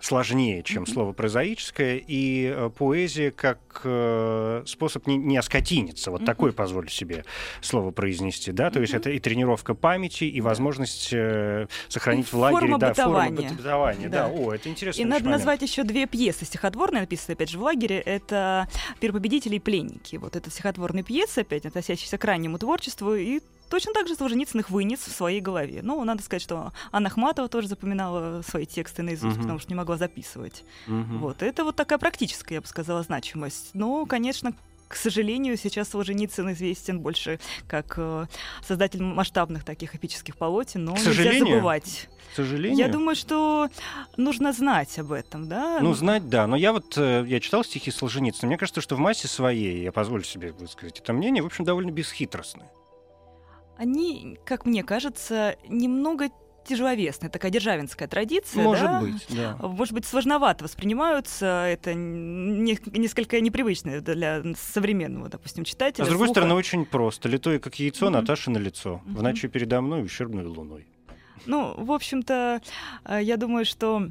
сложнее, 0.00 0.62
чем 0.62 0.86
слово 0.86 1.12
прозаическое, 1.12 1.96
и 1.96 2.52
э, 2.54 2.70
поэзия 2.70 3.30
как 3.30 3.80
э, 3.84 4.62
способ 4.66 5.06
не, 5.06 5.16
не 5.16 5.36
оскотиниться. 5.36 6.10
Вот 6.10 6.22
mm-hmm. 6.22 6.26
такое 6.26 6.52
позволю 6.52 6.88
себе 6.88 7.24
слово 7.60 7.90
произнести, 7.90 8.52
да, 8.52 8.70
то 8.70 8.78
mm-hmm. 8.78 8.82
есть 8.82 8.94
это 8.94 9.10
и 9.10 9.18
тренировка 9.18 9.74
памяти, 9.74 10.24
и 10.24 10.40
возможность 10.40 11.10
э, 11.12 11.66
сохранить 11.88 12.28
и 12.28 12.30
в 12.30 12.34
лагере, 12.34 12.60
форма 12.60 12.78
да, 12.78 12.88
бытования. 12.90 13.36
форму 13.36 13.56
бытования, 13.56 14.08
да. 14.08 14.28
да. 14.28 14.34
О, 14.34 14.52
это 14.52 14.68
интересно. 14.68 15.00
И 15.00 15.04
надо 15.04 15.24
момент. 15.24 15.38
назвать 15.38 15.62
еще 15.62 15.82
две 15.82 16.06
пьесы 16.06 16.44
стихотворные, 16.44 17.00
написанные 17.00 17.34
опять 17.34 17.50
же 17.50 17.58
в 17.58 17.62
лагере. 17.62 17.98
Это 17.98 18.68
"Первопобедители 19.00 19.56
и 19.56 19.60
пленники". 19.60 20.16
Вот 20.16 20.36
это 20.36 20.50
стихотворные 20.50 21.04
пьесы, 21.04 21.40
опять 21.40 21.66
относящиеся 21.66 22.18
к 22.18 22.24
раннему 22.24 22.58
творчеству, 22.58 23.14
и 23.14 23.40
Точно 23.68 23.92
так 23.92 24.08
же 24.08 24.14
Солженицын 24.14 24.60
их 24.60 24.70
вынес 24.70 25.00
в 25.00 25.12
своей 25.12 25.40
голове. 25.40 25.80
Ну, 25.82 26.02
надо 26.04 26.22
сказать, 26.22 26.42
что 26.42 26.72
Анна 26.92 27.08
Ахматова 27.08 27.48
тоже 27.48 27.68
запоминала 27.68 28.42
свои 28.42 28.66
тексты 28.66 29.02
наизусть, 29.02 29.36
uh-huh. 29.36 29.42
потому 29.42 29.58
что 29.58 29.70
не 29.70 29.76
могла 29.76 29.96
записывать. 29.96 30.64
Uh-huh. 30.86 31.18
Вот. 31.18 31.42
Это 31.42 31.64
вот 31.64 31.76
такая 31.76 31.98
практическая, 31.98 32.56
я 32.56 32.60
бы 32.60 32.66
сказала, 32.66 33.02
значимость. 33.02 33.70
Но, 33.74 34.06
конечно, 34.06 34.52
к 34.88 34.94
сожалению, 34.94 35.56
сейчас 35.56 35.88
Солженицын 35.88 36.52
известен 36.52 37.00
больше 37.00 37.40
как 37.66 37.94
э, 37.96 38.26
создатель 38.62 39.02
масштабных 39.02 39.64
таких 39.64 39.96
эпических 39.96 40.36
полотен, 40.36 40.84
но 40.84 40.94
к 40.94 41.04
нельзя 41.04 41.38
забывать. 41.40 42.08
К 42.32 42.36
сожалению. 42.36 42.78
Я 42.78 42.88
думаю, 42.88 43.16
что 43.16 43.68
нужно 44.16 44.52
знать 44.52 44.96
об 44.98 45.10
этом, 45.12 45.48
да? 45.48 45.80
Ну, 45.80 45.92
знать, 45.94 46.28
да. 46.28 46.46
Но 46.46 46.56
я 46.56 46.72
вот, 46.72 46.96
э, 46.96 47.24
я 47.26 47.40
читал 47.40 47.64
стихи 47.64 47.90
Солженицына, 47.90 48.46
мне 48.46 48.58
кажется, 48.58 48.80
что 48.80 48.94
в 48.94 48.98
массе 48.98 49.26
своей, 49.26 49.82
я 49.82 49.90
позволю 49.90 50.22
себе 50.22 50.52
высказать 50.52 51.00
это 51.00 51.12
мнение, 51.12 51.42
в 51.42 51.46
общем, 51.46 51.64
довольно 51.64 51.90
бесхитростны 51.90 52.64
они, 53.76 54.38
как 54.44 54.66
мне 54.66 54.82
кажется, 54.82 55.56
немного 55.68 56.28
тяжеловесная, 56.66 57.30
такая 57.30 57.50
державинская 57.50 58.08
традиция. 58.08 58.62
Может 58.62 58.86
да? 58.86 59.00
быть, 59.00 59.26
да. 59.28 59.56
Может 59.60 59.94
быть, 59.94 60.04
сложновато 60.04 60.64
воспринимаются, 60.64 61.46
это 61.66 61.94
не, 61.94 62.78
несколько 62.92 63.40
непривычно 63.40 64.00
для 64.00 64.42
современного, 64.56 65.28
допустим, 65.28 65.64
читателя. 65.64 66.02
А 66.02 66.06
с 66.06 66.08
другой 66.08 66.26
слуха. 66.26 66.40
стороны, 66.40 66.54
очень 66.54 66.84
просто. 66.84 67.28
Литое, 67.28 67.58
как 67.58 67.76
яйцо, 67.76 68.06
mm-hmm. 68.06 68.10
Наташа 68.10 68.50
на 68.50 68.58
лицо. 68.58 69.00
Mm-hmm. 69.04 69.14
В 69.14 69.22
ночи 69.22 69.48
передо 69.48 69.80
мной 69.80 70.04
ущербной 70.04 70.46
луной. 70.46 70.86
Ну, 71.46 71.74
в 71.76 71.92
общем-то, 71.92 72.60
э, 73.04 73.20
я 73.22 73.36
думаю, 73.36 73.64
что 73.64 74.10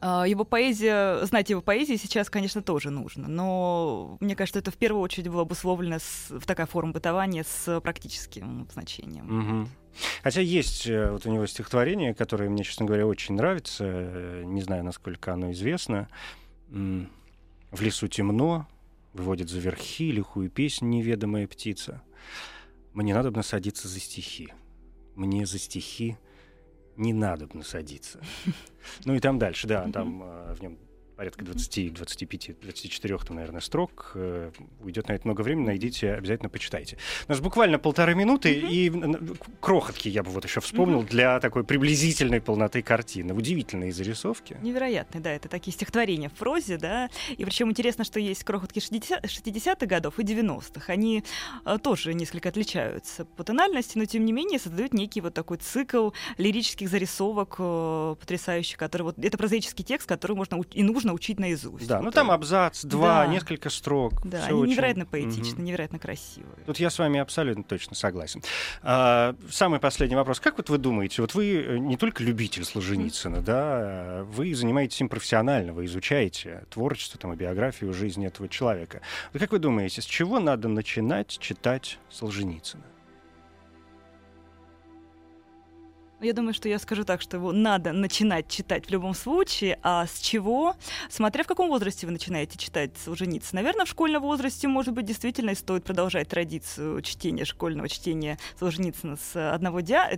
его 0.00 0.44
поэзия, 0.44 1.24
знать 1.24 1.50
его 1.50 1.62
поэзии 1.62 1.96
сейчас, 1.96 2.28
конечно, 2.28 2.62
тоже 2.62 2.90
нужно, 2.90 3.28
но 3.28 4.18
мне 4.20 4.36
кажется, 4.36 4.58
это 4.58 4.70
в 4.70 4.76
первую 4.76 5.02
очередь 5.02 5.28
было 5.28 5.42
обусловлено 5.42 5.98
с, 5.98 6.26
в 6.30 6.44
такая 6.46 6.66
форма 6.66 6.92
бытования 6.92 7.44
с 7.44 7.80
практическим 7.80 8.68
значением. 8.72 9.60
Угу. 9.60 9.68
Хотя 10.22 10.40
есть 10.40 10.86
э, 10.86 11.10
вот 11.10 11.24
у 11.26 11.32
него 11.32 11.46
стихотворение, 11.46 12.14
которое 12.14 12.50
мне, 12.50 12.64
честно 12.64 12.84
говоря, 12.84 13.06
очень 13.06 13.34
нравится, 13.34 13.84
э, 13.86 14.42
не 14.44 14.60
знаю, 14.62 14.84
насколько 14.84 15.32
оно 15.32 15.52
известно. 15.52 16.08
«В 16.68 17.80
лесу 17.80 18.08
темно, 18.08 18.66
выводит 19.12 19.48
за 19.48 19.60
верхи 19.60 20.10
лихую 20.12 20.50
песнь 20.50 20.88
неведомая 20.88 21.46
птица. 21.46 22.02
Мне 22.92 23.14
надо 23.14 23.30
бы 23.30 23.38
насадиться 23.38 23.88
за 23.88 24.00
стихи. 24.00 24.52
Мне 25.14 25.46
за 25.46 25.58
стихи 25.58 26.16
не 26.96 27.12
надо 27.12 27.46
бы 27.46 27.58
насадиться. 27.58 28.20
Ну 29.04 29.14
и 29.14 29.18
там 29.18 29.38
дальше, 29.38 29.66
да, 29.66 29.90
там 29.90 30.22
э, 30.22 30.54
в 30.54 30.62
нем 30.62 30.78
порядка 31.16 31.44
20, 31.44 31.94
25, 31.94 32.60
24, 32.60 33.18
там, 33.18 33.36
наверное, 33.36 33.60
строк. 33.60 34.12
Э, 34.14 34.50
уйдет 34.80 35.08
на 35.08 35.14
это 35.14 35.26
много 35.26 35.40
времени, 35.40 35.66
найдите, 35.66 36.12
обязательно 36.12 36.50
почитайте. 36.50 36.98
У 37.26 37.32
нас 37.32 37.40
буквально 37.40 37.78
полторы 37.78 38.14
минуты, 38.14 38.52
и 38.52 38.92
крохотки 39.60 40.08
я 40.08 40.22
бы 40.22 40.30
вот 40.30 40.44
еще 40.44 40.60
вспомнил 40.60 41.02
для 41.02 41.40
такой 41.40 41.64
приблизительной 41.64 42.40
полноты 42.40 42.82
картины. 42.82 43.32
Удивительные 43.34 43.92
зарисовки. 43.92 44.58
Невероятные, 44.60 45.22
да, 45.22 45.30
это 45.30 45.48
такие 45.48 45.72
стихотворения 45.72 46.28
в 46.28 46.34
прозе, 46.34 46.76
да, 46.76 47.08
и 47.30 47.44
причем 47.44 47.70
интересно, 47.70 48.04
что 48.04 48.20
есть 48.20 48.44
крохотки 48.44 48.80
60, 48.80 49.24
60-х 49.24 49.86
годов 49.86 50.18
и 50.18 50.22
90-х. 50.22 50.92
Они 50.92 51.24
э, 51.64 51.78
тоже 51.82 52.12
несколько 52.12 52.50
отличаются 52.50 53.24
по 53.24 53.42
тональности, 53.42 53.96
но 53.96 54.04
тем 54.04 54.24
не 54.26 54.32
менее 54.32 54.58
создают 54.58 54.92
некий 54.92 55.22
вот 55.22 55.32
такой 55.32 55.56
цикл 55.56 56.10
лирических 56.36 56.90
зарисовок 56.90 57.56
э, 57.58 58.16
потрясающий, 58.20 58.76
который 58.76 59.02
вот, 59.02 59.18
это 59.18 59.38
прозаический 59.38 59.84
текст, 59.84 60.06
который 60.06 60.36
можно 60.36 60.60
и 60.72 60.82
нужно 60.82 61.05
нужно 61.06 61.14
учить 61.14 61.38
наизусть. 61.38 61.86
Да, 61.86 61.98
вот 61.98 62.04
ну 62.04 62.10
там 62.10 62.30
абзац, 62.30 62.84
два, 62.84 63.24
да. 63.24 63.26
несколько 63.26 63.70
строк. 63.70 64.14
Да, 64.24 64.44
они 64.44 64.58
очень... 64.58 64.72
невероятно 64.72 65.06
поэтичны, 65.06 65.54
угу. 65.54 65.62
невероятно 65.62 65.98
красивые. 65.98 66.64
Тут 66.66 66.78
я 66.78 66.90
с 66.90 66.98
вами 66.98 67.20
абсолютно 67.20 67.62
точно 67.62 67.94
согласен. 67.94 68.42
А, 68.82 69.34
самый 69.50 69.78
последний 69.80 70.16
вопрос. 70.16 70.40
Как 70.40 70.56
вот 70.58 70.68
вы 70.68 70.78
думаете, 70.78 71.22
вот 71.22 71.34
вы 71.34 71.54
э, 71.54 71.78
не 71.78 71.96
только 71.96 72.22
любитель 72.22 72.64
Солженицына, 72.64 73.40
да, 73.40 74.24
вы 74.24 74.54
занимаетесь 74.54 75.00
им 75.00 75.08
профессионально, 75.08 75.72
вы 75.72 75.84
изучаете 75.86 76.64
творчество 76.70 77.18
там, 77.20 77.32
и 77.32 77.36
биографию 77.36 77.92
жизни 77.92 78.26
этого 78.26 78.48
человека. 78.48 79.00
Вот 79.32 79.40
как 79.40 79.52
вы 79.52 79.58
думаете, 79.58 80.02
с 80.02 80.04
чего 80.04 80.40
надо 80.40 80.68
начинать 80.68 81.38
читать 81.38 81.98
Солженицына? 82.10 82.82
Я 86.26 86.32
думаю, 86.32 86.54
что 86.54 86.68
я 86.68 86.80
скажу 86.80 87.04
так, 87.04 87.20
что 87.20 87.36
его 87.36 87.52
надо 87.52 87.92
начинать 87.92 88.48
читать 88.48 88.86
в 88.86 88.90
любом 88.90 89.14
случае. 89.14 89.78
А 89.84 90.08
с 90.08 90.18
чего? 90.18 90.74
Смотря 91.08 91.44
в 91.44 91.46
каком 91.46 91.68
возрасте 91.68 92.04
вы 92.04 92.10
начинаете 92.12 92.58
читать 92.58 92.90
Солженицына. 93.04 93.60
Наверное, 93.60 93.86
в 93.86 93.88
школьном 93.88 94.22
возрасте, 94.22 94.66
может 94.66 94.92
быть, 94.92 95.06
действительно 95.06 95.54
стоит 95.54 95.84
продолжать 95.84 96.26
традицию 96.26 97.00
чтения, 97.02 97.44
школьного 97.44 97.88
чтения 97.88 98.38
Солженицына 98.58 99.16
с 99.16 99.54
одного 99.54 99.78
дня, 99.82 100.10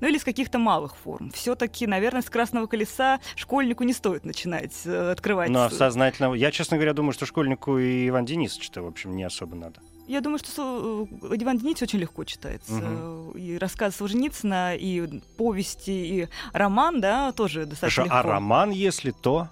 ну 0.00 0.06
или 0.06 0.18
с 0.18 0.24
каких-то 0.24 0.58
малых 0.58 0.94
форм. 0.96 1.32
Все-таки, 1.32 1.84
наверное, 1.88 2.22
с 2.22 2.30
«Красного 2.30 2.68
колеса» 2.68 3.18
школьнику 3.34 3.82
не 3.82 3.92
стоит 3.92 4.24
начинать 4.24 4.74
э, 4.84 5.10
открывать. 5.10 5.50
Ну, 5.50 5.62
а 5.62 5.70
сознательно... 5.70 6.32
Я, 6.34 6.52
честно 6.52 6.76
говоря, 6.76 6.92
думаю, 6.92 7.12
что 7.12 7.26
школьнику 7.26 7.76
и 7.76 8.06
Иван 8.06 8.24
Денисович-то, 8.24 8.82
в 8.82 8.86
общем, 8.86 9.16
не 9.16 9.24
особо 9.24 9.56
надо. 9.56 9.80
Я 10.10 10.20
думаю, 10.20 10.40
что 10.40 11.06
э, 11.22 11.36
Иван 11.36 11.58
Денис 11.58 11.80
очень 11.80 12.00
легко 12.00 12.24
читается. 12.24 12.72
Угу. 12.72 13.38
И 13.38 13.56
рассказ 13.58 13.94
Солженицына, 13.94 14.74
и 14.74 15.20
повести, 15.36 15.90
и 15.90 16.28
роман, 16.52 17.00
да, 17.00 17.30
тоже 17.30 17.64
достаточно 17.64 18.02
Хорошо, 18.02 18.12
а 18.12 18.18
легко. 18.18 18.28
а 18.28 18.32
роман, 18.32 18.70
если 18.70 19.12
то? 19.12 19.46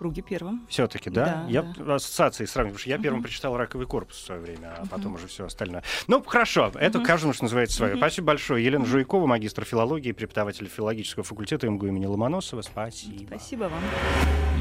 Круге 0.00 0.22
первом. 0.22 0.66
Все-таки, 0.66 1.10
да? 1.10 1.24
да 1.24 1.46
я 1.50 1.62
да. 1.62 1.96
ассоциации 1.96 2.46
сравниваю, 2.46 2.76
потому 2.76 2.80
что 2.80 2.88
я 2.88 2.96
uh-huh. 2.96 3.02
первым 3.02 3.22
прочитал 3.22 3.56
раковый 3.58 3.86
корпус 3.86 4.16
в 4.16 4.24
свое 4.24 4.40
время, 4.40 4.74
а 4.78 4.82
uh-huh. 4.82 4.88
потом 4.88 5.16
уже 5.16 5.26
все 5.26 5.44
остальное. 5.44 5.82
Ну, 6.06 6.22
хорошо, 6.22 6.72
это 6.74 6.98
uh-huh. 6.98 7.04
каждому, 7.04 7.34
что 7.34 7.44
называется, 7.44 7.76
свое. 7.76 7.92
Uh-huh. 7.92 7.98
Спасибо 7.98 8.28
большое. 8.28 8.64
Елена 8.64 8.84
uh-huh. 8.84 8.88
Жуйкова, 8.88 9.26
магистр 9.26 9.66
филологии, 9.66 10.12
преподаватель 10.12 10.66
филологического 10.68 11.22
факультета 11.22 11.68
МГУ 11.68 11.88
имени 11.88 12.06
Ломоносова. 12.06 12.62
Спасибо. 12.62 13.26
Спасибо 13.26 13.64
вам. 13.64 13.82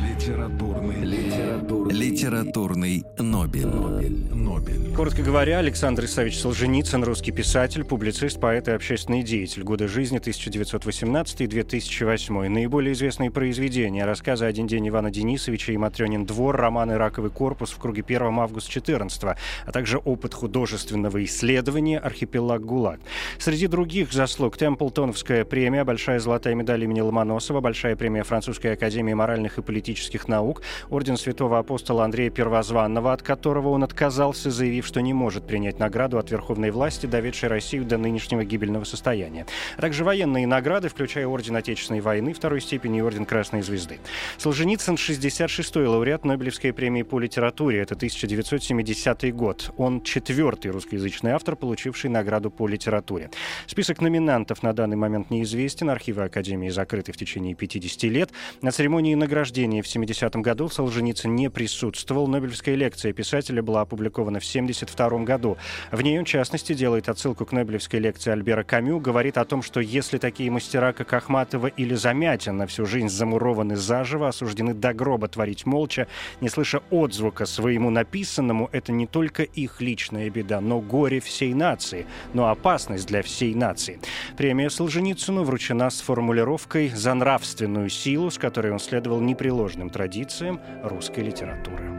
Литературный, 0.10 1.06
литературный, 1.06 1.96
литературный 1.96 3.06
Нобель. 3.18 3.66
Нобель. 3.66 4.34
Нобель. 4.34 4.94
Коротко 4.94 5.22
говоря, 5.22 5.60
Александр 5.60 6.04
Исаевич 6.04 6.38
Солженицын, 6.40 7.02
русский 7.06 7.32
писатель, 7.32 7.86
публицист, 7.86 8.42
поэт 8.42 8.68
и 8.68 8.72
общественный 8.72 9.24
деятель. 9.24 9.64
Годы 9.64 9.88
жизни 9.88 10.20
1918-2008. 10.20 12.50
Наиболее 12.50 12.92
известные 12.92 13.32
произведения. 13.32 14.04
Рассказы 14.04 14.44
«Один 14.44 14.68
день 14.68 14.90
Ивана 14.90 15.10
Денисовича» 15.10 15.29
Денисовича 15.30 15.74
и 15.74 15.78
Матрёнин 15.78 16.26
двор, 16.26 16.56
романы 16.56 16.98
«Раковый 16.98 17.30
корпус» 17.30 17.70
в 17.70 17.78
круге 17.78 18.04
1 18.06 18.40
августа 18.40 18.72
14 18.72 19.24
а 19.24 19.72
также 19.72 20.00
опыт 20.00 20.34
художественного 20.34 21.24
исследования 21.24 22.00
«Архипелаг 22.00 22.66
ГУЛАГ». 22.66 23.00
Среди 23.38 23.68
других 23.68 24.12
заслуг 24.12 24.58
Темплтоновская 24.58 25.46
премия, 25.46 25.84
большая 25.84 26.20
золотая 26.20 26.56
медаль 26.56 26.84
имени 26.84 27.02
Ломоносова, 27.02 27.62
большая 27.62 27.96
премия 27.96 28.24
Французской 28.24 28.74
академии 28.74 29.14
моральных 29.14 29.60
и 29.60 29.62
политических 29.62 30.28
наук, 30.28 30.64
орден 30.90 31.16
святого 31.16 31.60
апостола 31.60 32.06
Андрея 32.06 32.32
Первозванного, 32.32 33.14
от 33.14 33.22
которого 33.22 33.70
он 33.70 33.84
отказался, 33.84 34.50
заявив, 34.50 34.88
что 34.88 35.00
не 35.00 35.14
может 35.14 35.46
принять 35.46 35.78
награду 35.78 36.18
от 36.18 36.32
верховной 36.32 36.72
власти, 36.72 37.06
доведшей 37.06 37.50
Россию 37.50 37.86
до 37.86 38.00
нынешнего 38.00 38.44
гибельного 38.44 38.84
состояния. 38.84 39.46
А 39.78 39.82
также 39.82 40.04
военные 40.04 40.48
награды, 40.48 40.90
включая 40.90 41.28
орден 41.28 41.56
Отечественной 41.56 42.02
войны 42.02 42.34
второй 42.34 42.62
степени 42.62 42.98
и 42.98 43.02
орден 43.02 43.26
Красной 43.26 43.62
Звезды. 43.62 44.00
Солженицын 44.40 44.98
66-й 45.20 45.86
лауреат 45.86 46.24
Нобелевской 46.24 46.72
премии 46.72 47.04
по 47.04 47.20
литературе. 47.20 47.80
Это 47.80 47.96
1970 47.96 49.36
год. 49.36 49.74
Он 49.78 50.02
четвертый 50.02 50.72
русскоязычный 50.72 51.32
автор, 51.32 51.58
получивший 51.58 52.10
награду 52.10 52.50
по 52.50 52.68
литературе. 52.68 53.30
Список 53.68 54.00
номинантов 54.00 54.64
на 54.64 54.72
данный 54.72 54.96
момент 54.96 55.30
неизвестен. 55.30 55.90
Архивы 55.90 56.24
Академии 56.24 56.70
закрыты 56.70 57.12
в 57.12 57.18
течение 57.18 57.54
50 57.54 58.04
лет. 58.04 58.30
На 58.62 58.72
церемонии 58.72 59.14
награждения 59.14 59.82
в 59.82 59.88
70-м 59.88 60.42
году 60.42 60.70
Солженицын 60.70 61.36
не 61.36 61.50
присутствовал. 61.50 62.28
Нобелевская 62.28 62.76
лекция 62.76 63.12
писателя 63.12 63.62
была 63.62 63.82
опубликована 63.82 64.40
в 64.40 64.46
72 64.46 65.10
году. 65.26 65.58
В 65.92 66.02
ней 66.02 66.18
он, 66.18 66.24
в 66.24 66.30
частности, 66.30 66.74
делает 66.74 67.10
отсылку 67.10 67.46
к 67.46 67.52
Нобелевской 67.52 68.00
лекции 68.00 68.32
Альбера 68.32 68.64
Камю, 68.64 69.00
говорит 69.00 69.38
о 69.38 69.44
том, 69.44 69.64
что 69.64 69.82
если 69.82 70.18
такие 70.18 70.50
мастера, 70.50 70.94
как 70.94 71.12
Ахматова 71.12 71.68
или 71.68 71.94
Замятин, 71.96 72.56
на 72.56 72.68
всю 72.68 72.86
жизнь 72.86 73.10
замурованы 73.10 73.76
заживо, 73.76 74.30
осуждены 74.30 74.74
до 74.74 74.94
гроба 75.10 75.28
творить 75.28 75.66
молча, 75.66 76.08
не 76.40 76.50
слыша 76.50 76.84
отзвука 76.92 77.48
своему 77.48 77.90
написанному, 77.90 78.70
это 78.72 78.92
не 78.92 79.08
только 79.08 79.42
их 79.42 79.82
личная 79.82 80.30
беда, 80.30 80.62
но 80.62 80.82
горе 80.82 81.20
всей 81.20 81.56
нации, 81.56 82.06
но 82.34 82.50
опасность 82.50 83.08
для 83.08 83.24
всей 83.24 83.56
нации. 83.56 84.00
Премия 84.38 84.70
Солженицыну 84.70 85.44
вручена 85.44 85.90
с 85.90 86.02
формулировкой 86.02 86.90
«за 86.90 87.16
нравственную 87.16 87.90
силу», 87.90 88.30
с 88.30 88.38
которой 88.38 88.72
он 88.72 88.80
следовал 88.80 89.20
непреложным 89.20 89.90
традициям 89.90 90.60
русской 90.84 91.22
литературы. 91.22 91.90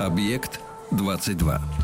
Объект 0.00 0.60
22. 0.90 1.83